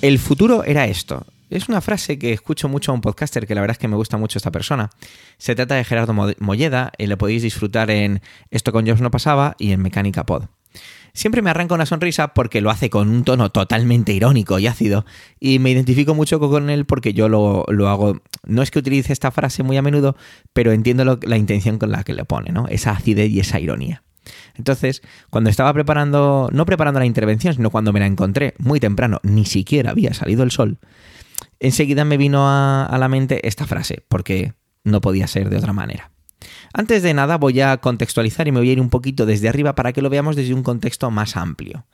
El 0.00 0.20
futuro 0.20 0.62
era 0.62 0.86
esto. 0.86 1.26
Es 1.50 1.68
una 1.68 1.80
frase 1.80 2.20
que 2.20 2.32
escucho 2.32 2.68
mucho 2.68 2.92
a 2.92 2.94
un 2.94 3.00
podcaster 3.00 3.48
que 3.48 3.54
la 3.56 3.60
verdad 3.60 3.74
es 3.74 3.78
que 3.78 3.88
me 3.88 3.96
gusta 3.96 4.16
mucho 4.16 4.38
esta 4.38 4.52
persona. 4.52 4.90
Se 5.38 5.56
trata 5.56 5.74
de 5.74 5.82
Gerardo 5.82 6.14
Molleda 6.38 6.92
y 6.98 7.06
lo 7.06 7.18
podéis 7.18 7.42
disfrutar 7.42 7.90
en 7.90 8.20
Esto 8.52 8.70
con 8.70 8.86
Jobs 8.86 9.00
no 9.00 9.10
pasaba 9.10 9.56
y 9.58 9.72
en 9.72 9.82
Mecánica 9.82 10.24
Pod. 10.24 10.44
Siempre 11.14 11.42
me 11.42 11.50
arranca 11.50 11.74
una 11.74 11.86
sonrisa 11.86 12.28
porque 12.28 12.60
lo 12.60 12.70
hace 12.70 12.90
con 12.90 13.08
un 13.08 13.24
tono 13.24 13.50
totalmente 13.50 14.12
irónico 14.12 14.60
y 14.60 14.68
ácido 14.68 15.04
y 15.40 15.58
me 15.58 15.72
identifico 15.72 16.14
mucho 16.14 16.38
con 16.38 16.70
él 16.70 16.84
porque 16.84 17.12
yo 17.12 17.28
lo, 17.28 17.64
hago, 17.88 18.20
no 18.46 18.62
es 18.62 18.70
que 18.70 18.78
utilice 18.78 19.12
esta 19.12 19.32
frase 19.32 19.64
muy 19.64 19.76
a 19.78 19.82
menudo, 19.82 20.16
pero 20.52 20.70
entiendo 20.70 21.18
la 21.20 21.36
intención 21.36 21.78
con 21.78 21.90
la 21.90 22.04
que 22.04 22.14
le 22.14 22.24
pone, 22.24 22.52
¿no? 22.52 22.68
Esa 22.68 22.92
acidez 22.92 23.30
y 23.30 23.40
esa 23.40 23.58
ironía. 23.58 24.04
Entonces, 24.58 25.02
cuando 25.30 25.48
estaba 25.48 25.72
preparando, 25.72 26.50
no 26.52 26.66
preparando 26.66 27.00
la 27.00 27.06
intervención, 27.06 27.54
sino 27.54 27.70
cuando 27.70 27.92
me 27.92 28.00
la 28.00 28.06
encontré 28.06 28.54
muy 28.58 28.80
temprano, 28.80 29.20
ni 29.22 29.44
siquiera 29.44 29.92
había 29.92 30.12
salido 30.12 30.42
el 30.42 30.50
sol, 30.50 30.78
enseguida 31.60 32.04
me 32.04 32.16
vino 32.16 32.46
a, 32.46 32.94
la 32.98 33.08
mente 33.08 33.46
esta 33.46 33.66
frase, 33.66 34.04
porque 34.08 34.54
no 34.84 35.00
podía 35.00 35.26
ser 35.28 35.48
de 35.48 35.56
otra 35.56 35.72
manera. 35.72 36.10
Antes 36.72 37.02
de 37.02 37.14
nada 37.14 37.38
voy 37.38 37.60
a 37.60 37.78
contextualizar 37.78 38.46
y 38.48 38.52
me 38.52 38.58
voy 38.58 38.70
a 38.70 38.72
ir 38.72 38.80
un 38.80 38.90
poquito 38.90 39.26
desde 39.26 39.48
arriba 39.48 39.74
para 39.74 39.92
que 39.92 40.02
lo 40.02 40.10
veamos 40.10 40.36
desde 40.36 40.54
un 40.54 40.62
contexto 40.62 41.10
más 41.10 41.36
amplio. 41.36 41.86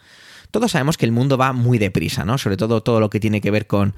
Todos 0.50 0.72
sabemos 0.72 0.96
que 0.96 1.06
el 1.06 1.12
mundo 1.12 1.36
va 1.36 1.52
muy 1.52 1.78
deprisa, 1.78 2.24
¿no? 2.24 2.38
Sobre 2.38 2.56
todo 2.56 2.82
todo 2.82 3.00
lo 3.00 3.10
que 3.10 3.20
tiene 3.20 3.40
que 3.40 3.50
ver 3.50 3.66
con, 3.66 3.94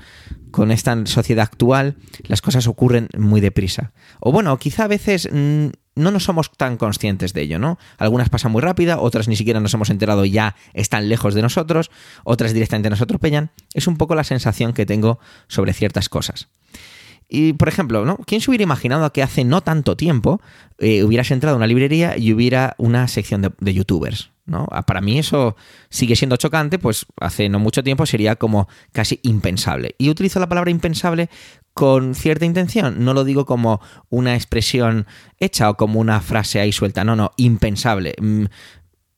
con 0.50 0.70
esta 0.70 1.04
sociedad 1.06 1.42
actual, 1.42 1.96
las 2.28 2.40
cosas 2.40 2.66
ocurren 2.66 3.08
muy 3.16 3.40
deprisa. 3.40 3.92
O 4.20 4.32
bueno, 4.32 4.56
quizá 4.58 4.84
a 4.84 4.88
veces 4.88 5.28
mm, 5.30 5.66
no 5.96 6.10
nos 6.10 6.24
somos 6.24 6.52
tan 6.52 6.76
conscientes 6.76 7.32
de 7.32 7.42
ello, 7.42 7.58
¿no? 7.58 7.78
Algunas 7.98 8.28
pasan 8.28 8.52
muy 8.52 8.62
rápida, 8.62 9.00
otras 9.00 9.26
ni 9.26 9.34
siquiera 9.34 9.58
nos 9.58 9.74
hemos 9.74 9.90
enterado 9.90 10.24
y 10.24 10.30
ya 10.30 10.54
están 10.74 11.08
lejos 11.08 11.34
de 11.34 11.42
nosotros, 11.42 11.90
otras 12.22 12.52
directamente 12.52 12.90
nos 12.90 13.00
atropellan. 13.00 13.50
Es 13.74 13.88
un 13.88 13.96
poco 13.96 14.14
la 14.14 14.22
sensación 14.22 14.72
que 14.72 14.86
tengo 14.86 15.18
sobre 15.48 15.72
ciertas 15.72 16.08
cosas. 16.08 16.48
Y, 17.28 17.54
por 17.54 17.68
ejemplo, 17.68 18.04
¿no? 18.04 18.18
¿quién 18.18 18.40
se 18.40 18.50
hubiera 18.50 18.62
imaginado 18.62 19.12
que 19.12 19.22
hace 19.22 19.44
no 19.44 19.62
tanto 19.62 19.96
tiempo 19.96 20.40
eh, 20.78 21.02
hubieras 21.02 21.30
entrado 21.32 21.54
a 21.54 21.58
una 21.58 21.66
librería 21.66 22.16
y 22.16 22.32
hubiera 22.32 22.74
una 22.78 23.08
sección 23.08 23.42
de, 23.42 23.50
de 23.58 23.74
youtubers? 23.74 24.30
¿No? 24.46 24.66
Ah, 24.70 24.86
para 24.86 25.00
mí 25.00 25.18
eso 25.18 25.56
sigue 25.90 26.16
siendo 26.16 26.36
chocante, 26.36 26.78
pues 26.78 27.06
hace 27.20 27.48
no 27.48 27.58
mucho 27.58 27.82
tiempo 27.82 28.06
sería 28.06 28.36
como 28.36 28.68
casi 28.92 29.20
impensable. 29.22 29.94
Y 29.98 30.08
utilizo 30.08 30.40
la 30.40 30.48
palabra 30.48 30.70
impensable 30.70 31.28
con 31.74 32.14
cierta 32.14 32.46
intención. 32.46 33.04
No 33.04 33.12
lo 33.12 33.24
digo 33.24 33.44
como 33.44 33.80
una 34.08 34.34
expresión 34.34 35.06
hecha 35.38 35.68
o 35.68 35.76
como 35.76 36.00
una 36.00 36.20
frase 36.20 36.60
ahí 36.60 36.72
suelta. 36.72 37.04
No, 37.04 37.16
no, 37.16 37.32
impensable. 37.36 38.14
Mm, 38.20 38.44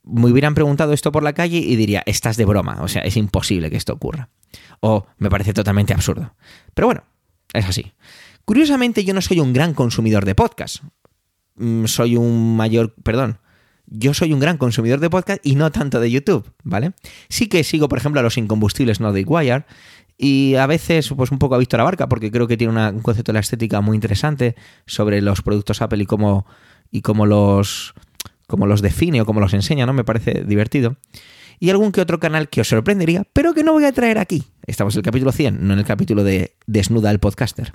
me 0.04 0.30
hubieran 0.30 0.54
preguntado 0.54 0.92
esto 0.92 1.12
por 1.12 1.22
la 1.22 1.34
calle 1.34 1.58
y 1.58 1.76
diría, 1.76 2.02
estás 2.06 2.36
de 2.36 2.46
broma. 2.46 2.78
O 2.80 2.88
sea, 2.88 3.02
es 3.02 3.16
imposible 3.16 3.70
que 3.70 3.76
esto 3.76 3.92
ocurra. 3.92 4.30
O 4.80 5.06
me 5.18 5.30
parece 5.30 5.52
totalmente 5.52 5.92
absurdo. 5.92 6.34
Pero 6.74 6.88
bueno, 6.88 7.04
es 7.52 7.66
así. 7.66 7.92
Curiosamente, 8.44 9.04
yo 9.04 9.12
no 9.12 9.20
soy 9.20 9.40
un 9.40 9.52
gran 9.52 9.74
consumidor 9.74 10.24
de 10.24 10.34
podcast. 10.34 10.82
Mm, 11.56 11.84
soy 11.84 12.16
un 12.16 12.56
mayor, 12.56 12.94
perdón, 13.02 13.38
yo 13.90 14.14
soy 14.14 14.32
un 14.32 14.40
gran 14.40 14.58
consumidor 14.58 15.00
de 15.00 15.10
podcast 15.10 15.44
y 15.44 15.54
no 15.54 15.70
tanto 15.70 16.00
de 16.00 16.10
YouTube, 16.10 16.50
¿vale? 16.62 16.92
Sí 17.28 17.48
que 17.48 17.64
sigo, 17.64 17.88
por 17.88 17.98
ejemplo, 17.98 18.20
a 18.20 18.22
los 18.22 18.36
incombustibles 18.36 19.00
Nordic 19.00 19.30
Wire 19.30 19.64
y 20.16 20.56
a 20.56 20.66
veces, 20.66 21.08
pues 21.16 21.30
un 21.30 21.38
poco 21.38 21.54
a 21.54 21.58
Víctor 21.58 21.80
Abarca, 21.80 22.08
porque 22.08 22.30
creo 22.30 22.48
que 22.48 22.56
tiene 22.56 22.72
un 22.90 23.00
concepto 23.00 23.32
de 23.32 23.34
la 23.34 23.40
estética 23.40 23.80
muy 23.80 23.94
interesante 23.94 24.56
sobre 24.86 25.22
los 25.22 25.42
productos 25.42 25.80
Apple 25.80 26.02
y 26.02 26.06
cómo, 26.06 26.44
y 26.90 27.02
cómo 27.02 27.24
los, 27.24 27.94
cómo 28.46 28.66
los 28.66 28.82
define 28.82 29.20
o 29.20 29.26
cómo 29.26 29.40
los 29.40 29.54
enseña, 29.54 29.86
¿no? 29.86 29.92
Me 29.92 30.04
parece 30.04 30.44
divertido. 30.44 30.96
Y 31.60 31.70
algún 31.70 31.92
que 31.92 32.00
otro 32.00 32.18
canal 32.20 32.48
que 32.48 32.60
os 32.60 32.68
sorprendería, 32.68 33.24
pero 33.32 33.54
que 33.54 33.64
no 33.64 33.72
voy 33.72 33.84
a 33.84 33.92
traer 33.92 34.18
aquí. 34.18 34.44
Estamos 34.66 34.94
en 34.94 34.98
el 34.98 35.04
capítulo 35.04 35.32
100, 35.32 35.66
no 35.66 35.72
en 35.72 35.78
el 35.78 35.84
capítulo 35.84 36.24
de 36.24 36.56
Desnuda 36.66 37.10
el 37.10 37.18
podcaster. 37.20 37.72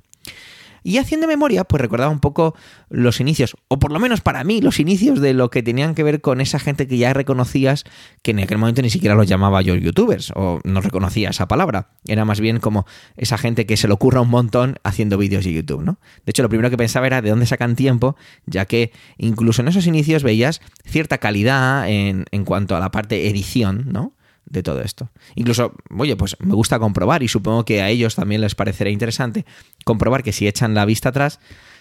Y 0.84 0.98
haciendo 0.98 1.28
memoria, 1.28 1.64
pues 1.64 1.82
recordaba 1.82 2.12
un 2.12 2.20
poco 2.20 2.56
los 2.90 3.20
inicios, 3.20 3.56
o 3.68 3.80
por 3.80 3.92
lo 3.92 4.00
menos 4.00 4.22
para 4.22 4.44
mí, 4.44 4.62
los 4.62 4.80
inicios 4.80 5.22
de 5.22 5.34
lo 5.34 5.50
que 5.50 5.64
tenían 5.64 5.96
que 5.96 6.04
ver 6.04 6.22
con 6.22 6.42
esa 6.42 6.60
gente 6.60 6.88
que 6.88 6.98
ya 6.98 7.14
reconocías 7.14 7.86
que 8.22 8.32
en 8.32 8.40
aquel 8.40 8.58
momento 8.58 8.82
ni 8.82 8.90
siquiera 8.90 9.16
los 9.16 9.28
llamaba 9.28 9.62
yo 9.62 9.76
youtubers, 9.76 10.32
o 10.36 10.60
no 10.64 10.82
reconocía 10.82 11.30
esa 11.30 11.48
palabra. 11.48 11.90
Era 12.06 12.26
más 12.26 12.40
bien 12.40 12.60
como 12.60 12.86
esa 13.18 13.38
gente 13.38 13.66
que 13.66 13.78
se 13.78 13.88
le 13.88 13.94
ocurra 13.94 14.22
un 14.22 14.30
montón 14.30 14.78
haciendo 14.84 15.18
vídeos 15.18 15.46
de 15.46 15.54
YouTube, 15.54 15.84
¿no? 15.84 16.00
De 16.26 16.32
hecho, 16.32 16.44
lo 16.44 16.50
primero 16.50 16.70
que 16.70 16.78
pensaba 16.78 17.08
era 17.08 17.22
de 17.22 17.30
dónde 17.30 17.46
sacan 17.46 17.76
tiempo, 17.76 18.16
ya 18.46 18.66
que 18.66 18.92
incluso 19.18 19.62
en 19.62 19.70
esos 19.70 19.88
inicios 19.88 20.24
veías 20.24 20.62
cierta 20.86 21.18
calidad 21.18 21.90
en, 21.90 22.26
en 22.32 22.46
cuanto 22.46 22.76
a 22.76 22.80
la 22.80 22.92
parte 22.92 23.28
edición, 23.30 23.86
¿no? 23.92 24.14
De 24.54 24.64
todo 24.64 24.82
esto. 24.82 25.10
Incluso, 25.36 25.74
oye, 25.98 26.16
pues 26.16 26.38
me 26.40 26.54
gusta 26.54 26.80
comprobar 26.80 27.24
y 27.24 27.28
supongo 27.28 27.66
que 27.66 27.82
a 27.82 27.90
ellos 27.90 28.16
también 28.16 28.40
les 28.40 28.56
parecerá 28.56 28.90
interesante 28.90 29.46
comprobar 29.84 30.24
que 30.24 30.32
si 30.32 30.48
echan 30.48 30.76
la 30.76 30.86
vista 30.86 31.10
atrás, 31.10 31.40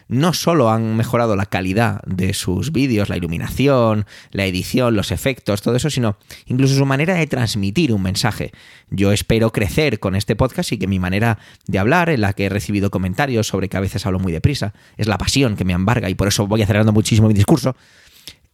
no 0.08 0.32
solo 0.32 0.70
han 0.70 0.96
mejorado 0.96 1.36
la 1.36 1.46
calidad 1.46 2.02
de 2.04 2.34
sus 2.34 2.72
vídeos, 2.72 3.08
la 3.08 3.16
iluminación, 3.16 4.06
la 4.30 4.46
edición, 4.46 4.96
los 4.96 5.12
efectos, 5.12 5.62
todo 5.62 5.76
eso, 5.76 5.90
sino 5.90 6.16
incluso 6.46 6.74
su 6.74 6.86
manera 6.86 7.14
de 7.14 7.26
transmitir 7.26 7.92
un 7.92 8.02
mensaje. 8.02 8.52
Yo 8.90 9.12
espero 9.12 9.52
crecer 9.52 10.00
con 10.00 10.16
este 10.16 10.34
podcast 10.34 10.72
y 10.72 10.78
que 10.78 10.86
mi 10.86 10.98
manera 10.98 11.38
de 11.66 11.78
hablar, 11.78 12.08
en 12.08 12.22
la 12.22 12.32
que 12.32 12.46
he 12.46 12.48
recibido 12.48 12.90
comentarios 12.90 13.46
sobre 13.46 13.68
que 13.68 13.76
a 13.76 13.80
veces 13.80 14.04
hablo 14.06 14.18
muy 14.18 14.32
deprisa, 14.32 14.72
es 14.96 15.06
la 15.06 15.18
pasión 15.18 15.56
que 15.56 15.64
me 15.64 15.72
embarga 15.72 16.10
y 16.10 16.14
por 16.14 16.28
eso 16.28 16.46
voy 16.46 16.62
acelerando 16.62 16.92
muchísimo 16.92 17.28
mi 17.28 17.34
discurso, 17.34 17.76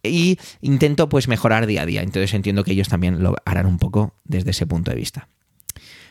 y 0.08 0.38
intento 0.60 1.08
pues 1.08 1.28
mejorar 1.28 1.66
día 1.66 1.82
a 1.82 1.86
día. 1.86 2.02
Entonces 2.02 2.32
entiendo 2.34 2.64
que 2.64 2.72
ellos 2.72 2.88
también 2.88 3.22
lo 3.22 3.36
harán 3.44 3.66
un 3.66 3.78
poco 3.78 4.14
desde 4.24 4.50
ese 4.50 4.66
punto 4.66 4.90
de 4.90 4.96
vista. 4.96 5.28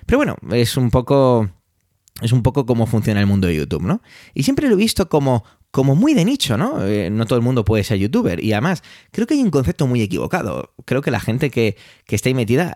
Pero 0.05 0.17
bueno, 0.17 0.37
es 0.51 0.77
un 0.77 0.89
poco 0.89 1.49
es 2.21 2.31
un 2.31 2.41
poco 2.41 2.65
cómo 2.65 2.87
funciona 2.87 3.19
el 3.19 3.27
mundo 3.27 3.47
de 3.47 3.55
YouTube, 3.55 3.83
¿no? 3.83 4.01
Y 4.33 4.43
siempre 4.43 4.67
lo 4.67 4.73
he 4.73 4.77
visto 4.77 5.07
como 5.09 5.43
como 5.69 5.95
muy 5.95 6.13
de 6.13 6.25
nicho, 6.25 6.57
¿no? 6.57 6.83
Eh, 6.83 7.09
no 7.11 7.25
todo 7.25 7.37
el 7.37 7.43
mundo 7.43 7.63
puede 7.65 7.83
ser 7.83 7.99
youtuber. 7.99 8.43
Y 8.43 8.53
además, 8.53 8.81
creo 9.11 9.27
que 9.27 9.35
hay 9.35 9.43
un 9.43 9.51
concepto 9.51 9.85
muy 9.85 10.01
equivocado. 10.01 10.73
Creo 10.85 11.01
que 11.01 11.11
la 11.11 11.19
gente 11.19 11.51
que, 11.51 11.75
que 12.05 12.15
está 12.15 12.29
ahí 12.29 12.33
metida, 12.33 12.75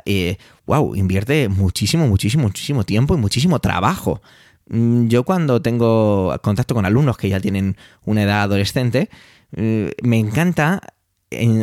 wow, 0.67 0.95
invierte 0.95 1.49
muchísimo, 1.49 2.07
muchísimo, 2.07 2.43
muchísimo 2.43 2.83
tiempo 2.83 3.15
y 3.15 3.17
muchísimo 3.17 3.59
trabajo. 3.59 4.21
Mm, 4.67 5.07
yo 5.07 5.23
cuando 5.23 5.61
tengo 5.61 6.37
contacto 6.43 6.75
con 6.75 6.85
alumnos 6.85 7.17
que 7.17 7.29
ya 7.29 7.39
tienen 7.39 7.77
una 8.05 8.23
edad 8.23 8.43
adolescente, 8.43 9.09
me 9.51 10.17
encanta 10.17 10.81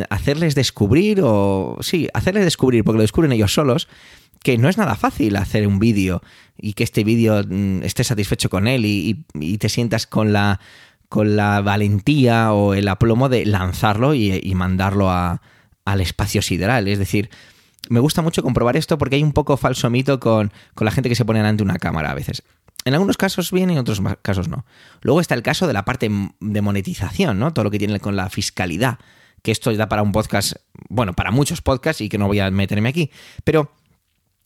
hacerles 0.09 0.55
descubrir 0.55 1.21
o 1.23 1.77
sí, 1.81 2.07
hacerles 2.13 2.43
descubrir, 2.43 2.83
porque 2.83 2.97
lo 2.97 3.01
descubren 3.03 3.31
ellos 3.31 3.53
solos, 3.53 3.87
que 4.41 4.57
no 4.57 4.69
es 4.69 4.77
nada 4.77 4.95
fácil 4.95 5.35
hacer 5.35 5.67
un 5.67 5.79
vídeo 5.79 6.21
y 6.57 6.73
que 6.73 6.83
este 6.83 7.03
vídeo 7.03 7.43
mm, 7.47 7.83
esté 7.83 8.03
satisfecho 8.03 8.49
con 8.49 8.67
él 8.67 8.85
y, 8.85 9.25
te 9.57 9.69
sientas 9.69 10.07
con 10.07 10.33
la, 10.33 10.59
con 11.07 11.35
la 11.35 11.61
valentía 11.61 12.53
o 12.53 12.73
el 12.73 12.87
aplomo 12.87 13.29
de 13.29 13.45
lanzarlo 13.45 14.13
y, 14.13 14.53
mandarlo 14.55 15.11
al 15.11 16.01
espacio 16.01 16.41
sideral. 16.41 16.87
Es 16.87 16.99
decir, 16.99 17.29
me 17.89 17.99
gusta 17.99 18.21
mucho 18.21 18.43
comprobar 18.43 18.77
esto 18.77 18.97
porque 18.97 19.17
hay 19.17 19.23
un 19.23 19.33
poco 19.33 19.57
falso 19.57 19.89
mito 19.89 20.19
con, 20.19 20.51
con 20.73 20.85
la 20.85 20.91
gente 20.91 21.09
que 21.09 21.15
se 21.15 21.25
pone 21.25 21.39
delante 21.39 21.63
de 21.63 21.69
una 21.69 21.79
cámara 21.79 22.11
a 22.11 22.15
veces. 22.15 22.43
En 22.85 22.93
algunos 22.93 23.17
casos 23.17 23.51
bien 23.51 23.69
en 23.69 23.77
otros 23.77 24.01
casos 24.21 24.47
no. 24.47 24.65
Luego 25.01 25.19
está 25.19 25.35
el 25.35 25.43
caso 25.43 25.67
de 25.67 25.73
la 25.73 25.83
parte 25.83 26.09
de 26.39 26.61
monetización, 26.61 27.37
¿no? 27.37 27.53
Todo 27.53 27.65
lo 27.65 27.71
que 27.71 27.79
tiene 27.79 27.99
con 27.99 28.15
la 28.15 28.29
fiscalidad, 28.29 28.99
que 29.41 29.51
esto 29.51 29.73
da 29.75 29.89
para 29.89 30.03
un 30.03 30.11
podcast, 30.11 30.53
bueno, 30.89 31.13
para 31.13 31.31
muchos 31.31 31.61
podcasts 31.61 32.01
y 32.01 32.09
que 32.09 32.17
no 32.17 32.27
voy 32.27 32.39
a 32.39 32.51
meterme 32.51 32.89
aquí. 32.89 33.11
Pero 33.43 33.71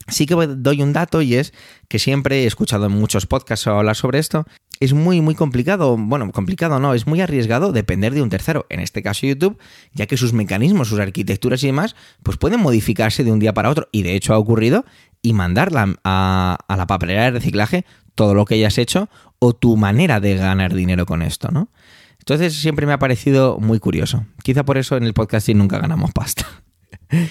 Sí 0.08 0.26
que 0.26 0.36
doy 0.36 0.82
un 0.82 0.91
dato 0.91 1.22
y 1.22 1.36
es 1.36 1.54
que 1.88 1.98
siempre 1.98 2.44
he 2.44 2.46
escuchado 2.46 2.88
en 2.88 2.91
muchos 2.91 3.26
podcasts 3.26 3.68
hablar 3.68 3.96
sobre 3.96 4.20
esto. 4.20 4.46
Es 4.80 4.94
muy, 4.94 5.22
muy 5.22 5.34
complicado, 5.34 5.96
bueno, 5.98 6.30
complicado 6.32 6.78
no, 6.80 6.94
es 6.94 7.08
muy 7.08 7.22
arriesgado 7.22 7.72
depender 7.72 8.14
de 8.14 8.22
un 8.22 8.30
tercero, 8.30 8.66
en 8.70 8.82
este 8.82 9.02
caso 9.02 9.26
YouTube, 9.26 9.58
ya 9.94 10.06
que 10.06 10.18
sus 10.18 10.34
mecanismos, 10.34 10.89
sus 10.89 11.00
arquitecturas 11.00 11.64
y 11.64 11.68
demás, 11.68 11.96
pues 12.22 12.38
pueden 12.38 12.60
modificarse 12.60 13.24
de 13.24 13.32
un 13.32 13.39
día 13.39 13.54
para 13.54 13.70
otro, 13.70 13.88
y 13.94 14.04
de 14.04 14.16
hecho 14.16 14.34
ha 14.34 14.38
ocurrido, 14.38 14.84
y 15.22 15.32
mandarla 15.32 15.96
a, 16.04 16.58
a 16.68 16.76
la 16.76 16.86
papelera 16.86 17.24
de 17.24 17.32
reciclaje 17.32 17.86
todo 18.14 18.34
lo 18.34 18.44
que 18.44 18.56
hayas 18.56 18.78
hecho 18.78 19.10
o 19.39 19.54
tu 19.54 19.78
manera 19.78 20.20
de 20.20 20.36
ganar 20.36 20.74
dinero 20.74 21.06
con 21.06 21.22
esto, 21.22 21.50
¿no? 21.50 21.70
Entonces 22.24 22.53
siempre 22.53 22.86
me 22.86 22.93
ha 22.93 22.99
parecido 22.99 23.57
muy 23.59 23.80
curioso. 23.80 24.26
Quizá 24.43 24.63
por 24.63 24.78
eso 24.78 24.95
en 24.95 25.03
el 25.03 25.13
podcasting 25.13 25.57
nunca 25.57 25.78
ganamos 25.78 26.13
pasta. 26.13 26.47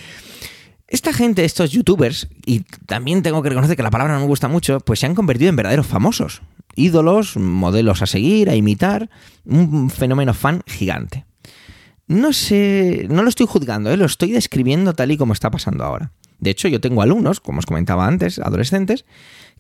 Esta 0.86 1.14
gente, 1.14 1.46
estos 1.46 1.70
youtubers, 1.70 2.28
y 2.44 2.60
también 2.84 3.22
tengo 3.22 3.42
que 3.42 3.48
reconocer 3.48 3.78
que 3.78 3.82
la 3.82 3.90
palabra 3.90 4.12
no 4.12 4.20
me 4.20 4.26
gusta 4.26 4.48
mucho, 4.48 4.78
pues 4.80 5.00
se 5.00 5.06
han 5.06 5.14
convertido 5.14 5.48
en 5.48 5.56
verdaderos 5.56 5.86
famosos. 5.86 6.42
Ídolos, 6.76 7.38
modelos 7.38 8.02
a 8.02 8.06
seguir, 8.06 8.50
a 8.50 8.54
imitar, 8.54 9.08
un 9.46 9.88
fenómeno 9.88 10.34
fan 10.34 10.60
gigante. 10.66 11.24
No 12.08 12.34
sé, 12.34 13.06
no 13.08 13.22
lo 13.22 13.30
estoy 13.30 13.46
juzgando, 13.46 13.90
¿eh? 13.90 13.96
lo 13.96 14.04
estoy 14.04 14.32
describiendo 14.32 14.92
tal 14.92 15.10
y 15.10 15.16
como 15.16 15.32
está 15.32 15.50
pasando 15.50 15.82
ahora. 15.84 16.12
De 16.40 16.50
hecho, 16.50 16.68
yo 16.68 16.78
tengo 16.78 17.00
alumnos, 17.00 17.40
como 17.40 17.60
os 17.60 17.66
comentaba 17.66 18.06
antes, 18.06 18.38
adolescentes, 18.38 19.06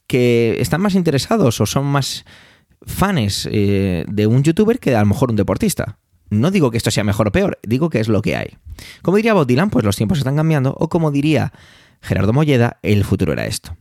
que 0.06 0.60
están 0.60 0.82
más 0.82 0.94
interesados 0.94 1.62
o 1.62 1.64
son 1.64 1.86
más 1.86 2.26
fans 2.86 3.48
eh, 3.50 4.04
de 4.08 4.26
un 4.26 4.42
youtuber 4.42 4.78
que 4.78 4.94
a 4.96 5.00
lo 5.00 5.06
mejor 5.06 5.30
un 5.30 5.36
deportista. 5.36 5.98
No 6.30 6.50
digo 6.50 6.70
que 6.70 6.78
esto 6.78 6.90
sea 6.90 7.04
mejor 7.04 7.28
o 7.28 7.32
peor, 7.32 7.58
digo 7.62 7.90
que 7.90 8.00
es 8.00 8.08
lo 8.08 8.22
que 8.22 8.36
hay. 8.36 8.56
Como 9.02 9.16
diría 9.18 9.34
Bob 9.34 9.46
Dylan, 9.46 9.70
pues 9.70 9.84
los 9.84 9.96
tiempos 9.96 10.18
están 10.18 10.36
cambiando, 10.36 10.74
o 10.78 10.88
como 10.88 11.10
diría 11.10 11.52
Gerardo 12.00 12.32
Molleda, 12.32 12.78
el 12.82 13.04
futuro 13.04 13.32
era 13.32 13.46
esto. 13.46 13.76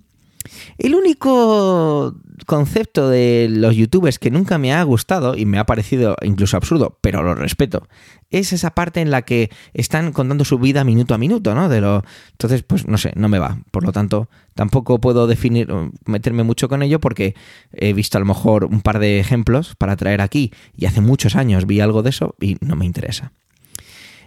El 0.78 0.96
único 0.96 2.16
concepto 2.46 3.10
de 3.10 3.48
los 3.50 3.76
youtubers 3.76 4.20
que 4.20 4.32
nunca 4.32 4.58
me 4.58 4.74
ha 4.74 4.84
gustado 4.84 5.36
y 5.36 5.46
me 5.46 5.60
ha 5.60 5.66
parecido 5.66 6.16
incluso 6.22 6.58
absurdo, 6.58 6.98
pero 7.02 7.24
lo 7.24 7.36
respeto, 7.36 7.88
es 8.30 8.54
esa 8.54 8.72
parte 8.72 9.02
en 9.02 9.12
la 9.12 9.22
que 9.24 9.52
están 9.74 10.12
contando 10.12 10.46
su 10.46 10.58
vida 10.58 10.84
minuto 10.84 11.14
a 11.14 11.18
minuto, 11.18 11.54
¿no? 11.54 11.70
De 11.70 11.82
lo 11.82 12.04
entonces 12.32 12.64
pues 12.64 12.88
no 12.88 12.98
sé, 12.98 13.14
no 13.16 13.30
me 13.30 13.40
va. 13.40 13.60
Por 13.72 13.84
lo 13.84 13.92
tanto, 13.92 14.30
tampoco 14.56 15.00
puedo 15.00 15.28
definir 15.28 15.68
meterme 16.06 16.44
mucho 16.44 16.70
con 16.70 16.82
ello 16.82 17.00
porque 17.00 17.36
he 17.74 17.94
visto 17.94 18.18
a 18.18 18.22
lo 18.22 18.26
mejor 18.26 18.66
un 18.66 18.82
par 18.82 19.00
de 19.00 19.20
ejemplos 19.20 19.76
para 19.76 19.96
traer 19.96 20.22
aquí 20.22 20.52
y 20.76 20.86
hace 20.86 21.02
muchos 21.02 21.36
años 21.36 21.68
vi 21.68 21.80
algo 21.82 22.04
de 22.04 22.10
eso 22.10 22.36
y 22.40 22.58
no 22.62 22.76
me 22.76 22.86
interesa. 22.86 23.34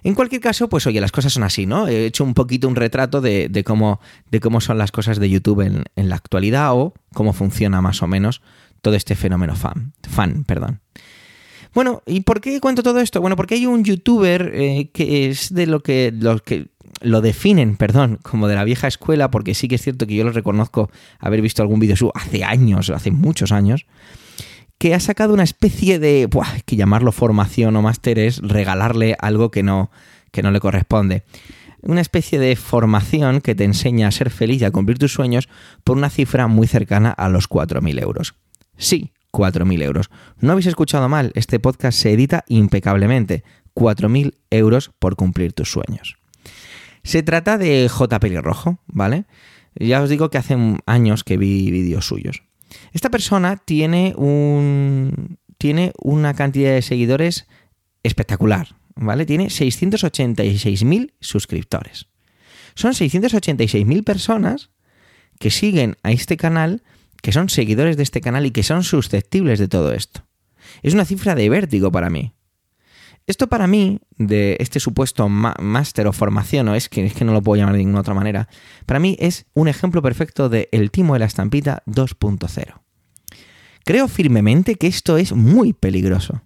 En 0.05 0.15
cualquier 0.15 0.43
caso, 0.43 0.69
pues 0.69 0.87
oye, 0.87 1.01
las 1.01 1.13
cosas 1.13 1.33
son 1.33 1.45
así, 1.45 1.65
¿no? 1.65 1.89
He 1.89 2.05
hecho 2.05 2.25
un 2.25 2.35
poquito 2.35 2.69
un 2.69 2.77
retrato 2.77 3.23
de, 3.23 3.65
cómo, 3.65 4.01
de 4.31 4.39
cómo 4.39 4.61
son 4.61 4.77
las 4.77 4.93
cosas 4.93 5.19
de 5.19 5.31
YouTube 5.31 5.63
en, 5.63 5.85
la 5.97 6.17
actualidad 6.17 6.75
o 6.75 6.93
cómo 7.15 7.33
funciona 7.33 7.81
más 7.81 8.03
o 8.03 8.07
menos 8.07 8.43
todo 8.83 8.95
este 8.95 9.15
fenómeno 9.15 9.57
fan. 9.57 9.95
fan 10.07 10.45
perdón. 10.45 10.81
Bueno, 11.73 12.03
¿y 12.07 12.21
por 12.21 12.43
qué 12.43 12.61
cuento 12.61 12.83
todo 12.83 13.01
esto? 13.01 13.23
Bueno, 13.23 13.35
porque 13.35 13.55
hay 13.55 13.65
un 13.65 13.83
youtuber 13.83 14.53
eh, 14.55 14.91
que 14.93 15.31
es 15.31 15.53
de 15.53 15.67
lo 15.67 15.81
que, 15.81 16.13
que 16.45 16.69
lo 17.01 17.23
definen, 17.23 17.77
perdón, 17.77 18.19
como 18.23 18.47
de 18.47 18.57
la 18.57 18.65
vieja 18.65 18.87
escuela, 18.87 19.31
porque 19.31 19.55
sí 19.55 19.69
que 19.69 19.77
es 19.77 19.83
cierto 19.83 20.07
que 20.07 20.15
yo 20.15 20.25
lo 20.25 20.33
reconozco 20.33 20.91
haber 21.19 21.41
visto 21.41 21.63
algún 21.63 21.81
vídeo 21.81 21.97
suyo 21.97 22.13
hace 22.15 22.45
años, 22.45 22.91
hace 22.91 23.11
muchos 23.11 23.53
años, 23.53 23.87
que 24.79 24.95
ha 24.95 25.01
sacado 25.01 25.35
una 25.35 25.43
especie 25.45 25.99
de, 25.99 26.27
buah, 26.27 26.61
que 26.65 26.77
llamarlo 26.77 27.13
formación 27.13 27.77
o 27.77 27.83
máster 27.83 28.19
es 28.19 28.39
regalarle 28.39 29.17
algo 29.19 29.51
que 29.51 29.63
no, 29.63 29.91
que 30.31 30.43
no 30.43 30.51
le 30.51 30.61
corresponde. 30.61 31.25
Una 31.81 32.01
especie 32.01 32.39
de 32.39 32.57
formación 32.57 33.41
que 33.41 33.55
te 33.55 33.65
enseña 33.65 34.09
a 34.09 34.13
ser 34.13 34.31
feliz 34.31 34.63
y 34.63 34.65
a 34.65 34.71
cumplir 34.71 34.99
tus 34.99 35.13
sueños 35.13 35.49
por 35.85 35.97
una 35.97 36.11
cifra 36.11 36.47
muy 36.49 36.67
cercana 36.67 37.11
a 37.11 37.29
los 37.29 37.49
4.000 37.49 38.03
euros. 38.03 38.35
Sí, 38.77 39.13
4.000 39.33 39.83
euros. 39.83 40.11
No 40.41 40.53
habéis 40.53 40.67
escuchado 40.67 41.09
mal, 41.09 41.31
este 41.35 41.61
podcast 41.61 41.99
se 41.99 42.13
edita 42.13 42.45
impecablemente. 42.49 43.45
4.000 43.75 44.35
euros 44.51 44.93
por 44.99 45.17
cumplir 45.17 45.53
tus 45.53 45.71
sueños. 45.71 46.17
Se 47.03 47.23
trata 47.23 47.59
de 47.59 47.89
J. 47.89 48.19
Pelirrojo, 48.19 48.79
¿vale? 48.87 49.27
Ya 49.75 50.01
os 50.01 50.09
digo 50.09 50.31
que 50.31 50.39
hace 50.39 50.57
años 50.87 51.25
que 51.25 51.37
vi 51.37 51.71
vídeos 51.71 52.07
suyos. 52.07 52.43
Esta 52.93 53.11
persona 53.11 53.57
tiene 53.57 54.15
un. 54.17 55.39
tiene 55.59 55.93
una 55.99 56.35
cantidad 56.35 56.73
de 56.73 56.83
seguidores 56.83 57.47
espectacular, 58.03 58.77
¿vale? 58.95 59.27
Tiene 59.27 59.47
686.000 59.47 61.13
suscriptores. 61.21 62.07
Son 62.75 62.93
686.000 62.93 64.05
personas 64.05 64.71
que 65.39 65.51
siguen 65.51 65.97
a 66.03 66.13
este 66.13 66.37
canal, 66.37 66.83
que 67.23 67.33
son 67.33 67.49
seguidores 67.49 67.97
de 67.97 68.03
este 68.03 68.21
canal 68.21 68.47
y 68.47 68.51
que 68.51 68.63
son 68.63 68.85
susceptibles 68.85 69.59
de 69.59 69.69
todo 69.69 69.93
esto. 69.93 70.27
Es 70.83 70.95
una 70.95 71.05
cifra 71.05 71.35
de 71.35 71.49
vértigo 71.49 71.91
para 71.91 72.11
mí. 72.11 72.33
Esto 73.27 73.47
para 73.47 73.67
mí, 73.67 74.01
de 74.19 74.57
este 74.61 74.81
supuesto 74.81 75.29
máster 75.29 76.07
o 76.07 76.13
formación, 76.13 76.69
o 76.69 76.75
es 76.75 76.91
que, 76.91 77.07
es 77.07 77.15
que 77.15 77.25
no 77.25 77.33
lo 77.33 77.43
puedo 77.43 77.59
llamar 77.59 77.75
de 77.75 77.79
ninguna 77.79 78.01
otra 78.01 78.13
manera, 78.13 78.49
para 78.85 79.01
mí 79.01 79.17
es 79.19 79.47
un 79.55 79.69
ejemplo 79.69 80.03
perfecto 80.03 80.51
de 80.51 80.69
el 80.73 80.91
timo 80.91 81.15
de 81.15 81.21
la 81.21 81.25
estampita 81.25 81.83
2.0. 81.87 82.81
Creo 83.85 84.09
firmemente 84.09 84.75
que 84.77 84.87
esto 84.87 85.17
es 85.17 85.33
muy 85.33 85.73
peligroso. 85.73 86.43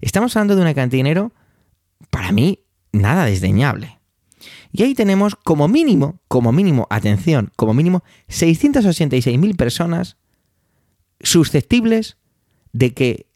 Estamos 0.00 0.34
hablando 0.36 0.56
de 0.56 0.62
una 0.62 0.86
dinero, 0.86 1.32
para 2.10 2.32
mí, 2.32 2.60
nada 2.92 3.26
desdeñable. 3.26 3.98
Y 4.72 4.82
ahí 4.82 4.94
tenemos 4.94 5.36
como 5.36 5.68
mínimo, 5.68 6.20
como 6.28 6.50
mínimo, 6.50 6.86
atención, 6.88 7.52
como 7.56 7.74
mínimo 7.74 8.02
686.000 8.28 9.56
personas 9.56 10.16
susceptibles 11.20 12.16
de 12.72 12.94
que, 12.94 13.26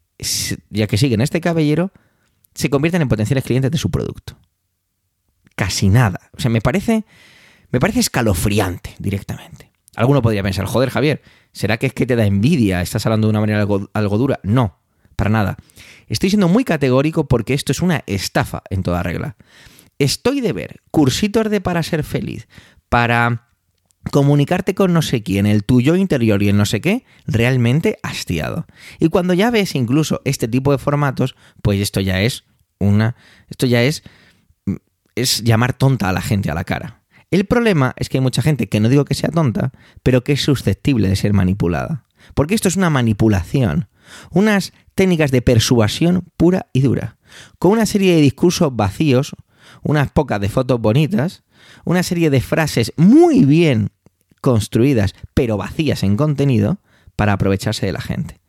ya 0.69 0.87
que 0.87 0.97
siguen 0.97 1.21
este 1.21 1.41
caballero, 1.41 1.91
se 2.57 2.71
convierten 2.71 3.03
en 3.03 3.07
potenciales 3.07 3.43
clientes 3.43 3.69
de 3.69 3.77
su 3.77 3.91
producto. 3.91 4.35
Casi 5.55 5.89
nada. 5.89 6.31
O 6.35 6.41
sea, 6.41 6.49
me 6.49 6.59
parece, 6.59 7.05
me 7.69 7.79
parece 7.79 7.99
escalofriante 7.99 8.95
directamente. 8.97 9.71
Alguno 9.95 10.23
podría 10.23 10.41
pensar, 10.41 10.65
joder, 10.65 10.89
Javier, 10.89 11.21
¿será 11.51 11.77
que 11.77 11.85
es 11.85 11.93
que 11.93 12.07
te 12.07 12.15
da 12.15 12.25
envidia? 12.25 12.81
¿Estás 12.81 13.05
hablando 13.05 13.27
de 13.27 13.29
una 13.29 13.41
manera 13.41 13.59
algo, 13.59 13.91
algo 13.93 14.17
dura? 14.17 14.39
No, 14.41 14.79
para 15.15 15.29
nada. 15.29 15.57
Estoy 16.07 16.31
siendo 16.31 16.47
muy 16.47 16.63
categórico 16.63 17.27
porque 17.27 17.53
esto 17.53 17.71
es 17.71 17.81
una 17.83 18.03
estafa 18.07 18.63
en 18.71 18.81
toda 18.81 19.03
regla. 19.03 19.37
Estoy 19.99 20.41
de 20.41 20.53
ver 20.53 20.81
cursitos 20.89 21.51
de 21.51 21.61
para 21.61 21.83
ser 21.83 22.03
feliz, 22.03 22.47
para 22.89 23.46
comunicarte 24.09 24.75
con 24.75 24.93
no 24.93 25.01
sé 25.01 25.23
quién, 25.23 25.45
el 25.45 25.63
tuyo 25.63 25.95
interior 25.95 26.41
y 26.43 26.49
el 26.49 26.57
no 26.57 26.65
sé 26.65 26.81
qué, 26.81 27.05
realmente 27.25 27.97
hastiado. 28.03 28.65
Y 28.99 29.09
cuando 29.09 29.33
ya 29.33 29.51
ves 29.51 29.75
incluso 29.75 30.21
este 30.25 30.47
tipo 30.47 30.71
de 30.71 30.77
formatos, 30.77 31.35
pues 31.61 31.79
esto 31.79 31.99
ya 32.01 32.21
es 32.21 32.43
una. 32.79 33.15
Esto 33.49 33.65
ya 33.65 33.83
es. 33.83 34.03
es 35.15 35.43
llamar 35.43 35.73
tonta 35.73 36.09
a 36.09 36.13
la 36.13 36.21
gente 36.21 36.51
a 36.51 36.55
la 36.55 36.63
cara. 36.63 37.03
El 37.29 37.45
problema 37.45 37.93
es 37.97 38.07
que 38.07 38.17
hay 38.17 38.21
mucha 38.21 38.41
gente 38.41 38.69
que 38.69 38.79
no 38.79 38.89
digo 38.89 39.05
que 39.05 39.13
sea 39.13 39.29
tonta, 39.29 39.71
pero 40.01 40.23
que 40.23 40.33
es 40.33 40.41
susceptible 40.41 41.09
de 41.09 41.15
ser 41.15 41.33
manipulada. 41.33 42.05
Porque 42.33 42.55
esto 42.55 42.67
es 42.67 42.77
una 42.77 42.89
manipulación. 42.89 43.89
Unas 44.31 44.71
técnicas 44.95 45.31
de 45.31 45.41
persuasión 45.41 46.25
pura 46.37 46.67
y 46.71 46.81
dura. 46.81 47.17
Con 47.59 47.71
una 47.71 47.85
serie 47.85 48.15
de 48.15 48.21
discursos 48.21 48.73
vacíos, 48.73 49.35
unas 49.83 50.11
pocas 50.11 50.39
de 50.39 50.49
fotos 50.49 50.79
bonitas, 50.79 51.43
una 51.83 52.03
serie 52.03 52.29
de 52.29 52.41
frases 52.41 52.93
muy 52.95 53.43
bien 53.45 53.89
construidas, 54.47 55.13
pero 55.33 55.57
vacías 55.57 56.03
en 56.03 56.15
contenido, 56.15 56.79
para 57.17 57.33
aprovecharse 57.33 57.85
de 57.85 57.91
la 57.91 57.99
gente. 57.99 58.39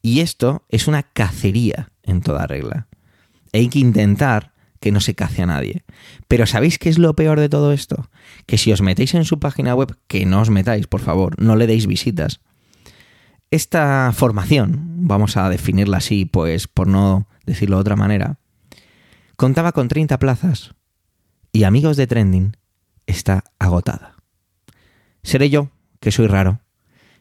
Y 0.00 0.20
esto 0.20 0.64
es 0.70 0.88
una 0.88 1.02
cacería 1.02 1.92
en 2.02 2.22
toda 2.22 2.46
regla. 2.46 2.86
Hay 3.52 3.68
que 3.68 3.78
intentar 3.78 4.54
que 4.80 4.90
no 4.90 5.00
se 5.00 5.14
cace 5.14 5.42
a 5.42 5.46
nadie. 5.46 5.84
Pero 6.28 6.46
¿sabéis 6.46 6.78
qué 6.78 6.88
es 6.88 6.98
lo 6.98 7.14
peor 7.14 7.40
de 7.40 7.50
todo 7.50 7.74
esto? 7.74 8.08
Que 8.46 8.56
si 8.56 8.72
os 8.72 8.80
metéis 8.80 9.12
en 9.12 9.26
su 9.26 9.38
página 9.38 9.74
web, 9.74 9.98
que 10.06 10.24
no 10.24 10.40
os 10.40 10.48
metáis, 10.48 10.86
por 10.86 11.02
favor, 11.02 11.38
no 11.38 11.56
le 11.56 11.66
deis 11.66 11.86
visitas. 11.86 12.40
Esta 13.50 14.10
formación, 14.14 15.06
vamos 15.06 15.36
a 15.36 15.50
definirla 15.50 15.98
así, 15.98 16.24
pues 16.24 16.68
por 16.68 16.86
no 16.86 17.28
decirlo 17.44 17.76
de 17.76 17.80
otra 17.82 17.96
manera, 17.96 18.38
contaba 19.36 19.72
con 19.72 19.88
30 19.88 20.18
plazas 20.18 20.74
y 21.52 21.64
amigos 21.64 21.98
de 21.98 22.06
Trending 22.06 22.56
está 23.06 23.44
agotada. 23.58 24.13
Seré 25.24 25.50
yo, 25.50 25.70
que 26.00 26.12
soy 26.12 26.28
raro. 26.28 26.60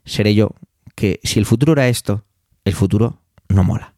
Seré 0.06 0.36
yo, 0.36 0.52
que 0.96 1.20
si 1.24 1.40
el 1.40 1.46
futuro 1.46 1.74
era 1.74 1.88
esto, 1.88 2.26
el 2.66 2.74
futuro 2.74 3.22
no 3.50 3.64
mola. 3.64 3.96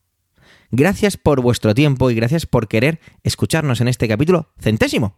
Gracias 0.72 1.18
por 1.18 1.42
vuestro 1.42 1.74
tiempo 1.74 2.10
y 2.10 2.16
gracias 2.16 2.46
por 2.46 2.68
querer 2.68 3.00
escucharnos 3.24 3.82
en 3.82 3.88
este 3.88 4.08
capítulo 4.08 4.54
centésimo. 4.60 5.18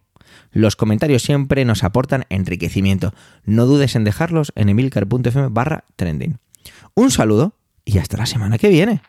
Los 0.50 0.76
comentarios 0.76 1.22
siempre 1.22 1.64
nos 1.64 1.84
aportan 1.84 2.24
enriquecimiento. 2.30 3.12
No 3.44 3.66
dudes 3.66 3.94
en 3.94 4.04
dejarlos 4.04 4.52
en 4.54 4.68
emilcar.fm 4.68 5.48
barra 5.50 5.84
trending. 5.96 6.38
Un 6.94 7.10
saludo 7.10 7.54
y 7.84 7.98
hasta 7.98 8.16
la 8.16 8.26
semana 8.26 8.58
que 8.58 8.68
viene. 8.68 9.02